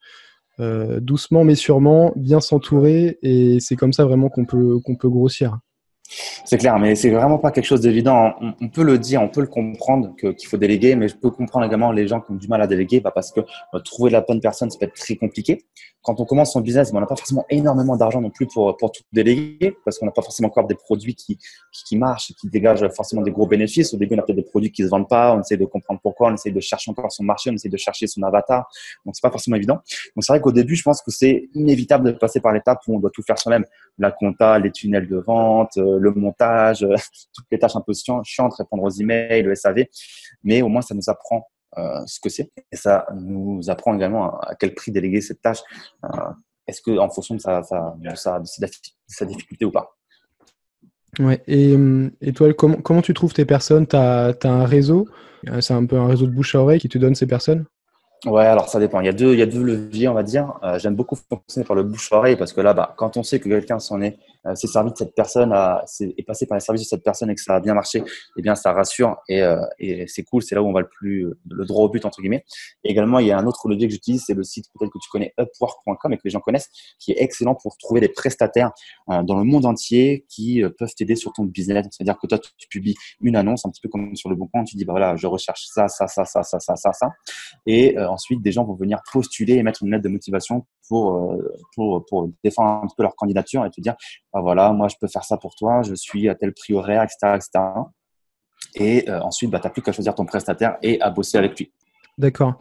doucement 0.59 1.43
mais 1.43 1.55
sûrement, 1.55 2.13
bien 2.15 2.39
s'entourer, 2.41 3.17
et 3.21 3.59
c'est 3.59 3.75
comme 3.75 3.93
ça 3.93 4.05
vraiment 4.05 4.29
qu'on 4.29 4.45
peut 4.45 4.79
qu'on 4.83 4.95
peut 4.95 5.09
grossir. 5.09 5.59
C'est 6.45 6.57
clair, 6.57 6.79
mais 6.79 6.95
c'est 6.95 7.11
vraiment 7.11 7.37
pas 7.37 7.51
quelque 7.51 7.65
chose 7.65 7.81
d'évident. 7.81 8.33
On, 8.41 8.69
peut 8.69 8.83
le 8.83 8.97
dire, 8.97 9.21
on 9.21 9.29
peut 9.29 9.41
le 9.41 9.47
comprendre 9.47 10.15
qu'il 10.15 10.47
faut 10.47 10.57
déléguer, 10.57 10.95
mais 10.95 11.07
je 11.07 11.15
peux 11.15 11.29
comprendre 11.29 11.65
également 11.65 11.91
les 11.91 12.07
gens 12.07 12.19
qui 12.19 12.31
ont 12.31 12.35
du 12.35 12.47
mal 12.47 12.61
à 12.61 12.67
déléguer 12.67 12.99
bah, 12.99 13.11
parce 13.13 13.31
que 13.31 13.41
euh, 13.41 13.79
trouver 13.79 14.09
la 14.09 14.21
bonne 14.21 14.39
personne, 14.39 14.71
ça 14.71 14.79
peut 14.79 14.85
être 14.87 14.95
très 14.95 15.15
compliqué. 15.15 15.65
Quand 16.01 16.19
on 16.19 16.25
commence 16.25 16.53
son 16.53 16.61
business, 16.61 16.91
bah, 16.91 16.97
on 16.97 17.01
n'a 17.01 17.07
pas 17.07 17.15
forcément 17.15 17.45
énormément 17.49 17.95
d'argent 17.95 18.21
non 18.21 18.31
plus 18.31 18.47
pour, 18.47 18.75
pour 18.77 18.91
tout 18.91 19.03
déléguer 19.13 19.75
parce 19.85 19.99
qu'on 19.99 20.07
n'a 20.07 20.11
pas 20.11 20.23
forcément 20.23 20.47
encore 20.47 20.65
des 20.65 20.75
produits 20.75 21.13
qui, 21.13 21.37
qui, 21.85 21.95
marchent, 21.95 22.33
qui 22.39 22.49
dégagent 22.49 22.87
forcément 22.89 23.21
des 23.21 23.31
gros 23.31 23.45
bénéfices. 23.45 23.93
Au 23.93 23.97
début, 23.97 24.15
on 24.15 24.19
a 24.19 24.23
peut-être 24.23 24.37
des 24.37 24.43
produits 24.43 24.71
qui 24.71 24.83
se 24.83 24.87
vendent 24.87 25.09
pas, 25.09 25.35
on 25.35 25.41
essaie 25.41 25.57
de 25.57 25.65
comprendre 25.65 25.99
pourquoi, 26.01 26.31
on 26.31 26.33
essaie 26.33 26.51
de 26.51 26.59
chercher 26.59 26.89
encore 26.89 27.11
son 27.11 27.23
marché, 27.23 27.51
on 27.51 27.53
essaie 27.53 27.69
de 27.69 27.77
chercher 27.77 28.07
son 28.07 28.23
avatar. 28.23 28.67
Donc, 29.05 29.15
c'est 29.15 29.21
pas 29.21 29.31
forcément 29.31 29.57
évident. 29.57 29.75
Donc, 30.15 30.23
c'est 30.23 30.33
vrai 30.33 30.41
qu'au 30.41 30.51
début, 30.51 30.75
je 30.75 30.83
pense 30.83 31.01
que 31.01 31.11
c'est 31.11 31.49
inévitable 31.53 32.13
de 32.13 32.17
passer 32.17 32.39
par 32.39 32.53
l'étape 32.53 32.79
où 32.87 32.95
on 32.95 32.99
doit 32.99 33.11
tout 33.11 33.21
faire 33.21 33.37
soi-même. 33.37 33.65
La 33.99 34.11
compta, 34.11 34.57
les 34.59 34.71
tunnels 34.71 35.07
de 35.07 35.17
vente, 35.17 35.77
euh, 35.77 35.99
le 35.99 36.11
montage, 36.11 36.83
euh, 36.83 36.95
toutes 37.33 37.45
les 37.51 37.59
tâches 37.59 37.75
un 37.75 37.81
peu 37.81 37.93
chiantes, 38.23 38.53
répondre 38.55 38.83
aux 38.83 38.89
emails, 38.89 39.43
le 39.43 39.53
SAV. 39.55 39.85
Mais 40.43 40.61
au 40.61 40.69
moins, 40.69 40.81
ça 40.81 40.95
nous 40.95 41.09
apprend 41.09 41.47
euh, 41.77 42.01
ce 42.05 42.19
que 42.19 42.29
c'est. 42.29 42.51
Et 42.71 42.75
ça 42.75 43.05
nous 43.15 43.69
apprend 43.69 43.95
également 43.95 44.39
à, 44.39 44.55
quel 44.59 44.73
prix 44.73 44.91
déléguer 44.91 45.21
cette 45.21 45.41
tâche. 45.41 45.59
Est-ce 46.65 46.81
que 46.81 46.97
en 46.97 47.09
fonction 47.09 47.35
de 47.35 47.41
sa, 47.41 49.25
difficulté 49.25 49.65
ou 49.65 49.71
pas. 49.71 49.95
Et, 51.47 51.75
toi, 52.35 52.53
comment, 52.53 52.77
comment 52.77 53.01
tu 53.01 53.13
trouves 53.13 53.33
tes 53.33 53.45
personnes? 53.45 53.87
Tu 53.87 53.95
as, 53.95 54.35
as, 54.41 54.47
un 54.47 54.65
réseau? 54.65 55.07
C'est 55.61 55.73
un 55.73 55.85
peu 55.85 55.97
un 55.97 56.07
réseau 56.07 56.25
de 56.25 56.31
bouche 56.31 56.55
à 56.55 56.59
oreille 56.59 56.79
qui 56.79 56.89
te 56.89 56.97
donne 56.97 57.15
ces 57.15 57.27
personnes? 57.27 57.65
Ouais, 58.25 58.45
alors 58.45 58.67
ça 58.67 58.79
dépend. 58.79 58.99
Il 58.99 59.05
y 59.05 59.09
a 59.09 59.13
deux, 59.13 59.33
il 59.33 59.39
y 59.39 59.41
a 59.41 59.45
deux 59.45 59.63
leviers, 59.63 60.09
on 60.09 60.13
va 60.13 60.23
dire. 60.23 60.59
Euh, 60.63 60.77
j'aime 60.77 60.95
beaucoup 60.95 61.15
fonctionner 61.15 61.65
par 61.65 61.75
le 61.75 61.83
bouche-oreille 61.83 62.35
parce 62.35 62.51
que 62.51 62.59
là, 62.59 62.73
bah, 62.73 62.93
quand 62.97 63.15
on 63.15 63.23
sait 63.23 63.39
que 63.39 63.47
quelqu'un 63.47 63.79
s'en 63.79 64.01
est, 64.01 64.17
euh, 64.45 64.55
s'est 64.55 64.67
servi 64.67 64.91
de 64.91 64.97
cette 64.97 65.13
personne, 65.15 65.51
à, 65.51 65.83
est, 65.99 66.23
passé 66.23 66.45
par 66.45 66.55
les 66.55 66.61
services 66.61 66.83
de 66.83 66.87
cette 66.87 67.03
personne 67.03 67.29
et 67.29 67.35
que 67.35 67.41
ça 67.41 67.55
a 67.55 67.59
bien 67.59 67.73
marché, 67.73 68.03
eh 68.37 68.41
bien, 68.41 68.55
ça 68.55 68.71
rassure 68.71 69.17
et, 69.27 69.41
euh, 69.41 69.59
et 69.79 70.07
c'est 70.07 70.23
cool. 70.23 70.41
C'est 70.41 70.55
là 70.55 70.63
où 70.63 70.67
on 70.67 70.73
va 70.73 70.81
le 70.81 70.87
plus, 70.87 71.27
le 71.49 71.65
droit 71.65 71.83
au 71.85 71.89
but, 71.89 72.05
entre 72.05 72.21
guillemets. 72.21 72.45
Également, 72.83 73.19
il 73.19 73.27
y 73.27 73.31
a 73.31 73.37
un 73.37 73.45
autre 73.45 73.67
levier 73.67 73.87
que 73.87 73.93
j'utilise, 73.93 74.23
c'est 74.25 74.33
le 74.33 74.43
site 74.43 74.65
peut-être 74.73 74.91
que 74.91 74.99
tu 74.99 75.09
connais, 75.09 75.33
upwork.com 75.39 76.13
et 76.13 76.17
que 76.17 76.21
les 76.23 76.29
gens 76.29 76.39
connaissent, 76.39 76.69
qui 76.99 77.11
est 77.11 77.21
excellent 77.21 77.55
pour 77.55 77.77
trouver 77.77 78.01
des 78.01 78.09
prestataires 78.09 78.71
euh, 79.09 79.23
dans 79.23 79.37
le 79.37 79.43
monde 79.43 79.65
entier 79.65 80.25
qui 80.29 80.63
euh, 80.63 80.69
peuvent 80.69 80.93
t'aider 80.95 81.15
sur 81.15 81.33
ton 81.33 81.43
business. 81.43 81.85
C'est-à-dire 81.91 82.17
que 82.17 82.27
toi, 82.27 82.39
tu 82.39 82.67
publies 82.69 82.95
une 83.21 83.35
annonce, 83.35 83.65
un 83.65 83.69
petit 83.69 83.81
peu 83.81 83.89
comme 83.89 84.15
sur 84.15 84.29
le 84.29 84.35
bon 84.35 84.47
coin, 84.47 84.63
tu 84.63 84.77
dis, 84.77 84.85
bah 84.85 84.93
voilà, 84.93 85.15
je 85.15 85.27
recherche 85.27 85.65
ça, 85.65 85.87
ça, 85.87 86.07
ça, 86.07 86.25
ça, 86.25 86.43
ça, 86.43 86.59
ça, 86.59 86.75
ça, 86.75 86.93
ça. 86.93 87.09
Et 87.65 87.97
ensuite, 87.99 88.41
des 88.41 88.51
gens 88.51 88.63
vont 88.63 88.75
venir 88.75 88.99
postuler 89.11 89.55
et 89.55 89.63
mettre 89.63 89.83
une 89.83 89.91
lettre 89.91 90.03
de 90.03 90.09
motivation 90.09 90.65
pour, 90.87 91.37
pour, 91.75 92.05
pour 92.05 92.29
défendre 92.43 92.83
un 92.83 92.87
peu 92.95 93.03
leur 93.03 93.15
candidature 93.15 93.65
et 93.65 93.69
te 93.69 93.81
dire 93.81 93.95
bah 94.33 94.41
voilà, 94.41 94.71
moi, 94.71 94.87
je 94.87 94.95
peux 94.99 95.07
faire 95.07 95.23
ça 95.23 95.37
pour 95.37 95.55
toi, 95.55 95.81
je 95.81 95.93
suis 95.93 96.29
à 96.29 96.35
tel 96.35 96.53
prix 96.53 96.73
horaire, 96.73 97.03
etc. 97.03 97.35
etc. 97.35 97.65
Et 98.75 99.09
euh, 99.09 99.19
ensuite, 99.21 99.49
bah, 99.49 99.59
tu 99.59 99.67
n'as 99.67 99.71
plus 99.71 99.81
qu'à 99.81 99.91
choisir 99.91 100.13
ton 100.15 100.25
prestataire 100.25 100.77
et 100.81 101.01
à 101.01 101.09
bosser 101.09 101.37
avec 101.37 101.57
lui. 101.57 101.71
D'accord. 102.17 102.55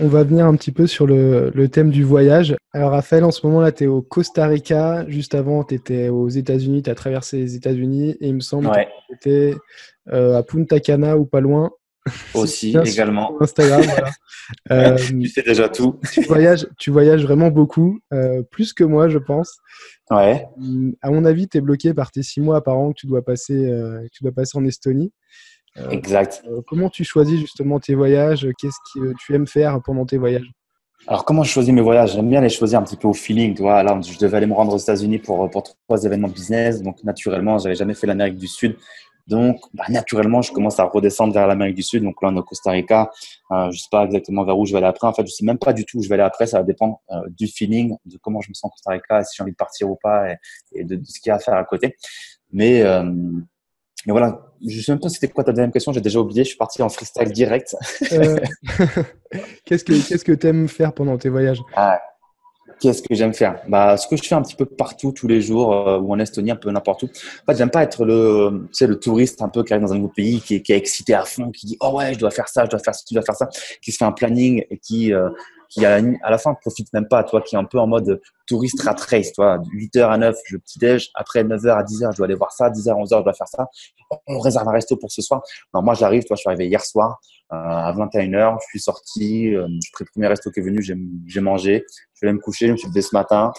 On 0.00 0.08
va 0.08 0.24
venir 0.24 0.46
un 0.46 0.56
petit 0.56 0.72
peu 0.72 0.86
sur 0.86 1.06
le, 1.06 1.50
le 1.54 1.68
thème 1.68 1.90
du 1.90 2.02
voyage. 2.02 2.56
Alors, 2.72 2.92
Raphaël, 2.92 3.22
en 3.24 3.30
ce 3.30 3.46
moment, 3.46 3.60
là, 3.60 3.70
tu 3.70 3.84
es 3.84 3.86
au 3.86 4.00
Costa 4.00 4.46
Rica. 4.46 5.04
Juste 5.08 5.34
avant, 5.34 5.62
tu 5.62 5.74
étais 5.74 6.08
aux 6.08 6.30
États-Unis. 6.30 6.82
Tu 6.82 6.90
as 6.90 6.94
traversé 6.94 7.36
les 7.36 7.54
États-Unis. 7.54 8.16
Et 8.20 8.28
il 8.28 8.34
me 8.34 8.40
semble 8.40 8.70
que 8.70 8.80
tu 8.80 9.14
étais 9.14 9.56
euh, 10.08 10.38
à 10.38 10.42
Punta 10.42 10.80
Cana 10.80 11.18
ou 11.18 11.26
pas 11.26 11.40
loin. 11.40 11.70
Aussi, 12.34 12.76
également. 12.84 13.40
Instagram, 13.40 13.82
voilà. 13.82 14.10
Euh, 14.70 14.94
tu 14.96 15.26
sais 15.26 15.40
déjà 15.40 15.70
tout. 15.70 15.98
tu, 16.12 16.20
voyages, 16.24 16.66
tu 16.78 16.90
voyages 16.90 17.22
vraiment 17.22 17.48
beaucoup, 17.48 17.98
euh, 18.12 18.42
plus 18.42 18.74
que 18.74 18.84
moi, 18.84 19.08
je 19.08 19.16
pense. 19.16 19.56
Ouais. 20.10 20.46
À 21.00 21.10
mon 21.10 21.24
avis, 21.24 21.48
tu 21.48 21.56
es 21.56 21.60
bloqué 21.62 21.94
par 21.94 22.10
tes 22.10 22.22
six 22.22 22.42
mois 22.42 22.62
par 22.62 22.76
an 22.76 22.92
que 22.92 23.00
tu 23.00 23.06
dois 23.06 23.24
passer, 23.24 23.54
euh, 23.56 24.06
tu 24.12 24.22
dois 24.22 24.32
passer 24.32 24.58
en 24.58 24.66
Estonie. 24.66 25.12
exact. 25.90 26.44
comment 26.66 26.90
tu 26.90 27.04
choisis 27.04 27.40
justement 27.40 27.80
tes 27.80 27.94
voyages? 27.94 28.46
Qu'est-ce 28.58 28.76
que 28.94 29.14
tu 29.18 29.34
aimes 29.34 29.46
faire 29.46 29.80
pendant 29.82 30.04
tes 30.04 30.18
voyages? 30.18 30.50
Alors, 31.06 31.24
comment 31.24 31.42
je 31.42 31.50
choisis 31.50 31.72
mes 31.72 31.82
voyages? 31.82 32.14
J'aime 32.14 32.28
bien 32.28 32.40
les 32.40 32.48
choisir 32.48 32.78
un 32.78 32.82
petit 32.82 32.96
peu 32.96 33.08
au 33.08 33.12
feeling. 33.12 33.54
Tu 33.54 33.62
vois, 33.62 33.82
là, 33.82 33.98
je 34.00 34.18
devais 34.18 34.36
aller 34.38 34.46
me 34.46 34.54
rendre 34.54 34.72
aux 34.72 34.78
États-Unis 34.78 35.18
pour, 35.18 35.50
pour 35.50 35.62
trois 35.62 36.02
événements 36.04 36.28
business. 36.28 36.82
Donc, 36.82 37.02
naturellement, 37.04 37.58
j'avais 37.58 37.74
jamais 37.74 37.94
fait 37.94 38.06
l'Amérique 38.06 38.36
du 38.36 38.46
Sud. 38.46 38.76
Donc, 39.26 39.60
bah, 39.72 39.84
naturellement, 39.88 40.42
je 40.42 40.52
commence 40.52 40.78
à 40.78 40.84
redescendre 40.84 41.32
vers 41.32 41.46
l'Amérique 41.46 41.76
du 41.76 41.82
Sud. 41.82 42.02
Donc 42.02 42.20
là, 42.22 42.28
on 42.30 42.36
est 42.36 42.38
au 42.38 42.42
Costa 42.42 42.70
Rica. 42.70 43.10
Euh, 43.50 43.70
je 43.70 43.78
sais 43.78 43.88
pas 43.90 44.04
exactement 44.04 44.44
vers 44.44 44.58
où 44.58 44.66
je 44.66 44.72
vais 44.72 44.78
aller 44.78 44.86
après. 44.86 45.06
En 45.06 45.14
fait, 45.14 45.26
je 45.26 45.32
sais 45.32 45.44
même 45.44 45.58
pas 45.58 45.72
du 45.72 45.84
tout 45.84 45.98
où 45.98 46.02
je 46.02 46.08
vais 46.08 46.14
aller 46.14 46.24
après. 46.24 46.46
Ça 46.46 46.58
va 46.58 46.64
dépendre 46.64 47.00
euh, 47.10 47.20
du 47.30 47.46
feeling, 47.46 47.96
de 48.04 48.18
comment 48.18 48.40
je 48.40 48.50
me 48.50 48.54
sens 48.54 48.68
au 48.68 48.72
Costa 48.72 48.90
Rica, 48.90 49.24
si 49.24 49.36
j'ai 49.36 49.42
envie 49.42 49.52
de 49.52 49.56
partir 49.56 49.90
ou 49.90 49.96
pas, 50.02 50.26
et, 50.72 50.84
de, 50.84 51.00
ce 51.04 51.20
qu'il 51.20 51.30
y 51.30 51.32
a 51.32 51.36
à 51.36 51.38
faire 51.38 51.54
à 51.54 51.64
côté. 51.64 51.96
Mais, 52.52 52.82
euh, 52.82 53.02
mais 54.06 54.12
voilà, 54.12 54.40
je 54.66 54.80
sais 54.80 54.92
même 54.92 55.00
pas 55.00 55.08
c'était 55.08 55.28
quoi 55.28 55.44
ta 55.44 55.52
deuxième 55.52 55.72
question. 55.72 55.92
J'ai 55.92 56.00
déjà 56.00 56.20
oublié. 56.20 56.44
Je 56.44 56.50
suis 56.50 56.58
parti 56.58 56.82
en 56.82 56.88
freestyle 56.88 57.32
direct. 57.32 57.74
Euh, 58.12 58.36
qu'est-ce 59.64 59.84
que 59.84 60.08
qu'est-ce 60.08 60.24
que 60.24 60.32
t'aimes 60.32 60.68
faire 60.68 60.92
pendant 60.92 61.16
tes 61.16 61.30
voyages? 61.30 61.62
Ah, 61.74 62.00
Qu'est-ce 62.80 63.02
que 63.02 63.14
j'aime 63.14 63.34
faire? 63.34 63.60
Bah, 63.68 63.96
Ce 63.96 64.06
que 64.06 64.16
je 64.16 64.22
fais 64.22 64.34
un 64.34 64.42
petit 64.42 64.56
peu 64.56 64.66
partout, 64.66 65.12
tous 65.12 65.26
les 65.26 65.40
jours, 65.40 65.72
euh, 65.74 65.98
ou 65.98 66.12
en 66.12 66.18
Estonie, 66.18 66.50
un 66.50 66.56
peu 66.56 66.70
n'importe 66.70 67.04
où. 67.04 67.06
En 67.06 67.52
fait, 67.52 67.58
j'aime 67.58 67.70
pas 67.70 67.82
être 67.82 68.04
le, 68.04 68.66
tu 68.68 68.74
sais, 68.74 68.86
le 68.86 68.98
touriste 68.98 69.42
un 69.42 69.48
peu 69.48 69.62
qui 69.62 69.72
arrive 69.72 69.86
dans 69.86 69.92
un 69.92 69.96
nouveau 69.96 70.12
pays, 70.14 70.40
qui 70.40 70.54
est, 70.54 70.70
excité 70.70 71.14
à 71.14 71.24
fond, 71.24 71.50
qui 71.50 71.66
dit 71.66 71.76
Oh 71.80 71.96
ouais, 71.96 72.14
je 72.14 72.18
dois 72.18 72.30
faire 72.30 72.48
ça, 72.48 72.64
je 72.64 72.70
dois 72.70 72.78
faire 72.78 72.94
ça, 72.94 73.02
je 73.08 73.14
dois 73.14 73.22
faire 73.22 73.36
ça, 73.36 73.48
qui 73.82 73.92
se 73.92 73.98
fait 73.98 74.04
un 74.04 74.12
planning 74.12 74.64
et 74.70 74.78
qui, 74.78 75.12
euh, 75.12 75.30
qui 75.68 75.84
à 75.84 76.00
la, 76.00 76.38
fin 76.38 76.54
profite 76.54 76.92
même 76.92 77.08
pas, 77.08 77.24
toi, 77.24 77.40
qui 77.42 77.54
est 77.54 77.58
un 77.58 77.64
peu 77.64 77.78
en 77.78 77.86
mode 77.86 78.20
touriste 78.46 78.80
rat 78.82 78.96
race, 79.08 79.32
toi, 79.32 79.58
8h 79.74 80.08
à 80.08 80.18
9, 80.18 80.36
je 80.46 80.56
petit-déj, 80.56 81.10
après 81.14 81.44
9h 81.44 81.70
à 81.70 81.82
10h, 81.82 82.12
je 82.12 82.16
dois 82.16 82.26
aller 82.26 82.34
voir 82.34 82.52
ça, 82.52 82.70
10h 82.70 82.90
à 82.90 82.94
11h, 82.94 83.18
je 83.18 83.24
dois 83.24 83.32
faire 83.32 83.48
ça. 83.48 83.66
On 84.26 84.38
réserve 84.38 84.68
un 84.68 84.72
resto 84.72 84.96
pour 84.96 85.10
ce 85.10 85.22
soir. 85.22 85.42
Non, 85.72 85.82
moi, 85.82 85.94
j'arrive, 85.94 86.24
toi, 86.24 86.36
je 86.36 86.40
suis 86.40 86.48
arrivé 86.48 86.66
hier 86.66 86.84
soir 86.84 87.20
à 87.50 87.92
21h, 87.92 88.58
je 88.62 88.66
suis 88.68 88.80
sorti, 88.80 89.54
euh, 89.54 89.68
je 89.68 89.92
pris 89.92 90.04
le 90.04 90.10
premier 90.12 90.26
resto 90.28 90.50
qui 90.50 90.60
est 90.60 90.62
venu, 90.62 90.82
j'ai 90.82 91.40
mangé, 91.40 91.84
je 92.14 92.26
vais 92.26 92.32
me 92.32 92.38
coucher, 92.38 92.68
je 92.68 92.72
me 92.72 92.76
suis 92.76 92.88
levé 92.88 93.02
ce 93.02 93.14
matin. 93.14 93.52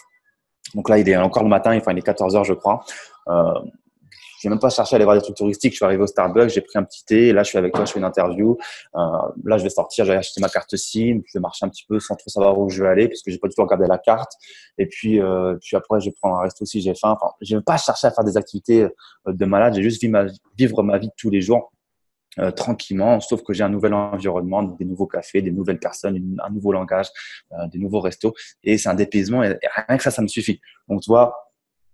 Donc 0.74 0.90
là, 0.90 0.98
il 0.98 1.08
est 1.08 1.16
encore 1.16 1.44
le 1.44 1.50
matin, 1.50 1.74
il 1.74 1.78
est 1.78 2.08
14h, 2.08 2.44
je 2.44 2.54
crois. 2.54 2.84
Euh, 3.28 3.54
j'ai 4.46 4.50
même 4.50 4.60
pas 4.60 4.70
cherché 4.70 4.94
à 4.94 4.98
aller 4.98 5.06
voir 5.06 5.16
des 5.16 5.24
trucs 5.24 5.36
touristiques. 5.36 5.72
Je 5.72 5.78
suis 5.78 5.86
arrivé 5.86 6.04
au 6.04 6.06
Starbucks, 6.06 6.50
j'ai 6.50 6.62
pris 6.62 6.78
un 6.78 6.84
petit 6.84 7.04
thé. 7.04 7.34
Là, 7.34 7.42
je 7.42 7.50
suis 7.50 7.58
avec 7.58 7.74
toi, 7.74 7.84
je 7.84 7.92
fais 7.92 7.98
une 7.98 8.06
interview. 8.06 8.56
Euh, 8.96 9.00
là, 9.44 9.58
je 9.58 9.64
vais 9.64 9.72
sortir, 9.72 10.06
j'ai 10.06 10.14
acheté 10.14 10.40
ma 10.40 10.50
carte 10.50 10.76
SIM. 10.76 11.22
Je 11.26 11.38
vais 11.38 11.42
marcher 11.42 11.66
un 11.66 11.70
petit 11.70 11.84
peu 11.88 12.00
sans 12.00 12.16
trop 12.16 12.30
savoir 12.30 12.60
où 12.60 12.70
je 12.70 12.84
vais 12.84 12.90
aller 12.90 13.08
parce 13.08 13.24
que 13.24 13.32
j'ai 13.32 13.40
pas 13.40 13.48
du 13.48 13.56
tout 13.56 13.64
regardé 13.64 13.88
la 13.88 13.98
carte. 13.98 14.34
Et 14.78 14.86
puis, 14.86 15.20
euh, 15.20 15.56
puis 15.62 15.76
après, 15.76 16.00
je 16.00 16.10
vais 16.10 16.16
prendre 16.22 16.36
un 16.36 16.42
resto 16.42 16.64
si 16.64 16.80
j'ai 16.80 16.94
faim. 16.94 17.18
Enfin, 17.20 17.34
je 17.42 17.56
vais 17.56 17.64
pas 17.64 17.78
chercher 17.78 18.06
à 18.06 18.12
faire 18.12 18.24
des 18.24 18.38
activités 18.38 18.84
euh, 18.84 18.90
de 19.34 19.46
malade. 19.46 19.74
J'ai 19.74 19.82
juste 19.82 20.06
vivre 20.58 20.84
ma 20.84 20.98
vie 21.00 21.08
de 21.08 21.14
tous 21.18 21.32
les 21.32 21.42
jours. 21.42 21.72
Euh, 22.40 22.52
tranquillement, 22.52 23.20
sauf 23.22 23.44
que 23.44 23.54
j'ai 23.54 23.64
un 23.64 23.70
nouvel 23.70 23.94
environnement, 23.94 24.62
des 24.64 24.84
nouveaux 24.84 25.08
cafés, 25.08 25.42
des 25.42 25.52
nouvelles 25.52 25.80
personnes, 25.80 26.38
un 26.44 26.50
nouveau 26.50 26.74
langage, 26.74 27.08
euh, 27.54 27.68
des 27.68 27.80
nouveaux 27.80 28.02
restos, 28.02 28.34
et 28.64 28.78
c'est 28.78 28.90
un 28.90 28.94
dépaysement, 28.94 29.42
et, 29.44 29.58
rien 29.88 29.98
que 29.98 30.04
ça, 30.04 30.12
ça 30.12 30.22
me 30.22 30.28
suffit. 30.28 30.60
Donc, 30.90 31.02
tu 31.02 31.10
vois, 31.10 31.34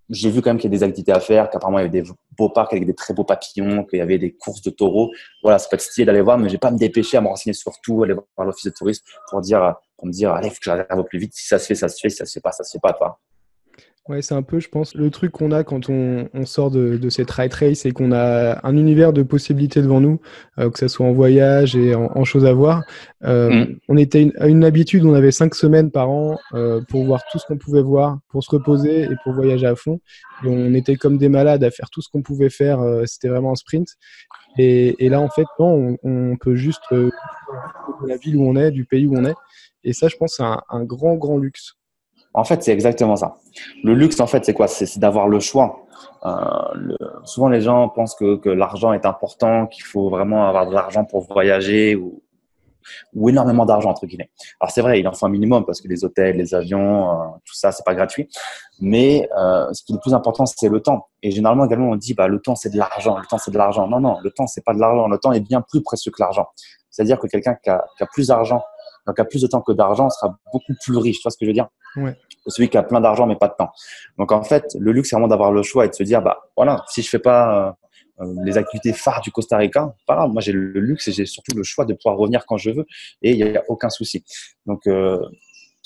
j'ai 0.09 0.29
vu 0.29 0.41
quand 0.41 0.49
même 0.49 0.57
qu'il 0.57 0.71
y 0.71 0.75
a 0.75 0.77
des 0.77 0.83
activités 0.83 1.11
à 1.11 1.19
faire, 1.19 1.49
qu'apparemment 1.49 1.79
il 1.79 1.83
y 1.83 1.85
avait 1.85 2.01
des 2.01 2.09
beaux 2.37 2.49
parcs 2.49 2.73
avec 2.73 2.85
des 2.85 2.95
très 2.95 3.13
beaux 3.13 3.23
papillons, 3.23 3.85
qu'il 3.85 3.99
y 3.99 4.01
avait 4.01 4.17
des 4.17 4.33
courses 4.33 4.61
de 4.61 4.69
taureaux. 4.71 5.11
Voilà, 5.43 5.59
c'est 5.59 5.69
pas 5.69 5.77
stylé 5.77 6.05
d'aller 6.05 6.21
voir, 6.21 6.37
mais 6.37 6.49
je 6.49 6.53
vais 6.53 6.59
pas 6.59 6.71
me 6.71 6.77
dépêcher 6.77 7.17
à 7.17 7.21
me 7.21 7.27
renseigner 7.27 7.53
sur 7.53 7.79
tout, 7.81 8.03
aller 8.03 8.13
voir 8.13 8.47
l'office 8.47 8.65
de 8.65 8.71
tourisme 8.71 9.03
pour 9.29 9.41
dire, 9.41 9.75
pour 9.97 10.07
me 10.07 10.11
dire, 10.11 10.33
allez, 10.33 10.49
faut 10.49 10.55
que 10.55 10.65
j'arrive 10.65 11.03
plus 11.03 11.19
vite. 11.19 11.33
Si 11.33 11.47
ça 11.47 11.59
se 11.59 11.67
fait, 11.67 11.75
ça 11.75 11.87
se 11.87 11.97
fait. 12.01 12.09
Si 12.09 12.17
ça 12.17 12.25
se 12.25 12.33
fait 12.33 12.41
pas, 12.41 12.51
ça 12.51 12.63
se 12.63 12.71
fait 12.71 12.81
pas, 12.81 12.93
toi. 12.93 13.19
Ouais, 14.09 14.23
c'est 14.23 14.33
un 14.33 14.41
peu, 14.41 14.59
je 14.59 14.67
pense, 14.67 14.95
le 14.95 15.11
truc 15.11 15.31
qu'on 15.31 15.51
a 15.51 15.63
quand 15.63 15.87
on, 15.87 16.27
on 16.33 16.45
sort 16.47 16.71
de, 16.71 16.97
de, 16.97 17.09
cette 17.09 17.29
ride 17.29 17.53
race, 17.53 17.79
c'est 17.81 17.91
qu'on 17.91 18.11
a 18.11 18.59
un 18.65 18.75
univers 18.75 19.13
de 19.13 19.21
possibilités 19.21 19.79
devant 19.79 20.01
nous, 20.01 20.19
euh, 20.57 20.71
que 20.71 20.79
ce 20.79 20.87
soit 20.87 21.05
en 21.05 21.11
voyage 21.11 21.75
et 21.75 21.93
en, 21.93 22.09
en 22.15 22.23
choses 22.23 22.45
à 22.45 22.51
voir. 22.53 22.81
Euh, 23.23 23.51
mm. 23.51 23.79
On 23.89 23.97
était 23.97 24.31
à 24.39 24.47
une 24.47 24.63
habitude, 24.63 25.05
on 25.05 25.13
avait 25.13 25.29
cinq 25.31 25.53
semaines 25.53 25.91
par 25.91 26.09
an 26.09 26.39
euh, 26.55 26.81
pour 26.89 27.05
voir 27.05 27.21
tout 27.31 27.37
ce 27.37 27.45
qu'on 27.45 27.59
pouvait 27.59 27.83
voir, 27.83 28.17
pour 28.29 28.43
se 28.43 28.49
reposer 28.49 29.03
et 29.03 29.15
pour 29.23 29.33
voyager 29.33 29.67
à 29.67 29.75
fond. 29.75 29.99
Et 30.43 30.47
on 30.47 30.73
était 30.73 30.95
comme 30.95 31.19
des 31.19 31.29
malades 31.29 31.63
à 31.63 31.69
faire 31.69 31.91
tout 31.91 32.01
ce 32.01 32.09
qu'on 32.09 32.23
pouvait 32.23 32.49
faire. 32.49 32.79
Euh, 32.81 33.03
c'était 33.05 33.29
vraiment 33.29 33.51
un 33.51 33.55
sprint. 33.55 33.87
Et, 34.57 35.05
et, 35.05 35.09
là, 35.09 35.21
en 35.21 35.29
fait, 35.29 35.45
non, 35.59 35.97
on, 36.03 36.31
on 36.31 36.37
peut 36.37 36.55
juste 36.55 36.81
euh, 36.91 37.11
de 38.01 38.07
la 38.07 38.17
ville 38.17 38.35
où 38.35 38.49
on 38.49 38.55
est, 38.55 38.71
du 38.71 38.83
pays 38.83 39.05
où 39.05 39.15
on 39.15 39.25
est. 39.25 39.35
Et 39.83 39.93
ça, 39.93 40.07
je 40.07 40.15
pense, 40.17 40.37
c'est 40.37 40.43
un, 40.43 40.59
un 40.69 40.83
grand, 40.85 41.15
grand 41.15 41.37
luxe. 41.37 41.75
En 42.33 42.43
fait, 42.43 42.63
c'est 42.63 42.71
exactement 42.71 43.15
ça. 43.15 43.37
Le 43.83 43.93
luxe, 43.93 44.19
en 44.19 44.27
fait, 44.27 44.45
c'est 44.45 44.53
quoi? 44.53 44.67
C'est 44.67 44.99
d'avoir 44.99 45.27
le 45.27 45.39
choix. 45.39 45.85
Euh, 46.25 46.95
souvent, 47.25 47.49
les 47.49 47.61
gens 47.61 47.89
pensent 47.89 48.15
que, 48.15 48.49
l'argent 48.49 48.93
est 48.93 49.05
important, 49.05 49.67
qu'il 49.67 49.83
faut 49.83 50.09
vraiment 50.09 50.47
avoir 50.47 50.67
de 50.67 50.73
l'argent 50.73 51.03
pour 51.03 51.25
voyager. 51.31 51.95
Ou... 51.95 52.21
énormément 53.29 53.65
d'argent 53.65 53.91
entre 53.91 54.07
guillemets. 54.07 54.31
Alors 54.59 54.71
c'est 54.71 54.81
vrai, 54.81 54.99
il 54.99 55.07
en 55.07 55.13
faut 55.13 55.27
un 55.27 55.29
minimum 55.29 55.65
parce 55.65 55.81
que 55.81 55.87
les 55.87 56.03
hôtels, 56.03 56.37
les 56.37 56.55
avions, 56.55 57.11
euh, 57.11 57.25
tout 57.45 57.53
ça, 57.53 57.71
c'est 57.71 57.85
pas 57.85 57.93
gratuit. 57.93 58.27
Mais 58.79 59.29
euh, 59.37 59.71
ce 59.71 59.83
qui 59.83 59.93
est 59.93 59.95
le 59.95 60.01
plus 60.01 60.15
important, 60.15 60.45
c'est 60.47 60.69
le 60.69 60.79
temps. 60.79 61.07
Et 61.21 61.29
généralement 61.29 61.65
également, 61.65 61.89
on 61.89 61.95
dit 61.95 62.15
bah 62.15 62.27
le 62.27 62.39
temps 62.39 62.55
c'est 62.55 62.71
de 62.71 62.77
l'argent, 62.77 63.17
le 63.19 63.25
temps 63.27 63.37
c'est 63.37 63.51
de 63.51 63.57
l'argent. 63.57 63.87
Non 63.87 63.99
non, 63.99 64.17
le 64.23 64.31
temps 64.31 64.47
c'est 64.47 64.63
pas 64.63 64.73
de 64.73 64.79
l'argent. 64.79 65.07
Le 65.07 65.19
temps 65.19 65.31
est 65.31 65.41
bien 65.41 65.61
plus 65.61 65.83
précieux 65.83 66.11
que 66.11 66.21
l'argent. 66.21 66.47
C'est-à-dire 66.89 67.19
que 67.19 67.27
quelqu'un 67.27 67.55
qui 67.63 67.69
a 67.69 67.85
plus 68.11 68.27
d'argent, 68.29 68.63
qui 69.15 69.21
a 69.21 69.25
plus 69.25 69.41
de 69.41 69.47
temps 69.47 69.61
que 69.61 69.71
d'argent, 69.71 70.09
sera 70.09 70.37
beaucoup 70.53 70.73
plus 70.83 70.97
riche. 70.97 71.17
Tu 71.17 71.23
vois 71.23 71.31
ce 71.31 71.37
que 71.37 71.45
je 71.45 71.49
veux 71.49 71.53
dire? 71.53 71.67
Ouais. 71.97 72.15
celui 72.47 72.69
qui 72.69 72.77
a 72.77 72.83
plein 72.83 73.01
d'argent 73.01 73.27
mais 73.27 73.35
pas 73.35 73.49
de 73.49 73.53
temps. 73.57 73.71
Donc 74.17 74.31
en 74.31 74.43
fait, 74.43 74.65
le 74.79 74.93
luxe 74.93 75.09
c'est 75.09 75.15
vraiment 75.15 75.27
d'avoir 75.27 75.51
le 75.51 75.61
choix 75.61 75.85
et 75.85 75.89
de 75.89 75.93
se 75.93 76.03
dire 76.03 76.21
bah 76.21 76.39
voilà, 76.55 76.83
si 76.87 77.01
je 77.01 77.09
fais 77.09 77.19
pas 77.19 77.67
euh, 77.67 77.71
euh, 78.21 78.33
les 78.43 78.57
activités 78.57 78.93
phares 78.93 79.21
du 79.21 79.31
Costa 79.31 79.57
Rica, 79.57 79.93
pas 80.05 80.27
Moi, 80.27 80.41
j'ai 80.41 80.51
le 80.51 80.79
luxe 80.79 81.07
et 81.07 81.11
j'ai 81.11 81.25
surtout 81.25 81.55
le 81.55 81.63
choix 81.63 81.85
de 81.85 81.93
pouvoir 81.93 82.17
revenir 82.17 82.45
quand 82.45 82.57
je 82.57 82.71
veux 82.71 82.85
et 83.21 83.31
il 83.31 83.37
n'y 83.37 83.57
a 83.57 83.63
aucun 83.67 83.89
souci. 83.89 84.23
Donc, 84.65 84.85
euh, 84.87 85.19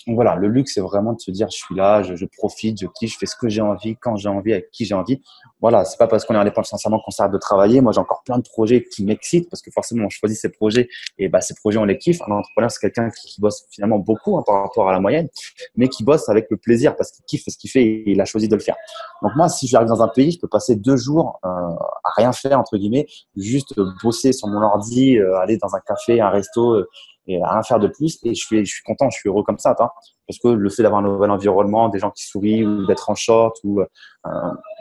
donc 0.08 0.15
voilà, 0.15 0.36
le 0.36 0.48
luxe, 0.48 0.74
c'est 0.76 0.82
vraiment 0.82 1.13
de 1.13 1.20
se 1.20 1.32
dire, 1.32 1.48
je 1.50 1.58
suis 1.58 1.76
là, 1.76 2.04
je, 2.04 2.15
je 2.15 2.26
profite, 2.38 2.80
je 2.80 2.86
kiffe, 2.86 3.13
je 3.13 3.18
fais 3.18 3.26
ce 3.26 3.36
que 3.36 3.50
j'ai 3.50 3.62
envie, 3.62 3.96
quand 3.96 4.15
j'ai 4.18 4.30
envie, 4.30 4.54
avec 4.54 4.70
qui 4.70 4.86
j'ai 4.86 4.94
envie. 4.94 5.22
Voilà, 5.62 5.84
c'est 5.84 5.98
pas 5.98 6.06
parce 6.06 6.26
qu'on 6.26 6.36
est 6.36 6.38
indépendant 6.38 6.63
sincèrement 6.65 7.00
qu'on 7.04 7.10
s'arrête 7.10 7.32
de 7.32 7.39
travailler. 7.39 7.82
Moi, 7.82 7.91
j'ai 7.91 8.00
encore 8.00 8.22
plein 8.24 8.38
de 8.38 8.44
projets 8.44 8.84
qui 8.84 9.04
m'excitent 9.04 9.50
parce 9.50 9.63
que 9.63 9.72
forcément, 9.72 10.06
on 10.06 10.10
choisit 10.10 10.38
ces 10.38 10.50
projets 10.50 10.88
et 11.18 11.28
bah, 11.28 11.41
ces 11.41 11.56
projets, 11.56 11.80
on 11.80 11.86
les 11.86 11.98
kiffe. 11.98 12.22
Un 12.22 12.32
entrepreneur, 12.32 12.70
c'est 12.70 12.80
quelqu'un 12.80 13.10
qui, 13.10 13.28
qui, 13.28 13.41
bosse 13.41 13.65
finalement 13.72 13.98
beaucoup 13.98 14.38
hein, 14.38 14.44
par 14.46 14.62
rapport 14.62 14.88
à 14.88 14.91
la 14.91 15.00
moyenne, 15.00 15.28
mais 15.76 15.88
qui 15.88 16.04
bosse 16.04 16.30
avec 16.30 16.48
le 16.52 16.58
plaisir 16.58 16.96
parce 16.96 17.12
qu'il 17.12 17.26
kiffe 17.26 17.46
ce 17.48 17.58
qu'il 17.58 17.72
fait 17.72 17.84
et 17.84 18.12
il 18.12 18.22
a 18.22 18.26
choisi 18.26 18.48
de 18.48 18.56
le 18.56 18.62
faire. 18.62 18.76
Donc 19.24 19.32
moi, 19.36 19.50
si 19.50 19.68
j'arrive 19.68 19.88
dans 19.88 20.04
un 20.04 20.08
pays, 20.08 20.32
je 20.32 20.39
peux 20.39 20.48
passer 20.48 20.76
deux 20.76 20.98
jours 20.98 21.39
euh, 21.44 21.48
à 21.48 22.12
rien 22.15 22.32
faire, 22.32 22.60
entre 22.60 22.78
guillemets, 22.78 23.08
juste 23.36 23.74
bosser 24.04 24.34
sur 24.34 24.48
mon 24.50 24.62
ordi, 24.62 25.18
euh, 25.18 25.36
aller 25.38 25.58
dans 25.58 25.74
un 25.76 25.80
café, 25.80 26.22
un 26.22 26.30
resto, 26.30 26.76
euh, 26.76 26.88
et 27.28 27.42
à 27.42 27.52
rien 27.52 27.64
faire 27.64 27.80
de 27.80 27.88
plus. 27.88 28.20
Et 28.24 28.34
je 28.34 28.46
suis, 28.46 28.66
je 28.66 28.74
suis 28.74 28.84
content, 28.84 29.10
je 29.10 29.18
suis 29.18 29.30
heureux 29.30 29.44
comme 29.44 29.58
ça. 29.58 29.76
Parce 29.76 30.40
que 30.40 30.48
le 30.48 30.70
fait 30.70 30.84
d'avoir 30.84 31.04
un 31.04 31.08
nouvel 31.08 31.32
environnement, 31.32 31.90
des 31.90 32.00
gens 32.00 32.12
qui 32.12 32.26
sourient, 32.26 32.66
ou 32.66 32.86
d'être 32.86 33.10
en 33.10 33.16
short, 33.16 33.58
ou 33.64 33.82
euh, 33.82 33.86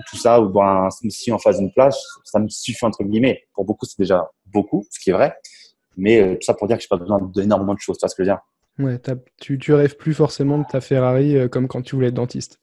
tout 0.09 0.17
ça, 0.17 0.41
ou 0.41 0.49
boire 0.49 0.85
un 0.85 0.91
smoothie 0.91 1.33
en 1.33 1.39
face 1.39 1.59
d'une 1.59 1.73
plage, 1.73 1.95
ça 2.25 2.39
me 2.39 2.49
suffit 2.49 2.85
entre 2.85 3.05
guillemets. 3.05 3.43
Pour 3.55 3.65
beaucoup, 3.65 3.87
c'est 3.87 3.99
déjà 3.99 4.31
beaucoup, 4.47 4.87
ce 4.91 5.01
qui 5.01 5.11
est 5.11 5.15
vrai. 5.15 5.37
Mais 5.97 6.21
euh, 6.21 6.35
tout 6.35 6.43
ça 6.43 6.55
pour 6.55 6.67
dire 6.67 6.77
que 6.77 6.83
je 6.83 6.87
n'ai 6.87 6.99
pas 6.99 7.03
besoin 7.03 7.21
d'énormément 7.35 7.75
de 7.75 7.79
choses. 7.79 7.99
Tu 7.99 8.03
vois 8.03 8.09
ce 8.09 8.15
que 8.15 8.25
je 8.25 8.31
veux 8.31 8.35
dire? 8.35 8.43
Ouais, 8.79 9.01
tu, 9.41 9.59
tu 9.59 9.73
rêves 9.73 9.97
plus 9.97 10.15
forcément 10.15 10.59
de 10.59 10.65
ta 10.65 10.81
Ferrari 10.81 11.37
euh, 11.37 11.49
comme 11.49 11.69
quand 11.69 11.83
tu 11.83 11.95
voulais 11.95 12.09
être 12.09 12.15
dentiste. 12.15 12.59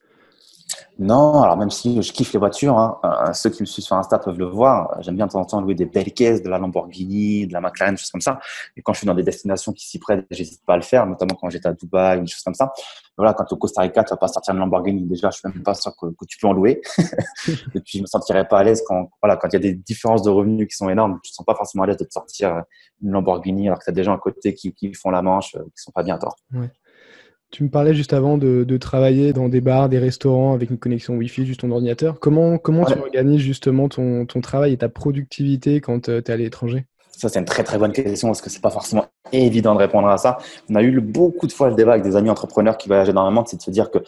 Non, 0.98 1.42
alors 1.42 1.56
même 1.56 1.70
si 1.70 2.00
je 2.02 2.12
kiffe 2.12 2.32
les 2.32 2.38
voitures, 2.38 2.78
hein, 2.78 2.98
euh, 3.04 3.32
ceux 3.32 3.50
qui 3.50 3.62
me 3.62 3.66
suivent 3.66 3.84
sur 3.84 3.96
Insta 3.96 4.18
peuvent 4.18 4.38
le 4.38 4.46
voir. 4.46 4.96
J'aime 5.00 5.16
bien 5.16 5.26
de 5.26 5.32
temps 5.32 5.40
en 5.40 5.44
temps 5.44 5.60
louer 5.60 5.74
des 5.74 5.86
belles 5.86 6.12
caisses, 6.12 6.42
de 6.42 6.48
la 6.48 6.58
Lamborghini, 6.58 7.46
de 7.46 7.52
la 7.52 7.60
McLaren, 7.60 7.94
des 7.94 8.00
choses 8.00 8.10
comme 8.10 8.20
ça. 8.20 8.38
Et 8.76 8.82
quand 8.82 8.92
je 8.92 8.98
suis 8.98 9.06
dans 9.06 9.14
des 9.14 9.22
destinations 9.22 9.72
qui 9.72 9.86
s'y 9.86 9.98
prêtent, 9.98 10.26
j'hésite 10.30 10.64
pas 10.64 10.74
à 10.74 10.76
le 10.76 10.82
faire, 10.82 11.06
notamment 11.06 11.34
quand 11.40 11.50
j'étais 11.50 11.68
à 11.68 11.72
Dubaï, 11.72 12.20
des 12.20 12.26
choses 12.26 12.42
comme 12.42 12.54
ça. 12.54 12.72
Voilà, 13.16 13.34
quand 13.34 13.44
tu 13.44 13.50
es 13.50 13.54
au 13.54 13.58
Costa 13.58 13.82
Rica, 13.82 14.04
tu 14.04 14.10
vas 14.10 14.16
pas 14.16 14.28
sortir 14.28 14.54
une 14.54 14.60
Lamborghini. 14.60 15.04
Déjà, 15.04 15.30
je 15.30 15.38
suis 15.38 15.48
même 15.48 15.62
pas 15.62 15.74
sûr 15.74 15.92
que, 15.96 16.06
que 16.06 16.24
tu 16.26 16.38
peux 16.38 16.46
en 16.46 16.52
louer. 16.52 16.80
et 17.48 17.80
puis, 17.80 17.98
je 17.98 18.00
me 18.02 18.06
sentirais 18.06 18.46
pas 18.46 18.58
à 18.58 18.64
l'aise 18.64 18.82
quand, 18.86 19.10
voilà, 19.20 19.36
quand 19.36 19.48
il 19.48 19.54
y 19.54 19.56
a 19.56 19.60
des 19.60 19.74
différences 19.74 20.22
de 20.22 20.30
revenus 20.30 20.68
qui 20.68 20.76
sont 20.76 20.88
énormes. 20.88 21.18
Tu 21.22 21.30
te 21.30 21.36
sens 21.36 21.44
pas 21.44 21.54
forcément 21.54 21.84
à 21.84 21.86
l'aise 21.86 21.98
de 21.98 22.04
te 22.04 22.12
sortir 22.12 22.62
une 23.02 23.10
Lamborghini 23.10 23.68
alors 23.68 23.78
que 23.78 23.84
tu 23.84 23.90
as 23.90 23.94
des 23.94 24.04
gens 24.04 24.14
à 24.14 24.18
côté 24.18 24.54
qui, 24.54 24.72
qui 24.72 24.94
font 24.94 25.10
la 25.10 25.22
manche, 25.22 25.54
euh, 25.56 25.64
qui 25.64 25.82
sont 25.82 25.92
pas 25.92 26.02
bien 26.02 26.18
tort. 26.18 26.36
Ouais. 26.54 26.70
Tu 27.52 27.62
me 27.62 27.68
parlais 27.68 27.94
juste 27.94 28.14
avant 28.14 28.38
de, 28.38 28.64
de, 28.64 28.76
travailler 28.78 29.34
dans 29.34 29.48
des 29.50 29.60
bars, 29.60 29.90
des 29.90 29.98
restaurants 29.98 30.54
avec 30.54 30.70
une 30.70 30.78
connexion 30.78 31.14
Wi-Fi, 31.14 31.46
juste 31.46 31.60
ton 31.60 31.70
ordinateur. 31.70 32.18
Comment, 32.18 32.56
comment 32.56 32.82
ouais. 32.82 32.94
tu 32.94 32.98
organises 32.98 33.42
justement 33.42 33.88
ton, 33.88 34.24
ton, 34.24 34.40
travail 34.40 34.72
et 34.72 34.78
ta 34.78 34.88
productivité 34.88 35.82
quand 35.82 36.04
tu 36.04 36.10
es 36.10 36.30
à 36.30 36.36
l'étranger? 36.36 36.86
Ça, 37.10 37.28
c'est 37.28 37.38
une 37.38 37.44
très 37.44 37.62
très 37.62 37.76
bonne 37.76 37.92
question 37.92 38.28
parce 38.28 38.40
que 38.40 38.48
c'est 38.48 38.62
pas 38.62 38.70
forcément 38.70 39.04
évident 39.32 39.74
de 39.74 39.80
répondre 39.80 40.08
à 40.08 40.16
ça. 40.16 40.38
On 40.70 40.74
a 40.76 40.82
eu 40.82 40.98
beaucoup 41.00 41.46
de 41.46 41.52
fois 41.52 41.68
le 41.68 41.74
débat 41.76 41.92
avec 41.92 42.04
des 42.04 42.16
amis 42.16 42.30
entrepreneurs 42.30 42.78
qui 42.78 42.88
voyagent 42.88 43.10
énormément, 43.10 43.44
c'est 43.44 43.58
de 43.58 43.62
se 43.62 43.70
dire 43.70 43.90
que 43.90 43.98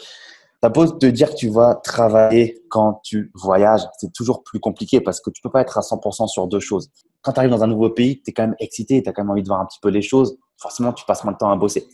T'as 0.64 0.70
beau 0.70 0.86
te 0.86 1.04
dire 1.04 1.28
que 1.28 1.34
tu 1.34 1.50
vas 1.50 1.74
travailler 1.74 2.62
quand 2.70 3.02
tu 3.04 3.30
voyages, 3.34 3.82
c'est 3.98 4.10
toujours 4.14 4.42
plus 4.42 4.60
compliqué 4.60 5.02
parce 5.02 5.20
que 5.20 5.28
tu 5.28 5.42
peux 5.42 5.50
pas 5.50 5.60
être 5.60 5.76
à 5.76 5.82
100% 5.82 6.26
sur 6.26 6.46
deux 6.46 6.58
choses. 6.58 6.88
Quand 7.20 7.32
tu 7.32 7.40
arrives 7.40 7.50
dans 7.50 7.62
un 7.62 7.66
nouveau 7.66 7.90
pays, 7.90 8.22
tu 8.22 8.30
es 8.30 8.32
quand 8.32 8.44
même 8.44 8.56
excité, 8.58 9.02
tu 9.02 9.06
as 9.06 9.12
quand 9.12 9.24
même 9.24 9.30
envie 9.30 9.42
de 9.42 9.46
voir 9.46 9.60
un 9.60 9.66
petit 9.66 9.78
peu 9.82 9.90
les 9.90 10.00
choses. 10.00 10.38
Forcément, 10.56 10.94
tu 10.94 11.04
passes 11.04 11.22
moins 11.22 11.34
de 11.34 11.36
temps 11.36 11.50
à 11.50 11.56
bosser. 11.56 11.86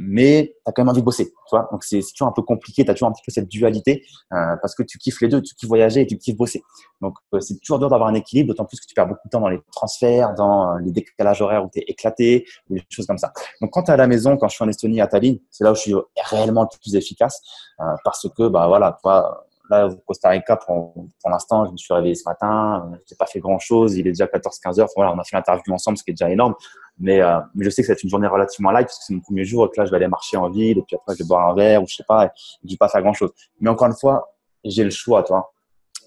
Mais 0.00 0.54
tu 0.54 0.70
as 0.70 0.72
quand 0.72 0.82
même 0.82 0.90
envie 0.90 1.00
de 1.00 1.04
bosser. 1.04 1.26
Tu 1.26 1.50
vois 1.50 1.68
Donc, 1.72 1.84
c'est 1.84 2.00
toujours 2.00 2.28
un 2.28 2.32
peu 2.32 2.42
compliqué. 2.42 2.84
Tu 2.84 2.90
as 2.90 2.94
toujours 2.94 3.08
un 3.08 3.12
petit 3.12 3.22
peu 3.24 3.32
cette 3.32 3.48
dualité 3.48 4.04
euh, 4.32 4.56
parce 4.60 4.74
que 4.74 4.82
tu 4.82 4.98
kiffes 4.98 5.20
les 5.20 5.28
deux. 5.28 5.42
Tu 5.42 5.54
kiffes 5.54 5.68
voyager 5.68 6.02
et 6.02 6.06
tu 6.06 6.16
kiffes 6.16 6.36
bosser. 6.36 6.62
Donc, 7.00 7.14
euh, 7.34 7.40
c'est 7.40 7.58
toujours 7.60 7.78
dur 7.78 7.88
d'avoir 7.88 8.08
un 8.08 8.14
équilibre, 8.14 8.48
d'autant 8.48 8.64
plus 8.64 8.80
que 8.80 8.86
tu 8.86 8.94
perds 8.94 9.06
beaucoup 9.06 9.26
de 9.26 9.30
temps 9.30 9.40
dans 9.40 9.48
les 9.48 9.60
transferts, 9.72 10.34
dans 10.34 10.74
euh, 10.74 10.78
les 10.80 10.92
décalages 10.92 11.42
horaires 11.42 11.64
où 11.64 11.70
tu 11.72 11.80
es 11.80 11.84
éclaté, 11.86 12.46
ou 12.68 12.74
des 12.74 12.82
choses 12.88 13.06
comme 13.06 13.18
ça. 13.18 13.32
Donc, 13.60 13.70
quand 13.72 13.84
tu 13.84 13.90
es 13.90 13.94
à 13.94 13.96
la 13.96 14.06
maison, 14.06 14.36
quand 14.36 14.48
je 14.48 14.54
suis 14.54 14.64
en 14.64 14.68
Estonie, 14.68 15.00
à 15.00 15.06
Tallinn, 15.06 15.38
c'est 15.50 15.64
là 15.64 15.72
où 15.72 15.74
je 15.74 15.80
suis 15.80 15.94
réellement 16.30 16.62
le 16.62 16.78
plus 16.80 16.96
efficace 16.96 17.40
euh, 17.80 17.84
parce 18.04 18.26
que, 18.36 18.48
bah 18.48 18.66
voilà, 18.68 18.98
toi, 19.02 19.47
Là, 19.70 19.86
au 19.86 19.96
Costa 20.06 20.30
Rica, 20.30 20.56
pour, 20.56 20.94
pour 20.94 21.30
l'instant, 21.30 21.66
je 21.66 21.72
me 21.72 21.76
suis 21.76 21.92
réveillé 21.92 22.14
ce 22.14 22.22
matin. 22.26 22.90
Je 22.92 23.14
n'ai 23.14 23.16
pas 23.18 23.26
fait 23.26 23.40
grand-chose. 23.40 23.96
Il 23.96 24.06
est 24.06 24.12
déjà 24.12 24.26
14-15 24.26 24.80
heures. 24.80 24.88
Voilà, 24.96 25.12
on 25.12 25.18
a 25.18 25.24
fait 25.24 25.36
l'interview 25.36 25.72
ensemble, 25.72 25.98
ce 25.98 26.04
qui 26.04 26.10
est 26.10 26.14
déjà 26.14 26.30
énorme. 26.30 26.54
Mais, 26.98 27.20
euh, 27.20 27.38
je 27.58 27.70
sais 27.70 27.82
que 27.82 27.92
être 27.92 28.02
une 28.02 28.10
journée 28.10 28.26
relativement 28.26 28.70
light 28.70 28.86
parce 28.86 28.98
que 28.98 29.04
c'est 29.04 29.14
mon 29.14 29.20
premier 29.20 29.44
jour 29.44 29.66
et 29.66 29.68
que 29.68 29.80
là, 29.80 29.84
je 29.84 29.90
vais 29.90 29.96
aller 29.96 30.08
marcher 30.08 30.36
en 30.36 30.50
ville 30.50 30.78
et 30.78 30.82
puis 30.82 30.96
après, 30.96 31.14
je 31.14 31.22
vais 31.22 31.28
boire 31.28 31.50
un 31.50 31.54
verre 31.54 31.82
ou 31.82 31.86
je 31.86 31.96
sais 31.96 32.04
pas. 32.06 32.26
Et 32.26 32.28
je 32.64 32.70
vais 32.70 32.76
pas 32.76 32.88
faire 32.88 33.02
grand-chose. 33.02 33.30
Mais 33.60 33.70
encore 33.70 33.88
une 33.88 33.96
fois, 33.96 34.34
j'ai 34.64 34.84
le 34.84 34.90
choix, 34.90 35.22
toi. 35.22 35.52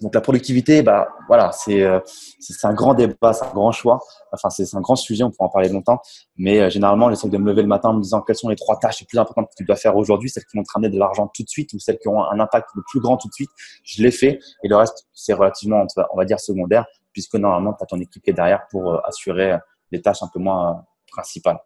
Donc 0.02 0.14
la 0.14 0.20
productivité, 0.20 0.82
bah 0.82 1.08
voilà, 1.28 1.52
c'est 1.52 1.82
euh, 1.82 2.00
c'est 2.40 2.66
un 2.66 2.74
grand 2.74 2.94
débat, 2.94 3.32
c'est 3.32 3.44
un 3.44 3.52
grand 3.52 3.72
choix. 3.72 4.00
Enfin, 4.32 4.50
c'est 4.50 4.76
un 4.76 4.80
grand 4.80 4.96
sujet, 4.96 5.22
on 5.22 5.30
pourra 5.30 5.46
en 5.46 5.50
parler 5.50 5.68
longtemps. 5.68 6.00
Mais 6.36 6.60
euh, 6.60 6.70
généralement, 6.70 7.08
j'essaie 7.08 7.28
de 7.28 7.38
me 7.38 7.46
lever 7.46 7.62
le 7.62 7.68
matin 7.68 7.90
en 7.90 7.94
me 7.94 8.02
disant 8.02 8.20
quelles 8.20 8.36
sont 8.36 8.48
les 8.48 8.56
trois 8.56 8.78
tâches 8.78 9.00
les 9.00 9.06
plus 9.06 9.18
importantes 9.18 9.48
que 9.48 9.54
tu 9.56 9.64
dois 9.64 9.76
faire 9.76 9.96
aujourd'hui, 9.96 10.28
celles 10.28 10.44
qui 10.44 10.56
vont 10.56 10.64
te 10.64 10.72
ramener 10.72 10.90
de 10.90 10.98
l'argent 10.98 11.30
tout 11.32 11.42
de 11.42 11.48
suite 11.48 11.72
ou 11.72 11.78
celles 11.78 11.98
qui 11.98 12.08
auront 12.08 12.24
un 12.24 12.40
impact 12.40 12.68
le 12.74 12.82
plus 12.90 13.00
grand 13.00 13.16
tout 13.16 13.28
de 13.28 13.32
suite. 13.32 13.50
Je 13.84 14.02
l'ai 14.02 14.10
fait 14.10 14.40
et 14.64 14.68
le 14.68 14.76
reste, 14.76 15.06
c'est 15.12 15.34
relativement, 15.34 15.86
on 16.12 16.16
va 16.16 16.24
dire, 16.24 16.40
secondaire, 16.40 16.86
puisque 17.12 17.36
normalement, 17.36 17.72
tu 17.72 17.84
as 17.84 17.86
ton 17.86 18.00
équipe 18.00 18.22
qui 18.22 18.30
est 18.30 18.34
derrière 18.34 18.66
pour 18.70 18.92
euh, 18.92 18.98
assurer 19.04 19.56
les 19.92 20.02
tâches 20.02 20.22
un 20.22 20.28
peu 20.32 20.40
moins 20.40 20.84
principales. 21.10 21.60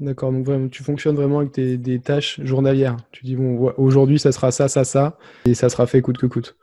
D'accord, 0.00 0.32
donc 0.32 0.44
vraiment, 0.44 0.68
tu 0.68 0.82
fonctionnes 0.82 1.14
vraiment 1.14 1.40
avec 1.40 1.54
des, 1.54 1.76
des 1.76 2.00
tâches 2.00 2.40
journalières. 2.42 2.96
Tu 3.12 3.24
dis, 3.24 3.36
bon, 3.36 3.72
aujourd'hui, 3.76 4.18
ça 4.18 4.32
sera 4.32 4.50
ça, 4.50 4.66
ça, 4.66 4.82
ça, 4.82 5.16
et 5.44 5.54
ça 5.54 5.68
sera 5.68 5.86
fait 5.86 6.00
coûte 6.00 6.18
que 6.18 6.26
coûte. 6.26 6.56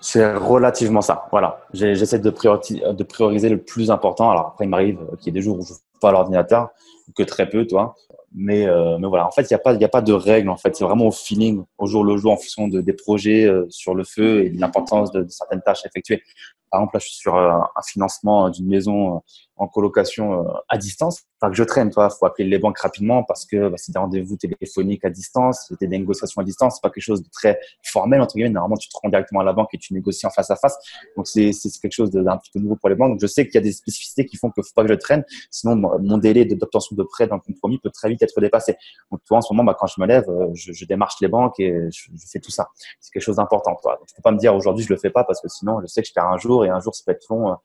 C'est 0.00 0.34
relativement 0.34 1.02
ça. 1.02 1.26
Voilà. 1.30 1.60
J'essaie 1.72 2.18
de, 2.18 2.30
de 2.30 3.02
prioriser 3.04 3.48
le 3.48 3.58
plus 3.58 3.90
important. 3.90 4.30
Alors 4.30 4.48
après, 4.48 4.64
il 4.64 4.68
m'arrive 4.68 4.98
qu'il 5.18 5.26
y 5.26 5.28
ait 5.28 5.40
des 5.40 5.42
jours 5.42 5.58
où 5.58 5.62
je 5.62 5.72
ne 5.72 5.76
pas 6.00 6.08
à 6.08 6.12
l'ordinateur, 6.12 6.70
que 7.16 7.22
très 7.22 7.48
peu, 7.48 7.66
toi. 7.66 7.94
Mais, 8.32 8.66
euh, 8.66 8.96
mais 8.98 9.08
voilà, 9.08 9.26
en 9.26 9.30
fait, 9.32 9.42
il 9.42 9.48
n'y 9.52 9.56
a, 9.56 9.58
pas, 9.58 9.74
a 9.74 9.88
pas 9.88 10.02
de 10.02 10.12
règle. 10.12 10.50
En 10.50 10.56
fait, 10.56 10.76
c'est 10.76 10.84
vraiment 10.84 11.08
au 11.08 11.10
feeling, 11.10 11.64
au 11.78 11.86
jour 11.86 12.04
le 12.04 12.16
jour, 12.16 12.32
en 12.32 12.36
fonction 12.36 12.68
de, 12.68 12.80
des 12.80 12.92
projets 12.92 13.44
euh, 13.46 13.66
sur 13.70 13.94
le 13.94 14.04
feu 14.04 14.44
et 14.44 14.50
de 14.50 14.60
l'importance 14.60 15.10
de, 15.10 15.26
certaines 15.28 15.62
tâches 15.62 15.84
effectuées. 15.84 16.22
Par 16.70 16.80
exemple, 16.80 16.96
là, 16.96 17.00
je 17.00 17.06
suis 17.06 17.16
sur 17.16 17.36
euh, 17.36 17.50
un 17.50 17.82
financement 17.82 18.48
d'une 18.50 18.68
maison 18.68 19.22
en 19.56 19.68
colocation 19.68 20.46
à 20.68 20.78
distance. 20.78 21.24
Enfin, 21.40 21.50
que 21.50 21.56
je 21.56 21.64
traîne, 21.64 21.90
toi, 21.90 22.10
faut 22.10 22.26
appeler 22.26 22.48
les 22.48 22.58
banques 22.58 22.78
rapidement 22.78 23.24
parce 23.24 23.46
que 23.46 23.68
bah, 23.68 23.76
c'est 23.78 23.92
des 23.92 23.98
rendez-vous 23.98 24.36
téléphoniques 24.36 25.04
à 25.06 25.10
distance, 25.10 25.72
des 25.80 25.88
négociations 25.88 26.40
à 26.42 26.44
distance, 26.44 26.74
c'est 26.74 26.82
pas 26.82 26.90
quelque 26.90 27.02
chose 27.02 27.22
de 27.22 27.28
très 27.30 27.58
formel 27.82 28.20
entre 28.20 28.34
guillemets. 28.34 28.50
Normalement, 28.50 28.76
tu 28.76 28.90
te 28.90 28.96
rends 29.02 29.08
directement 29.08 29.40
à 29.40 29.44
la 29.44 29.54
banque 29.54 29.68
et 29.72 29.78
tu 29.78 29.94
négocies 29.94 30.26
en 30.26 30.30
face 30.30 30.50
à 30.50 30.56
face. 30.56 30.76
Donc 31.16 31.26
c'est 31.26 31.52
c'est 31.52 31.70
quelque 31.80 31.94
chose 31.94 32.10
d'un 32.10 32.36
petit 32.36 32.50
peu 32.52 32.58
nouveau 32.58 32.76
pour 32.76 32.90
les 32.90 32.94
banques. 32.94 33.12
Donc 33.12 33.20
je 33.20 33.26
sais 33.26 33.46
qu'il 33.46 33.54
y 33.54 33.58
a 33.58 33.62
des 33.62 33.72
spécificités 33.72 34.26
qui 34.26 34.36
font 34.36 34.50
que 34.50 34.60
faut 34.60 34.72
pas 34.74 34.82
que 34.82 34.90
je 34.90 34.94
traîne, 34.94 35.24
sinon 35.50 35.76
mon 35.76 36.18
délai 36.18 36.44
d'obtention 36.44 36.94
de 37.02 37.26
dans 37.26 37.36
le 37.36 37.40
compromis 37.40 37.78
peut 37.78 37.90
très 37.90 38.08
vite 38.08 38.22
être 38.22 38.40
dépassé. 38.40 38.76
Donc 39.10 39.20
toi, 39.24 39.38
en 39.38 39.40
ce 39.40 39.52
moment, 39.52 39.64
bah, 39.64 39.76
quand 39.78 39.86
je 39.86 40.00
me 40.00 40.06
lève, 40.06 40.26
je, 40.54 40.72
je 40.72 40.84
démarche 40.84 41.16
les 41.20 41.28
banques 41.28 41.58
et 41.60 41.72
je, 41.90 42.10
je 42.14 42.26
fais 42.30 42.40
tout 42.40 42.50
ça. 42.50 42.68
C'est 43.00 43.12
quelque 43.12 43.22
chose 43.22 43.36
d'important. 43.36 43.76
Toi, 43.82 43.96
donc, 43.96 44.08
je 44.08 44.14
peux 44.14 44.22
pas 44.22 44.32
me 44.32 44.38
dire 44.38 44.54
aujourd'hui 44.54 44.84
je 44.84 44.92
le 44.92 44.98
fais 44.98 45.10
pas 45.10 45.24
parce 45.24 45.40
que 45.40 45.48
sinon 45.48 45.80
je 45.80 45.86
sais 45.86 46.02
que 46.02 46.08
je 46.08 46.12
perds 46.12 46.28
un 46.28 46.38
jour 46.38 46.64
et 46.64 46.68
un 46.68 46.80
jour 46.80 46.94
ça 46.94 47.02
peut 47.04 47.12
être 47.12 47.26
long, 47.28 47.56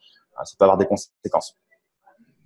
ça 0.43 0.55
peut 0.57 0.65
avoir 0.65 0.77
des 0.77 0.85
conséquences. 0.85 1.57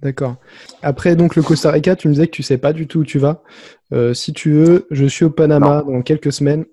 D'accord. 0.01 0.35
Après, 0.81 1.15
donc, 1.15 1.35
le 1.35 1.41
Costa 1.41 1.71
Rica, 1.71 1.95
tu 1.95 2.07
me 2.07 2.13
disais 2.13 2.27
que 2.27 2.31
tu 2.31 2.43
sais 2.43 2.57
pas 2.57 2.71
du 2.71 2.87
tout 2.87 2.99
où 2.99 3.03
tu 3.03 3.19
vas. 3.19 3.41
Euh, 3.91 4.13
si 4.13 4.31
tu 4.31 4.53
veux, 4.53 4.87
je 4.91 5.05
suis 5.05 5.25
au 5.25 5.29
Panama 5.29 5.83
non. 5.85 5.95
dans 5.95 6.01
quelques 6.03 6.31
semaines. 6.31 6.65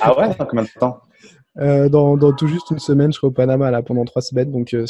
ah 0.00 0.18
ouais? 0.18 0.34
Dans 0.38 0.46
combien 0.46 0.64
de 0.64 0.78
temps? 0.78 1.00
Euh, 1.58 1.88
dans, 1.88 2.16
dans, 2.16 2.32
tout 2.32 2.46
juste 2.46 2.70
une 2.70 2.78
semaine, 2.78 3.12
je 3.12 3.16
serai 3.16 3.26
au 3.26 3.32
Panama 3.32 3.72
là, 3.72 3.82
pendant 3.82 4.04
trois 4.04 4.22
semaines. 4.22 4.52
Donc, 4.52 4.72
euh, 4.72 4.86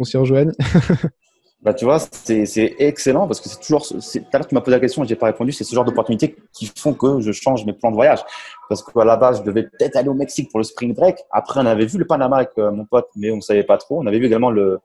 on 0.00 0.04
s'y 0.04 0.16
rejoigne. 0.16 0.50
bah, 1.66 1.74
tu 1.74 1.84
vois, 1.84 1.98
c'est 1.98 2.76
excellent 2.78 3.26
parce 3.26 3.40
que 3.40 3.48
c'est 3.48 3.58
toujours. 3.58 3.84
Tout 3.88 3.98
à 4.32 4.44
tu 4.44 4.54
m'as 4.54 4.60
posé 4.60 4.76
la 4.76 4.78
question 4.78 5.02
et 5.02 5.08
j'ai 5.08 5.16
pas 5.16 5.26
répondu. 5.26 5.50
C'est 5.50 5.64
ce 5.64 5.74
genre 5.74 5.84
d'opportunités 5.84 6.36
qui 6.52 6.70
font 6.78 6.94
que 6.94 7.18
je 7.20 7.32
change 7.32 7.66
mes 7.66 7.72
plans 7.72 7.90
de 7.90 7.96
voyage. 7.96 8.20
Parce 8.68 8.84
qu'à 8.84 9.04
la 9.04 9.16
base, 9.16 9.40
je 9.40 9.42
devais 9.42 9.64
peut-être 9.64 9.96
aller 9.96 10.08
au 10.08 10.14
Mexique 10.14 10.48
pour 10.48 10.60
le 10.60 10.64
spring 10.64 10.94
break. 10.94 11.16
Après, 11.32 11.58
on 11.58 11.66
avait 11.66 11.86
vu 11.86 11.98
le 11.98 12.06
Panama 12.06 12.36
avec 12.36 12.50
euh, 12.58 12.70
mon 12.70 12.84
pote, 12.84 13.08
mais 13.16 13.32
on 13.32 13.38
ne 13.38 13.40
savait 13.40 13.64
pas 13.64 13.78
trop. 13.78 14.00
On 14.00 14.06
avait 14.06 14.20
vu 14.20 14.26
également 14.26 14.52
le, 14.52 14.78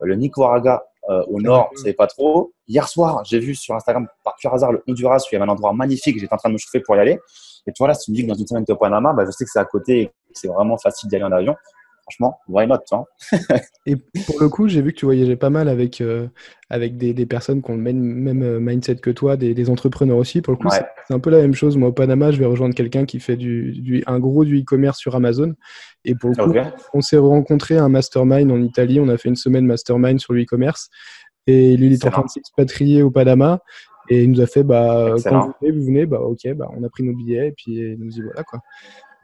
le 0.00 0.14
Nicaragua 0.14 0.84
euh, 1.10 1.24
au 1.26 1.40
nord, 1.40 1.70
on 1.72 1.74
ne 1.74 1.78
savait 1.78 1.92
pas 1.92 2.06
trop. 2.06 2.52
Hier 2.68 2.86
soir, 2.86 3.24
j'ai 3.24 3.40
vu 3.40 3.56
sur 3.56 3.74
Instagram, 3.74 4.06
par 4.22 4.36
pur 4.36 4.54
hasard, 4.54 4.70
le 4.70 4.84
Honduras, 4.86 5.16
où 5.16 5.28
il 5.32 5.34
y 5.34 5.36
avait 5.38 5.44
un 5.44 5.52
endroit 5.52 5.72
magnifique. 5.72 6.20
J'étais 6.20 6.32
en 6.32 6.36
train 6.36 6.50
de 6.50 6.54
me 6.54 6.58
chauffer 6.58 6.78
pour 6.78 6.94
y 6.94 7.00
aller. 7.00 7.18
Et 7.66 7.72
tu 7.72 7.80
vois, 7.80 7.88
là, 7.88 7.94
si 7.94 8.04
tu 8.04 8.10
me 8.12 8.16
dis 8.16 8.22
que 8.22 8.28
dans 8.28 8.38
une 8.38 8.46
semaine, 8.46 8.64
tu 8.64 8.70
es 8.70 8.74
au 8.74 8.78
Panama, 8.78 9.12
bah, 9.12 9.24
je 9.26 9.32
sais 9.32 9.44
que 9.44 9.50
c'est 9.50 9.58
à 9.58 9.64
côté 9.64 10.02
et 10.02 10.06
que 10.06 10.12
c'est 10.34 10.46
vraiment 10.46 10.78
facile 10.78 11.08
d'y 11.08 11.16
aller 11.16 11.24
en 11.24 11.32
avion. 11.32 11.56
Franchement, 12.08 12.38
why 12.48 12.66
not 12.66 12.78
Et 13.86 13.96
pour 13.96 14.40
le 14.40 14.48
coup, 14.48 14.68
j'ai 14.68 14.82
vu 14.82 14.92
que 14.92 14.98
tu 14.98 15.04
voyageais 15.04 15.36
pas 15.36 15.50
mal 15.50 15.68
avec, 15.68 16.00
euh, 16.00 16.28
avec 16.70 16.96
des, 16.96 17.12
des, 17.12 17.26
personnes 17.26 17.62
qui 17.62 17.70
ont 17.70 17.74
le 17.74 17.82
même, 17.82 18.00
même 18.00 18.42
euh, 18.42 18.60
mindset 18.60 18.96
que 18.96 19.10
toi, 19.10 19.36
des, 19.36 19.54
des, 19.54 19.70
entrepreneurs 19.70 20.16
aussi. 20.16 20.40
Pour 20.40 20.52
le 20.52 20.58
coup, 20.58 20.68
c'est 20.70 21.14
un 21.14 21.18
peu 21.18 21.30
la 21.30 21.38
même 21.38 21.54
chose. 21.54 21.76
Moi, 21.76 21.88
au 21.88 21.92
Panama, 21.92 22.30
je 22.30 22.38
vais 22.38 22.46
rejoindre 22.46 22.74
quelqu'un 22.74 23.04
qui 23.04 23.20
fait 23.20 23.36
du, 23.36 23.72
du, 23.72 24.02
un 24.06 24.18
gros 24.18 24.44
du 24.44 24.60
e-commerce 24.60 24.98
sur 24.98 25.14
Amazon. 25.14 25.54
Et 26.04 26.14
pour 26.14 26.30
le 26.30 26.36
coup, 26.36 26.70
on 26.94 27.00
s'est 27.00 27.18
rencontré 27.18 27.76
à 27.76 27.84
un 27.84 27.88
mastermind 27.88 28.50
en 28.50 28.62
Italie. 28.62 29.00
On 29.00 29.08
a 29.08 29.16
fait 29.18 29.28
une 29.28 29.36
semaine 29.36 29.66
mastermind 29.66 30.18
sur 30.18 30.32
le 30.32 30.42
e-commerce. 30.42 30.88
Et 31.46 31.76
lui, 31.76 31.86
il 31.86 31.92
est 31.94 32.06
en 32.06 32.10
train 32.10 32.22
de 32.22 32.28
s'expatrier 32.28 33.02
au 33.02 33.10
Panama. 33.10 33.60
Et 34.10 34.22
il 34.22 34.30
nous 34.30 34.40
a 34.40 34.46
fait, 34.46 34.62
bah, 34.62 35.14
quand 35.22 35.46
vous 35.46 35.52
venez, 35.60 35.72
vous 35.72 35.84
venez, 35.84 36.06
bah, 36.06 36.20
ok, 36.20 36.54
bah, 36.54 36.70
on 36.74 36.82
a 36.82 36.88
pris 36.88 37.02
nos 37.02 37.14
billets 37.14 37.48
et 37.48 37.52
puis 37.52 37.96
nous 37.98 38.10
y 38.10 38.22
voilà, 38.22 38.42
quoi. 38.42 38.60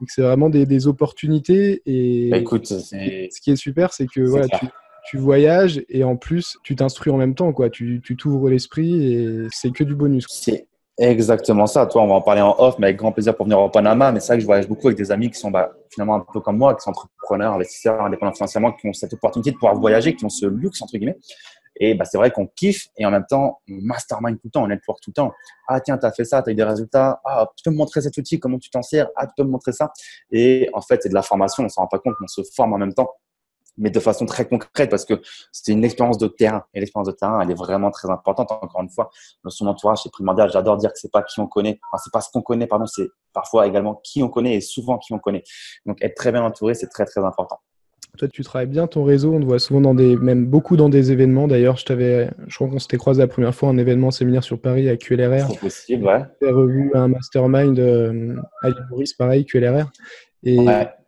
Donc, 0.04 0.10
c'est 0.10 0.20
vraiment 0.20 0.50
des, 0.50 0.66
des, 0.66 0.86
opportunités. 0.86 1.80
Et 1.86 2.28
bah, 2.28 2.36
écoute, 2.36 2.66
ce 2.66 3.40
qui 3.40 3.50
est 3.50 3.56
super, 3.56 3.94
c'est 3.94 4.06
que 4.06 4.20
voilà, 4.20 4.48
tu, 4.48 4.66
tu, 5.08 5.16
voyages 5.16 5.82
et 5.88 6.04
en 6.04 6.16
plus, 6.16 6.58
tu 6.62 6.76
t'instruis 6.76 7.10
en 7.10 7.16
même 7.16 7.34
temps, 7.34 7.54
quoi. 7.54 7.70
Tu 7.70 8.02
t'ouvres 8.18 8.50
l'esprit 8.50 9.14
et 9.14 9.46
c'est 9.50 9.70
que 9.70 9.82
du 9.82 9.94
bonus. 9.94 10.26
C'est 10.28 10.66
exactement 10.98 11.66
ça. 11.66 11.86
Toi, 11.86 12.02
on 12.02 12.06
va 12.06 12.16
en 12.16 12.20
parler 12.20 12.42
en 12.42 12.54
off, 12.58 12.78
mais 12.78 12.88
avec 12.88 12.98
grand 12.98 13.12
plaisir 13.12 13.34
pour 13.34 13.46
venir 13.46 13.58
au 13.58 13.70
Panama. 13.70 14.12
Mais 14.12 14.20
c'est 14.20 14.26
vrai 14.26 14.36
que 14.36 14.42
je 14.42 14.46
voyage 14.46 14.68
beaucoup 14.68 14.88
avec 14.88 14.98
des 14.98 15.10
amis 15.10 15.30
qui 15.30 15.38
sont 15.38 15.50
bah, 15.50 15.72
finalement 15.88 16.16
un 16.16 16.26
peu 16.30 16.40
comme 16.40 16.58
moi, 16.58 16.74
qui 16.74 16.82
sont 16.82 16.90
entrepreneurs, 16.90 17.54
investisseurs, 17.54 18.02
indépendants 18.02 18.34
financièrement, 18.34 18.72
qui 18.72 18.86
ont 18.86 18.92
cette 18.92 19.14
opportunité 19.14 19.52
de 19.52 19.56
pouvoir 19.56 19.74
voyager, 19.74 20.14
qui 20.14 20.26
ont 20.26 20.28
ce 20.28 20.44
luxe, 20.44 20.82
entre 20.82 20.98
guillemets. 20.98 21.16
Et 21.76 21.94
bah, 21.94 22.04
c'est 22.04 22.18
vrai 22.18 22.30
qu'on 22.30 22.46
kiffe 22.46 22.88
et 22.96 23.04
en 23.06 23.10
même 23.10 23.26
temps, 23.28 23.60
on 23.68 23.74
mastermind 23.82 24.36
tout 24.36 24.46
le 24.46 24.50
temps, 24.50 24.62
on 24.64 24.68
network 24.68 25.00
tout 25.00 25.10
le 25.10 25.14
temps. 25.14 25.32
Ah, 25.68 25.80
tiens, 25.80 25.98
tu 25.98 26.06
as 26.06 26.12
fait 26.12 26.24
ça, 26.24 26.42
tu 26.42 26.50
as 26.50 26.52
eu 26.52 26.54
des 26.54 26.64
résultats. 26.64 27.20
Ah, 27.24 27.50
tu 27.56 27.62
peux 27.64 27.70
me 27.70 27.76
montrer 27.76 28.00
cet 28.00 28.16
outil, 28.16 28.38
comment 28.38 28.58
tu 28.58 28.70
t'en 28.70 28.82
sers? 28.82 29.08
Ah, 29.16 29.26
tu 29.26 29.32
peux 29.36 29.44
me 29.44 29.50
montrer 29.50 29.72
ça. 29.72 29.92
Et 30.30 30.68
en 30.72 30.80
fait, 30.80 31.02
c'est 31.02 31.08
de 31.08 31.14
la 31.14 31.22
formation, 31.22 31.64
on 31.64 31.68
s'en 31.68 31.82
rend 31.82 31.88
pas 31.88 31.98
compte, 31.98 32.14
on 32.22 32.26
se 32.26 32.42
forme 32.54 32.74
en 32.74 32.78
même 32.78 32.94
temps, 32.94 33.10
mais 33.76 33.90
de 33.90 34.00
façon 34.00 34.24
très 34.26 34.46
concrète 34.46 34.88
parce 34.90 35.04
que 35.04 35.20
c'est 35.52 35.72
une 35.72 35.84
expérience 35.84 36.18
de 36.18 36.28
terrain. 36.28 36.64
Et 36.74 36.80
l'expérience 36.80 37.08
de 37.08 37.12
terrain, 37.12 37.40
elle 37.40 37.50
est 37.50 37.58
vraiment 37.58 37.90
très 37.90 38.08
importante. 38.08 38.52
Encore 38.52 38.82
une 38.82 38.90
fois, 38.90 39.10
son 39.48 39.66
entourage, 39.66 39.98
c'est 40.02 40.12
primordial. 40.12 40.50
J'adore 40.50 40.76
dire 40.76 40.92
que 40.92 40.98
c'est 40.98 41.10
pas 41.10 41.22
qui 41.22 41.40
on 41.40 41.46
connaît. 41.46 41.80
Enfin, 41.90 42.00
c'est 42.04 42.12
pas 42.12 42.20
ce 42.20 42.30
qu'on 42.30 42.42
connaît, 42.42 42.66
pardon, 42.66 42.86
c'est 42.86 43.08
parfois 43.32 43.66
également 43.66 44.00
qui 44.04 44.22
on 44.22 44.28
connaît 44.28 44.54
et 44.54 44.60
souvent 44.60 44.98
qui 44.98 45.12
on 45.12 45.18
connaît. 45.18 45.42
Donc, 45.86 46.02
être 46.02 46.14
très 46.14 46.30
bien 46.30 46.44
entouré, 46.44 46.74
c'est 46.74 46.88
très, 46.88 47.04
très 47.04 47.24
important. 47.24 47.58
Toi, 48.16 48.28
tu 48.28 48.44
travailles 48.44 48.68
bien 48.68 48.86
ton 48.86 49.02
réseau. 49.02 49.34
On 49.34 49.40
te 49.40 49.44
voit 49.44 49.58
souvent 49.58 49.80
dans 49.80 49.94
des, 49.94 50.16
même 50.16 50.46
beaucoup 50.46 50.76
dans 50.76 50.88
des 50.88 51.10
événements. 51.10 51.48
D'ailleurs, 51.48 51.76
je 51.76 51.84
t'avais, 51.84 52.30
je 52.46 52.54
crois 52.54 52.68
qu'on 52.68 52.78
s'était 52.78 52.96
croisé 52.96 53.20
la 53.20 53.26
première 53.26 53.54
fois 53.54 53.68
un 53.68 53.78
événement 53.78 54.12
séminaire 54.12 54.44
sur 54.44 54.60
Paris 54.60 54.88
à 54.88 54.96
QLRR. 54.96 55.48
C'est 55.50 55.60
possible, 55.60 56.04
ouais. 56.04 56.22
Tu 56.40 56.48
revu 56.48 56.92
un 56.94 57.08
mastermind 57.08 57.78
euh, 57.78 58.36
à 58.62 58.68
Maurice, 58.90 59.14
pareil, 59.14 59.44
QLRR. 59.44 59.90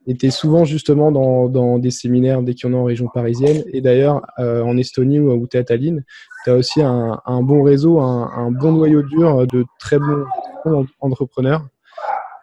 Et 0.08 0.16
tu 0.16 0.26
es 0.26 0.30
souvent 0.30 0.64
justement 0.64 1.10
dans, 1.10 1.48
dans, 1.48 1.78
des 1.78 1.90
séminaires 1.90 2.42
dès 2.42 2.54
qu'il 2.54 2.70
y 2.70 2.72
en 2.72 2.76
a 2.76 2.80
en 2.80 2.84
région 2.84 3.08
parisienne. 3.08 3.64
Et 3.72 3.80
d'ailleurs, 3.80 4.22
euh, 4.38 4.62
en 4.62 4.76
Estonie 4.76 5.18
où, 5.18 5.46
tu 5.48 5.56
es 5.56 5.60
à 5.60 5.64
Tallinn, 5.64 6.04
tu 6.44 6.50
as 6.50 6.54
aussi 6.54 6.80
un, 6.82 7.20
un, 7.24 7.42
bon 7.42 7.62
réseau, 7.62 8.00
un, 8.00 8.30
un, 8.36 8.50
bon 8.52 8.72
noyau 8.72 9.02
dur 9.02 9.46
de 9.46 9.64
très 9.80 9.98
bons 9.98 10.86
entrepreneurs. 11.00 11.66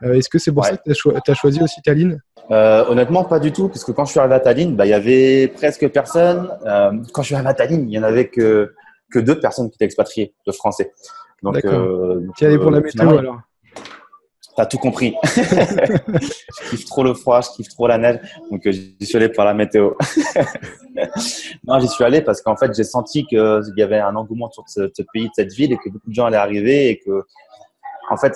Euh, 0.03 0.13
est-ce 0.13 0.29
que 0.29 0.39
c'est 0.39 0.51
pour 0.51 0.65
ça 0.65 0.77
que 0.77 0.83
tu 0.83 1.31
as, 1.31 1.33
choisi 1.33 1.61
aussi 1.61 1.81
Tallinn? 1.81 2.19
Euh, 2.51 2.85
honnêtement, 2.87 3.23
pas 3.23 3.39
du 3.39 3.51
tout, 3.51 3.69
parce 3.69 3.83
que 3.83 3.91
quand 3.91 4.05
je 4.05 4.11
suis 4.11 4.19
arrivé 4.19 4.35
à 4.35 4.39
Tallinn, 4.39 4.75
bah, 4.75 4.85
il 4.85 4.89
y 4.89 4.93
avait 4.93 5.47
presque 5.47 5.87
personne. 5.89 6.49
Euh, 6.65 6.91
quand 7.13 7.21
je 7.21 7.27
suis 7.27 7.35
arrivé 7.35 7.49
à 7.49 7.53
Tallinn, 7.53 7.87
il 7.87 7.93
y 7.93 7.99
en 7.99 8.03
avait 8.03 8.27
que, 8.27 8.73
que 9.11 9.19
deux 9.19 9.39
personnes 9.39 9.69
qui 9.69 9.75
étaient 9.75 9.85
expatriées, 9.85 10.33
de 10.45 10.51
français. 10.51 10.91
Donc, 11.41 11.57
tu 11.57 12.43
es 12.43 12.47
allé 12.47 12.57
pour 12.57 12.71
la 12.71 12.81
météo 12.81 13.17
alors? 13.17 13.39
T'as 14.55 14.67
tout 14.67 14.77
compris. 14.77 15.15
je 15.23 16.69
kiffe 16.69 16.85
trop 16.85 17.03
le 17.03 17.15
froid, 17.15 17.41
je 17.41 17.49
kiffe 17.55 17.69
trop 17.69 17.87
la 17.87 17.97
neige, 17.97 18.19
donc 18.51 18.61
j'y 18.69 18.95
suis 19.01 19.17
allé 19.17 19.29
pour 19.29 19.43
la 19.43 19.55
météo. 19.55 19.93
non, 21.63 21.79
j'y 21.79 21.87
suis 21.87 22.03
allé 22.03 22.21
parce 22.21 22.39
qu'en 22.43 22.55
fait, 22.55 22.71
j'ai 22.75 22.83
senti 22.83 23.25
qu'il 23.25 23.63
y 23.77 23.81
avait 23.81 23.99
un 23.99 24.15
engouement 24.15 24.51
sur 24.51 24.63
ce, 24.67 24.91
ce, 24.95 25.01
pays, 25.11 25.25
de 25.25 25.31
cette 25.33 25.53
ville, 25.53 25.73
et 25.73 25.77
que 25.77 25.89
beaucoup 25.89 26.07
de 26.07 26.13
gens 26.13 26.25
allaient 26.25 26.37
arriver, 26.37 26.89
et 26.89 26.99
que 26.99 27.23
en 28.13 28.17
fait, 28.17 28.33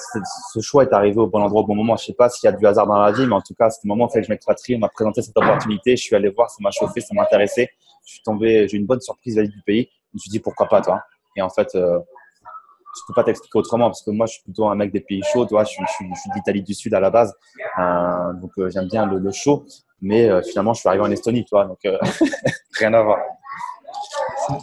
ce 0.53 0.59
choix 0.59 0.83
est 0.83 0.93
arrivé 0.93 1.17
au 1.17 1.27
bon 1.27 1.41
endroit 1.41 1.61
au 1.61 1.65
bon 1.65 1.75
moment. 1.75 1.95
Je 1.95 2.05
sais 2.05 2.13
pas 2.13 2.29
s'il 2.29 2.49
y 2.49 2.53
a 2.53 2.55
du 2.55 2.65
hasard 2.65 2.87
dans 2.87 2.99
la 2.99 3.11
vie, 3.11 3.25
mais 3.25 3.35
en 3.35 3.41
tout 3.41 3.53
cas, 3.53 3.69
le 3.83 3.87
moment 3.87 4.09
fait 4.09 4.23
je 4.23 4.29
m'expatrie. 4.29 4.75
On 4.75 4.79
m'a 4.79 4.89
présenté 4.89 5.21
cette 5.21 5.37
opportunité. 5.37 5.95
Je 5.95 6.03
suis 6.03 6.15
allé 6.15 6.29
voir, 6.29 6.49
ça 6.49 6.57
m'a 6.61 6.71
chauffé, 6.71 7.01
ça 7.01 7.13
m'a 7.13 7.23
intéressé. 7.23 7.69
Je 8.05 8.13
suis 8.13 8.21
tombé, 8.21 8.67
j'ai 8.67 8.77
une 8.77 8.85
bonne 8.85 9.01
surprise 9.01 9.37
vis 9.37 9.49
du 9.49 9.61
pays. 9.61 9.89
Je 10.11 10.15
me 10.15 10.19
suis 10.19 10.29
dit 10.29 10.39
pourquoi 10.39 10.67
pas, 10.67 10.81
toi? 10.81 11.01
Et 11.35 11.41
en 11.41 11.49
fait, 11.49 11.75
euh, 11.75 11.99
je 12.97 13.01
peux 13.07 13.13
pas 13.13 13.23
t'expliquer 13.23 13.59
autrement 13.59 13.85
parce 13.85 14.01
que 14.01 14.11
moi, 14.11 14.25
je 14.25 14.33
suis 14.33 14.43
plutôt 14.43 14.67
un 14.67 14.75
mec 14.75 14.91
des 14.91 15.01
pays 15.01 15.21
chauds. 15.31 15.45
Toi, 15.45 15.63
je 15.63 15.69
suis, 15.69 15.85
je 15.85 16.33
d'Italie 16.33 16.63
du 16.63 16.73
Sud 16.73 16.93
à 16.93 16.99
la 16.99 17.09
base, 17.09 17.33
euh, 17.79 18.33
donc 18.33 18.51
euh, 18.57 18.69
j'aime 18.69 18.87
bien 18.87 19.05
le, 19.05 19.31
chaud. 19.31 19.65
Mais 20.01 20.29
euh, 20.29 20.41
finalement, 20.41 20.73
je 20.73 20.79
suis 20.79 20.89
arrivé 20.89 21.03
en 21.03 21.11
Estonie, 21.11 21.45
toi, 21.45 21.65
donc 21.65 21.79
rien 22.79 22.93
à 22.93 23.01
voir. 23.01 23.19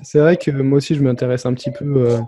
C'est 0.03 0.18
vrai 0.18 0.37
que 0.37 0.51
moi 0.51 0.78
aussi, 0.78 0.95
je 0.95 1.03
m'intéresse 1.03 1.47
un 1.47 1.55
petit 1.55 1.70
peu 1.70 1.85
euh, 1.85 2.18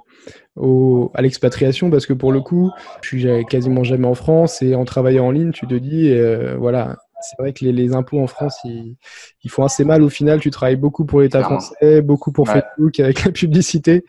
au, 0.56 1.10
à 1.14 1.22
l'expatriation 1.22 1.90
parce 1.90 2.06
que 2.06 2.12
pour 2.12 2.32
le 2.32 2.40
coup, 2.40 2.70
je 3.02 3.08
suis 3.08 3.46
quasiment 3.46 3.84
jamais 3.84 4.06
en 4.06 4.14
France 4.14 4.62
et 4.62 4.74
en 4.74 4.84
travaillant 4.84 5.26
en 5.26 5.30
ligne, 5.30 5.52
tu 5.52 5.66
te 5.66 5.74
dis, 5.74 6.10
euh, 6.10 6.56
voilà, 6.58 6.96
c'est 7.20 7.36
vrai 7.38 7.52
que 7.52 7.64
les, 7.64 7.72
les, 7.72 7.94
impôts 7.94 8.20
en 8.20 8.26
France, 8.26 8.58
ils, 8.64 8.96
ils, 9.42 9.50
font 9.50 9.64
assez 9.64 9.84
mal 9.84 10.02
au 10.02 10.08
final. 10.08 10.40
Tu 10.40 10.50
travailles 10.50 10.76
beaucoup 10.76 11.04
pour 11.04 11.20
l'État 11.20 11.42
français, 11.42 12.02
beaucoup 12.02 12.30
pour 12.30 12.48
Facebook 12.48 13.00
avec 13.00 13.24
la 13.24 13.32
publicité. 13.32 14.04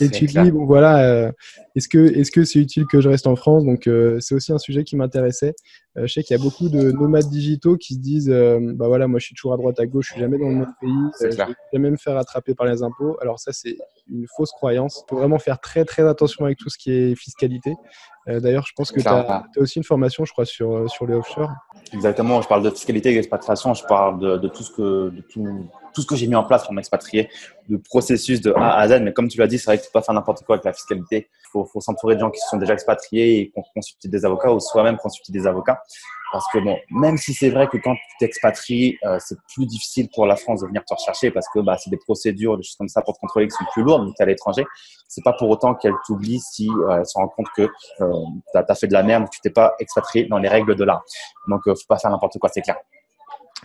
Et 0.00 0.08
tu 0.08 0.26
te 0.26 0.40
dis, 0.40 0.50
bon 0.50 0.66
voilà, 0.66 1.04
euh, 1.04 1.32
est-ce 1.76 1.88
que 1.88 1.98
est-ce 1.98 2.30
que 2.30 2.44
c'est 2.44 2.58
utile 2.58 2.86
que 2.86 3.00
je 3.00 3.08
reste 3.08 3.26
en 3.26 3.36
France? 3.36 3.64
Donc 3.64 3.86
euh, 3.86 4.18
c'est 4.20 4.34
aussi 4.34 4.52
un 4.52 4.58
sujet 4.58 4.84
qui 4.84 4.96
m'intéressait. 4.96 5.54
Euh, 5.98 6.06
je 6.06 6.12
sais 6.12 6.22
qu'il 6.22 6.36
y 6.36 6.40
a 6.40 6.42
beaucoup 6.42 6.68
de 6.68 6.92
nomades 6.92 7.28
digitaux 7.28 7.76
qui 7.76 7.94
se 7.94 7.98
disent, 7.98 8.30
euh, 8.30 8.58
bah 8.74 8.86
voilà, 8.88 9.08
moi 9.08 9.18
je 9.18 9.26
suis 9.26 9.34
toujours 9.34 9.54
à 9.54 9.56
droite 9.56 9.80
à 9.80 9.86
gauche, 9.86 10.08
je 10.08 10.12
suis 10.12 10.20
jamais 10.20 10.38
dans 10.38 10.48
le 10.48 10.54
même 10.54 10.74
pays, 10.80 10.90
euh, 10.90 11.30
je 11.30 11.36
vais 11.36 11.54
jamais 11.72 11.90
me 11.90 11.96
faire 11.96 12.16
attraper 12.16 12.54
par 12.54 12.66
les 12.66 12.82
impôts. 12.82 13.16
Alors 13.20 13.40
ça 13.40 13.52
c'est 13.52 13.76
une 14.08 14.26
fausse 14.36 14.52
croyance. 14.52 15.02
Il 15.06 15.10
faut 15.10 15.16
vraiment 15.16 15.38
faire 15.38 15.60
très 15.60 15.84
très 15.84 16.06
attention 16.06 16.44
avec 16.44 16.58
tout 16.58 16.70
ce 16.70 16.78
qui 16.78 16.92
est 16.92 17.14
fiscalité. 17.14 17.74
D'ailleurs, 18.26 18.66
je 18.66 18.74
pense 18.76 18.92
que 18.92 19.00
tu 19.00 19.08
as, 19.08 19.20
as, 19.26 19.46
aussi 19.56 19.78
une 19.78 19.84
formation, 19.84 20.26
je 20.26 20.32
crois, 20.32 20.44
sur, 20.44 20.90
sur 20.90 21.06
les 21.06 21.14
offshore. 21.14 21.50
Exactement, 21.94 22.42
je 22.42 22.48
parle 22.48 22.62
de 22.62 22.68
fiscalité 22.68 23.10
et 23.10 23.14
d'expatriation, 23.14 23.72
je 23.72 23.84
parle 23.86 24.18
de, 24.18 24.36
de, 24.36 24.48
tout 24.48 24.62
ce 24.62 24.70
que, 24.70 25.08
de 25.08 25.22
tout, 25.22 25.66
tout 25.94 26.02
ce 26.02 26.06
que 26.06 26.14
j'ai 26.14 26.26
mis 26.26 26.34
en 26.34 26.44
place 26.44 26.64
pour 26.64 26.72
m'expatrier, 26.74 27.30
de 27.68 27.76
processus 27.76 28.40
de 28.40 28.52
A 28.52 28.78
à 28.78 28.88
Z. 28.88 29.00
Mais 29.02 29.12
comme 29.12 29.28
tu 29.28 29.38
l'as 29.38 29.46
dit, 29.46 29.58
c'est 29.58 29.66
vrai 29.66 29.78
que 29.78 29.82
tu 29.82 29.88
peux 29.88 29.98
pas 29.98 30.04
faire 30.04 30.14
n'importe 30.14 30.44
quoi 30.44 30.56
avec 30.56 30.64
la 30.64 30.72
fiscalité. 30.72 31.28
Il 31.30 31.48
faut, 31.50 31.64
faut 31.64 31.80
s'entourer 31.80 32.14
de 32.14 32.20
gens 32.20 32.30
qui 32.30 32.40
sont 32.50 32.56
déjà 32.56 32.74
expatriés 32.74 33.40
et 33.40 33.52
consulter 33.74 34.08
des 34.08 34.24
avocats 34.24 34.52
ou 34.52 34.60
soi-même 34.60 34.96
consulter 34.96 35.32
des 35.32 35.46
avocats. 35.46 35.80
Parce 36.32 36.44
que 36.52 36.58
bon, 36.58 36.76
même 36.90 37.16
si 37.16 37.32
c'est 37.32 37.50
vrai 37.50 37.68
que 37.68 37.78
quand 37.78 37.94
tu 37.94 38.16
t'expatries, 38.20 38.98
euh, 39.04 39.18
c'est 39.18 39.38
plus 39.54 39.66
difficile 39.66 40.08
pour 40.14 40.26
la 40.26 40.36
France 40.36 40.60
de 40.60 40.66
venir 40.66 40.84
te 40.84 40.92
rechercher 40.92 41.30
parce 41.30 41.46
que 41.48 41.60
bah, 41.60 41.78
c'est 41.78 41.90
des 41.90 41.96
procédures, 41.96 42.56
des 42.58 42.62
choses 42.62 42.76
comme 42.76 42.88
ça 42.88 43.00
pour 43.00 43.14
te 43.14 43.20
contrôler 43.20 43.48
qui 43.48 43.56
sont 43.56 43.64
plus 43.72 43.82
lourdes, 43.82 44.06
mais 44.06 44.12
tu 44.14 44.20
es 44.20 44.22
à 44.24 44.26
l'étranger. 44.26 44.66
C'est 45.08 45.24
pas 45.24 45.32
pour 45.32 45.48
autant 45.48 45.74
qu'elle 45.74 45.94
t'oublie 46.06 46.38
si 46.38 46.68
euh, 46.68 46.98
elle 46.98 47.06
se 47.06 47.16
rend 47.16 47.28
compte 47.28 47.48
que 47.56 47.62
euh, 47.62 48.12
tu 48.54 48.74
fait 48.78 48.86
de 48.86 48.92
la 48.92 49.02
merde, 49.02 49.24
que 49.24 49.30
tu 49.30 49.40
t'es 49.40 49.50
pas 49.50 49.74
expatrié 49.78 50.26
dans 50.26 50.38
les 50.38 50.48
règles 50.48 50.74
de 50.74 50.84
l'art. 50.84 51.02
Donc, 51.48 51.66
euh, 51.66 51.74
faut 51.74 51.86
pas 51.88 51.98
faire 51.98 52.10
n'importe 52.10 52.38
quoi, 52.38 52.50
c'est 52.52 52.60
clair. 52.60 52.76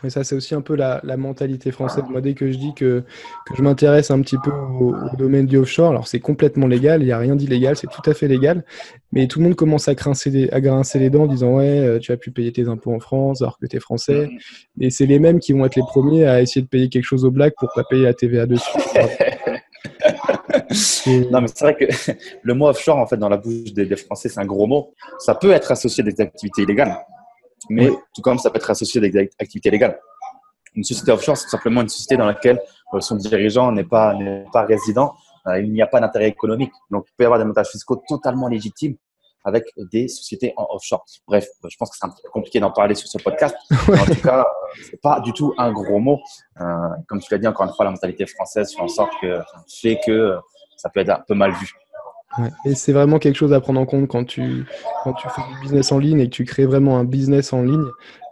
Mais 0.01 0.09
ça, 0.09 0.23
c'est 0.23 0.35
aussi 0.35 0.55
un 0.55 0.61
peu 0.61 0.75
la, 0.75 0.99
la, 1.03 1.17
mentalité 1.17 1.71
française. 1.71 2.03
Moi, 2.09 2.19
dès 2.19 2.33
que 2.33 2.51
je 2.51 2.57
dis 2.57 2.73
que, 2.73 3.03
que 3.45 3.55
je 3.55 3.61
m'intéresse 3.61 4.11
un 4.11 4.19
petit 4.21 4.37
peu 4.43 4.51
au, 4.51 4.95
au, 4.95 5.15
domaine 5.17 5.45
du 5.45 5.57
offshore, 5.57 5.91
alors 5.91 6.07
c'est 6.07 6.19
complètement 6.19 6.67
légal, 6.67 7.01
il 7.01 7.05
n'y 7.05 7.11
a 7.11 7.17
rien 7.17 7.35
d'illégal, 7.35 7.77
c'est 7.77 7.87
tout 7.87 8.01
à 8.09 8.13
fait 8.13 8.27
légal. 8.27 8.65
Mais 9.11 9.27
tout 9.27 9.39
le 9.39 9.45
monde 9.45 9.55
commence 9.55 9.87
à 9.87 9.95
grincer, 9.95 10.29
les, 10.31 10.49
à 10.49 10.59
grincer 10.59 10.99
les 10.99 11.09
dents 11.09 11.23
en 11.23 11.27
disant 11.27 11.55
Ouais, 11.57 11.79
euh, 11.79 11.99
tu 11.99 12.11
as 12.11 12.17
pu 12.17 12.31
payer 12.31 12.51
tes 12.51 12.67
impôts 12.67 12.93
en 12.93 12.99
France 12.99 13.41
alors 13.41 13.57
que 13.59 13.65
tu 13.65 13.77
es 13.77 13.79
français. 13.79 14.29
Et 14.79 14.89
c'est 14.89 15.05
les 15.05 15.19
mêmes 15.19 15.39
qui 15.39 15.53
vont 15.53 15.65
être 15.65 15.75
les 15.75 15.83
premiers 15.83 16.25
à 16.25 16.41
essayer 16.41 16.61
de 16.61 16.67
payer 16.67 16.89
quelque 16.89 17.05
chose 17.05 17.23
au 17.23 17.31
black 17.31 17.53
pour 17.57 17.69
pas 17.73 17.83
payer 17.83 18.03
la 18.03 18.13
TVA 18.13 18.45
dessus. 18.45 18.77
non, 21.31 21.41
mais 21.41 21.47
c'est 21.47 21.61
vrai 21.61 21.75
que 21.75 21.85
le 22.41 22.53
mot 22.53 22.67
offshore, 22.67 22.97
en 22.97 23.05
fait, 23.05 23.17
dans 23.17 23.29
la 23.29 23.37
bouche 23.37 23.73
des, 23.73 23.85
des 23.85 23.95
Français, 23.95 24.27
c'est 24.27 24.39
un 24.39 24.45
gros 24.45 24.67
mot. 24.67 24.93
Ça 25.19 25.35
peut 25.35 25.51
être 25.51 25.71
associé 25.71 26.03
à 26.03 26.11
des 26.11 26.19
activités 26.19 26.63
illégales 26.63 26.97
mais 27.69 27.89
oui. 27.89 27.97
tout 28.15 28.21
comme 28.21 28.37
ça 28.37 28.49
peut 28.49 28.57
être 28.57 28.69
associé 28.69 28.99
avec 28.99 29.13
des 29.13 29.29
activités 29.39 29.71
légales. 29.71 29.99
Une 30.75 30.83
société 30.83 31.11
offshore, 31.11 31.37
c'est 31.37 31.49
simplement 31.49 31.81
une 31.81 31.89
société 31.89 32.17
dans 32.17 32.25
laquelle 32.25 32.59
euh, 32.93 32.99
son 32.99 33.15
dirigeant 33.15 33.71
n'est 33.71 33.83
pas, 33.83 34.15
résident, 34.53 35.13
euh, 35.47 35.59
il 35.59 35.71
n'y 35.71 35.81
a 35.81 35.87
pas 35.87 35.99
d'intérêt 35.99 36.29
économique. 36.29 36.71
Donc, 36.89 37.05
il 37.09 37.13
peut 37.15 37.23
y 37.23 37.25
avoir 37.25 37.39
des 37.39 37.45
montages 37.45 37.69
fiscaux 37.69 38.01
totalement 38.07 38.47
légitimes 38.47 38.95
avec 39.43 39.65
des 39.91 40.07
sociétés 40.07 40.53
en 40.55 40.67
offshore. 40.71 41.05
Bref, 41.27 41.47
euh, 41.63 41.67
je 41.69 41.77
pense 41.77 41.89
que 41.89 41.97
c'est 41.99 42.05
un 42.05 42.09
peu 42.09 42.29
compliqué 42.31 42.59
d'en 42.59 42.71
parler 42.71 42.95
sur 42.95 43.07
ce 43.07 43.17
podcast. 43.17 43.55
En 43.71 44.05
tout 44.05 44.21
cas, 44.21 44.45
c'est 44.89 45.01
pas 45.01 45.19
du 45.19 45.33
tout 45.33 45.53
un 45.57 45.71
gros 45.71 45.99
mot. 45.99 46.19
Euh, 46.61 46.65
comme 47.07 47.19
tu 47.19 47.27
l'as 47.31 47.37
dit, 47.37 47.47
encore 47.47 47.67
une 47.67 47.73
fois, 47.73 47.85
la 47.85 47.91
mentalité 47.91 48.25
française 48.25 48.73
fait 48.73 48.81
en 48.81 48.87
sorte 48.87 49.11
que, 49.21 49.39
fait 49.67 49.99
que 50.05 50.37
ça 50.77 50.89
peut 50.89 51.01
être 51.01 51.09
un 51.09 51.23
peu 51.27 51.33
mal 51.33 51.51
vu. 51.51 51.71
Et 52.65 52.75
c'est 52.75 52.93
vraiment 52.93 53.19
quelque 53.19 53.35
chose 53.35 53.53
à 53.53 53.61
prendre 53.61 53.79
en 53.79 53.85
compte 53.85 54.07
quand 54.07 54.25
tu, 54.25 54.65
quand 55.03 55.13
tu 55.13 55.27
fais 55.29 55.41
du 55.41 55.61
business 55.61 55.91
en 55.91 55.99
ligne 55.99 56.19
et 56.19 56.29
que 56.29 56.35
tu 56.35 56.45
crées 56.45 56.65
vraiment 56.65 56.97
un 56.97 57.03
business 57.03 57.53
en 57.53 57.61
ligne. 57.61 57.85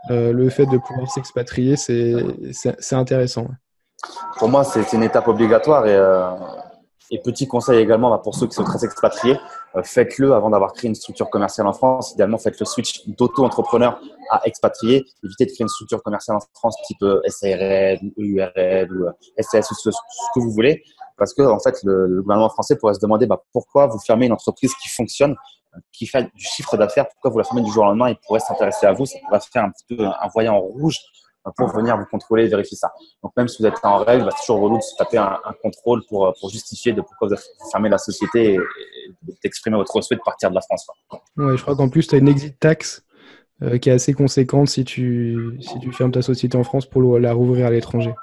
Euh, 0.09 0.33
le 0.33 0.49
fait 0.49 0.65
de 0.65 0.77
pouvoir 0.77 1.09
s'expatrier, 1.11 1.75
c'est 1.75 2.93
intéressant. 2.93 3.47
Pour 4.39 4.49
moi, 4.49 4.63
c'est 4.63 4.93
une 4.93 5.03
étape 5.03 5.27
obligatoire. 5.27 5.85
Et, 5.85 5.95
euh, 5.95 6.31
et 7.11 7.19
petit 7.19 7.47
conseil 7.47 7.79
également 7.79 8.09
bah, 8.09 8.19
pour 8.23 8.35
ceux 8.35 8.47
qui 8.47 8.53
sont 8.53 8.63
très 8.63 8.83
expatriés, 8.85 9.37
faites-le 9.83 10.33
avant 10.33 10.49
d'avoir 10.49 10.73
créé 10.73 10.87
une 10.87 10.95
structure 10.95 11.29
commerciale 11.29 11.67
en 11.67 11.73
France. 11.73 12.13
Idéalement, 12.13 12.37
faites 12.37 12.59
le 12.59 12.65
switch 12.65 13.05
d'auto-entrepreneur 13.07 13.99
à 14.29 14.41
expatrié. 14.45 15.05
Évitez 15.23 15.45
de 15.45 15.51
créer 15.51 15.63
une 15.63 15.69
structure 15.69 16.01
commerciale 16.01 16.37
en 16.37 16.39
France 16.55 16.75
type 16.87 17.05
SARL 17.27 17.99
ou 18.01 18.11
EURL 18.17 18.91
ou 18.91 19.05
ou 19.07 19.43
ce, 19.43 19.89
que 20.33 20.39
vous 20.39 20.51
voulez. 20.51 20.83
Parce 21.21 21.35
que, 21.35 21.43
en 21.43 21.59
fait, 21.59 21.77
le, 21.83 22.19
gouvernement 22.23 22.49
français 22.49 22.75
pourrait 22.75 22.95
se 22.95 22.99
demander 22.99 23.27
bah, 23.27 23.43
pourquoi 23.53 23.85
vous 23.85 23.99
fermez 23.99 24.25
une 24.25 24.31
entreprise 24.31 24.73
qui 24.81 24.89
fonctionne, 24.89 25.35
qui 25.91 26.07
fait 26.07 26.23
du 26.33 26.43
chiffre 26.43 26.75
d'affaires, 26.77 27.07
pourquoi 27.07 27.29
vous 27.29 27.37
la 27.37 27.43
fermez 27.43 27.61
du 27.61 27.71
jour 27.71 27.83
au 27.83 27.85
lendemain 27.85 28.09
Il 28.09 28.15
pourrait 28.25 28.39
s'intéresser 28.39 28.87
à 28.87 28.93
vous, 28.93 29.05
ça 29.05 29.19
pourrait 29.27 29.39
faire 29.53 29.65
un 29.65 29.69
petit 29.69 29.85
peu 29.87 30.03
un 30.03 30.27
voyant 30.33 30.59
rouge 30.59 30.97
pour 31.55 31.67
venir 31.67 31.95
vous 31.95 32.07
contrôler 32.09 32.45
et 32.45 32.47
vérifier 32.47 32.75
ça. 32.75 32.91
Donc 33.21 33.33
même 33.37 33.47
si 33.47 33.61
vous 33.61 33.67
êtes 33.67 33.75
en 33.83 33.97
règle, 33.97 34.27
c'est 34.31 34.47
toujours 34.47 34.61
relou 34.61 34.77
de 34.77 34.81
se 34.81 34.95
taper 34.97 35.19
un, 35.19 35.37
contrôle 35.61 36.01
pour, 36.09 36.33
pour, 36.39 36.49
justifier 36.49 36.91
de 36.91 37.01
pourquoi 37.01 37.27
vous 37.27 37.33
avez 37.35 37.43
fermé 37.71 37.87
la 37.87 37.99
société 37.99 38.55
et, 38.55 38.59
d'exprimer 39.43 39.77
votre 39.77 40.01
souhait 40.01 40.17
de 40.17 40.23
partir 40.25 40.49
de 40.49 40.55
la 40.55 40.61
France. 40.61 40.87
Ouais, 41.37 41.55
je 41.55 41.61
crois 41.61 41.75
qu'en 41.75 41.89
plus, 41.89 42.07
tu 42.07 42.15
as 42.15 42.17
une 42.17 42.29
exit 42.29 42.59
tax 42.59 43.05
euh, 43.61 43.77
qui 43.77 43.91
est 43.91 43.93
assez 43.93 44.15
conséquente 44.15 44.69
si 44.69 44.83
tu, 44.85 45.59
si 45.61 45.79
tu 45.81 45.93
fermes 45.93 46.11
ta 46.11 46.23
société 46.23 46.57
en 46.57 46.63
France 46.63 46.87
pour 46.87 47.19
la 47.19 47.31
rouvrir 47.31 47.67
à 47.67 47.69
l'étranger. 47.69 48.15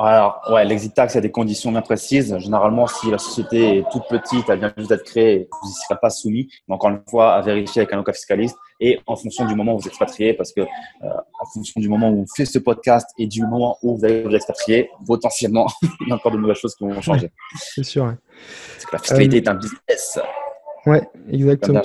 Alors, 0.00 0.40
ouais, 0.52 0.64
l'exit 0.64 0.94
tax, 0.94 1.16
a 1.16 1.20
des 1.20 1.32
conditions 1.32 1.72
bien 1.72 1.82
précises. 1.82 2.36
Généralement, 2.38 2.86
si 2.86 3.10
la 3.10 3.18
société 3.18 3.78
est 3.78 3.84
toute 3.90 4.04
petite, 4.08 4.48
elle 4.48 4.60
vient 4.60 4.72
juste 4.76 4.90
d'être 4.90 5.02
créée, 5.02 5.48
vous 5.50 5.68
n'y 5.68 5.74
serez 5.74 5.98
pas 6.00 6.08
soumis. 6.08 6.48
Mais 6.68 6.76
encore 6.76 6.90
une 6.90 7.02
fois, 7.10 7.34
à 7.34 7.40
vérifier 7.40 7.82
avec 7.82 7.92
un 7.92 7.96
avocat 7.96 8.12
fiscaliste 8.12 8.56
et 8.78 9.00
en 9.08 9.16
fonction 9.16 9.44
du 9.44 9.56
moment 9.56 9.74
où 9.74 9.80
vous 9.80 9.88
expatriez, 9.88 10.34
parce 10.34 10.52
que 10.52 10.60
euh, 10.60 10.66
en 11.02 11.46
fonction 11.52 11.80
du 11.80 11.88
moment 11.88 12.10
où 12.10 12.18
vous 12.18 12.26
faites 12.36 12.46
ce 12.46 12.60
podcast 12.60 13.08
et 13.18 13.26
du 13.26 13.44
moment 13.44 13.76
où 13.82 13.96
vous 13.96 14.04
allez 14.04 14.22
vous 14.22 14.30
expatrier, 14.30 14.88
potentiellement, 15.04 15.66
il 15.82 16.08
y 16.08 16.12
a 16.12 16.14
encore 16.14 16.30
de 16.30 16.38
nouvelles 16.38 16.54
choses 16.54 16.76
qui 16.76 16.84
vont 16.84 17.00
changer. 17.00 17.32
C'est 17.56 17.82
sûr. 17.82 18.04
Ouais. 18.04 18.14
Parce 18.74 18.84
que 18.84 18.92
la 18.92 18.98
fiscalité 19.00 19.36
euh, 19.38 19.40
est 19.40 19.48
un 19.48 19.54
business. 19.54 20.20
Ouais, 20.86 21.02
exactement. 21.28 21.82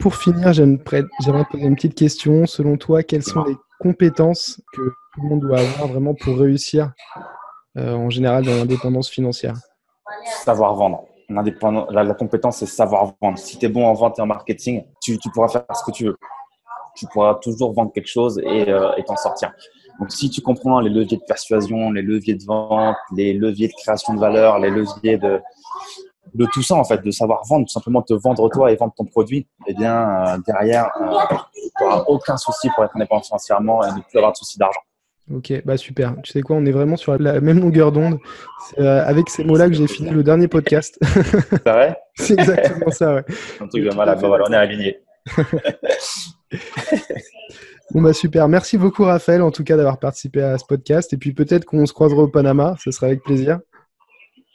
Pour 0.00 0.16
finir, 0.16 0.54
j'aimerais 0.54 1.44
poser 1.50 1.64
une 1.64 1.74
petite 1.74 1.94
question. 1.94 2.46
Selon 2.46 2.78
toi, 2.78 3.02
quelles 3.02 3.22
sont 3.22 3.44
les 3.44 3.54
compétences 3.84 4.62
que 4.72 4.80
tout 4.80 5.20
le 5.22 5.28
monde 5.28 5.40
doit 5.40 5.60
avoir 5.60 5.88
vraiment 5.88 6.14
pour 6.14 6.38
réussir 6.38 6.92
euh, 7.76 7.92
en 7.92 8.08
général 8.08 8.44
dans 8.44 8.56
l'indépendance 8.56 9.10
financière 9.10 9.56
Savoir 10.24 10.74
vendre. 10.74 11.04
La, 11.28 12.02
la, 12.02 12.14
compétence, 12.14 12.58
c'est 12.58 12.66
savoir 12.66 13.12
vendre. 13.20 13.38
Si 13.38 13.58
tu 13.58 13.66
es 13.66 13.68
bon 13.68 13.86
en 13.86 13.92
vente 13.92 14.18
et 14.18 14.22
en 14.22 14.26
marketing, 14.26 14.84
tu, 15.02 15.18
pourras 15.34 15.48
faire 15.48 15.64
ce 15.74 15.84
que 15.84 15.90
tu 15.90 16.04
veux. 16.06 16.16
Tu 16.96 17.06
pourras 17.12 17.34
toujours 17.36 17.74
vendre 17.74 17.92
quelque 17.92 18.08
chose 18.08 18.40
euh, 18.46 18.92
et 18.96 19.04
t'en 19.04 19.16
sortir. 19.16 19.52
Donc, 19.98 20.10
si 20.12 20.30
tu 20.30 20.40
comprends 20.40 20.80
les 20.80 20.90
leviers 20.90 21.18
de 21.18 21.24
persuasion, 21.26 21.90
les 21.90 22.02
leviers 22.02 22.34
de 22.34 22.44
vente, 22.44 22.96
les 23.14 23.34
leviers 23.34 23.68
de 23.68 23.74
création 23.74 24.14
de 24.14 24.20
valeur, 24.20 24.58
les 24.58 24.70
leviers 24.70 25.18
de, 25.18 25.40
de 26.32 26.46
tout 26.52 26.62
ça, 26.62 26.74
en 26.74 26.84
fait, 26.84 27.02
de 27.02 27.10
savoir 27.10 27.42
vendre, 27.48 27.66
tout 27.66 27.72
simplement 27.72 28.02
te 28.02 28.14
vendre 28.14 28.48
toi 28.50 28.72
et 28.72 28.76
vendre 28.76 28.94
ton 28.96 29.04
produit, 29.04 29.46
eh 29.66 29.74
bien, 29.74 30.26
euh, 30.26 30.38
derrière, 30.46 30.90
tu 30.96 31.02
n'auras 31.82 32.04
aucun 32.06 32.36
souci 32.36 32.68
pour 32.74 32.84
être 32.84 32.96
indépendant 32.96 33.22
financièrement 33.22 33.84
et 33.84 33.92
ne 33.92 34.00
plus 34.00 34.18
avoir 34.18 34.32
de 34.32 34.36
soucis 34.36 34.58
d'argent. 34.58 34.80
Ok, 35.32 35.54
bah 35.64 35.78
super. 35.78 36.14
Tu 36.22 36.32
sais 36.32 36.42
quoi, 36.42 36.56
on 36.56 36.66
est 36.66 36.72
vraiment 36.72 36.96
sur 36.96 37.16
la 37.18 37.40
même 37.40 37.58
longueur 37.58 37.92
d'onde. 37.92 38.18
C'est 38.68 38.80
euh, 38.80 39.06
avec 39.06 39.30
ces 39.30 39.42
mots-là 39.42 39.68
que 39.68 39.74
j'ai 39.74 39.86
fini 39.86 40.10
le 40.10 40.22
dernier 40.22 40.48
podcast. 40.48 40.98
C'est 41.02 41.64
vrai? 41.64 41.96
C'est 42.14 42.34
exactement 42.34 42.90
ça, 42.90 43.14
ouais. 43.14 43.24
Un 43.60 43.66
truc 43.66 43.84
de 43.84 43.94
malade, 43.94 44.18
voilà, 44.20 44.44
on 44.46 44.52
est 44.52 44.56
aligné. 44.56 45.00
bon 47.92 48.02
bah 48.02 48.12
super, 48.12 48.46
merci 48.46 48.76
beaucoup 48.76 49.04
Raphaël 49.04 49.40
en 49.40 49.50
tout 49.50 49.64
cas 49.64 49.74
d'avoir 49.78 49.98
participé 49.98 50.42
à 50.42 50.58
ce 50.58 50.66
podcast 50.66 51.14
et 51.14 51.16
puis 51.16 51.32
peut-être 51.32 51.64
qu'on 51.64 51.86
se 51.86 51.94
croisera 51.94 52.20
au 52.24 52.28
Panama, 52.28 52.76
ce 52.78 52.90
sera 52.90 53.06
avec 53.06 53.22
plaisir. 53.22 53.58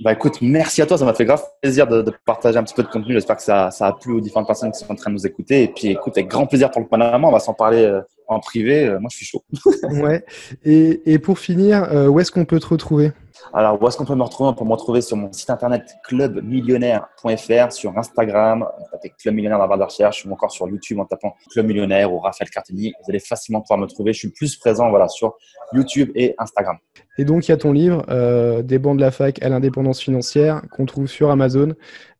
Bah 0.02 0.14
écoute, 0.14 0.38
merci 0.42 0.82
à 0.82 0.86
toi, 0.86 0.98
ça 0.98 1.04
m'a 1.04 1.14
fait 1.14 1.26
grave 1.26 1.44
plaisir 1.62 1.86
de, 1.86 2.06
partager 2.26 2.58
un 2.58 2.64
petit 2.64 2.74
peu 2.74 2.84
de 2.84 2.88
contenu. 2.88 3.14
J'espère 3.14 3.36
que 3.36 3.42
ça, 3.42 3.70
ça, 3.70 3.88
a 3.88 3.94
plu 3.94 4.14
aux 4.14 4.22
différentes 4.22 4.48
personnes 4.48 4.72
qui 4.72 4.80
sont 4.80 4.90
en 4.90 4.96
train 4.96 5.10
de 5.10 5.16
nous 5.16 5.28
écouter. 5.28 5.64
Et 5.64 5.68
puis 5.68 5.90
écoute, 5.90 6.18
avec 6.18 6.30
grand 6.30 6.46
plaisir 6.46 6.72
pour 6.72 6.82
le 6.82 6.88
Panama, 6.88 7.28
on 7.28 7.32
va 7.32 7.40
s'en 7.40 7.54
parler 7.54 7.84
euh, 7.84 8.02
en 8.28 8.40
privé. 8.40 8.86
Euh, 8.86 9.00
moi, 9.00 9.10
je 9.12 9.18
suis 9.18 9.26
chaud. 9.26 9.44
ouais. 9.84 10.24
Et, 10.64 11.02
et, 11.12 11.20
pour 11.20 11.38
finir, 11.38 11.84
euh, 11.92 12.08
où 12.08 12.18
est-ce 12.22 12.32
qu'on 12.32 12.46
peut 12.46 12.62
te 12.62 12.68
retrouver? 12.68 13.12
Alors, 13.54 13.82
où 13.82 13.88
est-ce 13.88 13.98
qu'on 13.98 14.06
peut 14.06 14.16
me 14.16 14.24
retrouver? 14.24 14.50
On 14.50 14.54
peut 14.54 14.64
me 14.64 14.72
retrouver 14.72 15.02
sur 15.02 15.18
mon 15.18 15.34
site 15.34 15.50
internet 15.50 15.84
clubmillionnaire.fr, 16.06 17.72
sur 17.72 17.98
Instagram, 17.98 18.66
tapez 18.92 19.14
Club 19.20 19.36
Millionnaire 19.36 19.58
dans 19.58 19.64
la 19.64 19.68
barre 19.68 19.80
de 19.80 19.84
recherche, 19.84 20.26
ou 20.26 20.32
encore 20.32 20.52
sur 20.52 20.68
YouTube 20.70 21.00
en 21.00 21.06
tapant 21.06 21.36
Club 21.52 21.66
Millionnaire 21.66 22.14
ou 22.14 22.20
Raphaël 22.20 22.50
Cartini. 22.50 22.94
Vous 23.02 23.10
allez 23.10 23.20
facilement 23.20 23.62
pouvoir 23.62 23.80
me 23.80 23.88
trouver. 23.88 24.14
Je 24.14 24.20
suis 24.20 24.32
plus 24.32 24.56
présent 24.56 24.90
voilà, 24.90 25.08
sur 25.08 25.36
YouTube 25.74 26.12
et 26.16 26.36
Instagram. 26.38 26.78
Et 27.20 27.26
donc, 27.26 27.50
il 27.50 27.52
y 27.52 27.54
a 27.54 27.58
ton 27.58 27.74
livre, 27.74 28.06
euh, 28.10 28.62
Des 28.62 28.80
bancs 28.80 28.96
de 28.96 29.02
la 29.02 29.12
fac 29.12 29.44
à 29.44 29.50
l'indépendance 29.50 30.00
financière, 30.00 30.62
qu'on 30.72 30.86
trouve 30.86 31.08
sur 31.08 31.32
Amazon. 31.32 31.74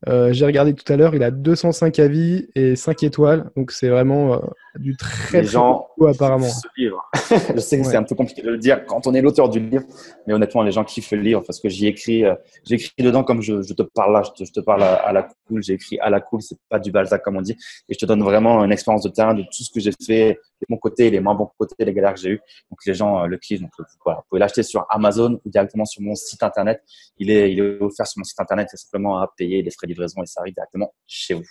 Euh, 0.08 0.30
j'ai 0.34 0.44
regardé 0.44 0.74
tout 0.74 0.92
à 0.92 0.96
l'heure, 0.98 1.14
il 1.14 1.22
a 1.22 1.30
205 1.30 1.98
avis 1.98 2.48
et 2.54 2.76
5 2.76 3.02
étoiles. 3.02 3.50
Donc, 3.56 3.70
c'est 3.70 3.88
vraiment 3.88 4.34
euh, 4.34 4.38
du 4.78 4.98
très, 4.98 5.40
Les 5.40 5.48
gens 5.48 5.86
apparemment. 6.06 6.50
Ce 6.50 6.68
livre. 6.76 7.02
je 7.54 7.60
sais 7.60 7.80
que 7.80 7.86
c'est 7.86 7.96
un 7.96 8.02
peu 8.02 8.14
compliqué 8.14 8.42
de 8.42 8.50
le 8.50 8.58
dire 8.58 8.84
quand 8.84 9.06
on 9.06 9.14
est 9.14 9.22
l'auteur 9.22 9.48
du 9.48 9.60
livre, 9.60 9.84
mais 10.26 10.34
honnêtement, 10.34 10.62
les 10.62 10.72
gens 10.72 10.84
kiffent 10.84 11.12
le 11.12 11.22
livre 11.22 11.42
parce 11.46 11.60
que 11.60 11.70
j'y 11.70 11.86
écris, 11.86 12.24
j'écris 12.66 12.92
dedans 12.98 13.24
comme 13.24 13.40
je, 13.40 13.54
te 13.72 13.82
parle 13.82 14.12
là, 14.12 14.22
je 14.38 14.44
te, 14.44 14.60
parle 14.60 14.82
à, 14.82 15.12
la 15.14 15.28
cool, 15.48 15.62
j'ai 15.62 15.74
écrit 15.74 15.98
à 16.00 16.10
la 16.10 16.20
cool, 16.20 16.42
c'est 16.42 16.58
pas 16.68 16.78
du 16.78 16.92
Balzac 16.92 17.22
comme 17.22 17.38
on 17.38 17.42
dit, 17.42 17.56
et 17.88 17.94
je 17.94 17.98
te 17.98 18.04
donne 18.04 18.22
vraiment 18.22 18.62
une 18.64 18.72
expérience 18.72 19.02
de 19.02 19.08
terrain 19.08 19.32
de 19.32 19.42
tout 19.42 19.62
ce 19.64 19.70
que 19.70 19.80
j'ai 19.80 19.92
fait, 20.06 20.38
les 20.60 20.66
bons 20.68 20.78
côtés, 20.78 21.10
les 21.10 21.20
moins 21.20 21.34
bons 21.34 21.50
côtés, 21.58 21.84
les 21.84 21.92
galères 21.92 22.14
que 22.14 22.20
j'ai 22.20 22.30
eues. 22.30 22.40
Donc, 22.70 22.78
les 22.86 22.94
gens 22.94 23.26
le 23.26 23.36
kiffent. 23.38 23.60
Donc, 23.60 23.72
voilà, 24.04 24.20
vous 24.20 24.24
pouvez 24.28 24.40
l'acheter 24.40 24.62
sur 24.62 24.86
Amazon 24.90 25.40
ou 25.44 25.50
directement 25.50 25.84
sur 25.84 26.02
mon 26.02 26.14
site 26.14 26.42
internet. 26.42 26.82
Il 27.18 27.30
est, 27.30 27.52
il 27.52 27.58
est 27.58 27.82
offert 27.82 28.06
sur 28.06 28.18
mon 28.18 28.24
site 28.24 28.40
internet. 28.40 28.68
C'est 28.70 28.76
simplement 28.76 29.18
à 29.18 29.32
payer 29.36 29.62
les 29.62 29.70
frais 29.70 29.86
de 29.86 29.92
livraison 29.92 30.22
et 30.22 30.26
ça 30.26 30.40
arrive 30.40 30.54
directement 30.54 30.92
chez 31.06 31.34
vous. 31.34 31.44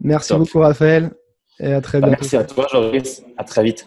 Merci 0.00 0.34
beaucoup, 0.34 0.58
Raphaël. 0.58 1.12
Et 1.58 1.72
à 1.72 1.80
très 1.80 2.00
bah, 2.00 2.08
bientôt. 2.08 2.22
Merci 2.22 2.36
à 2.36 2.44
toi, 2.44 2.66
Joris. 2.70 3.22
À 3.36 3.44
très 3.44 3.62
vite. 3.62 3.86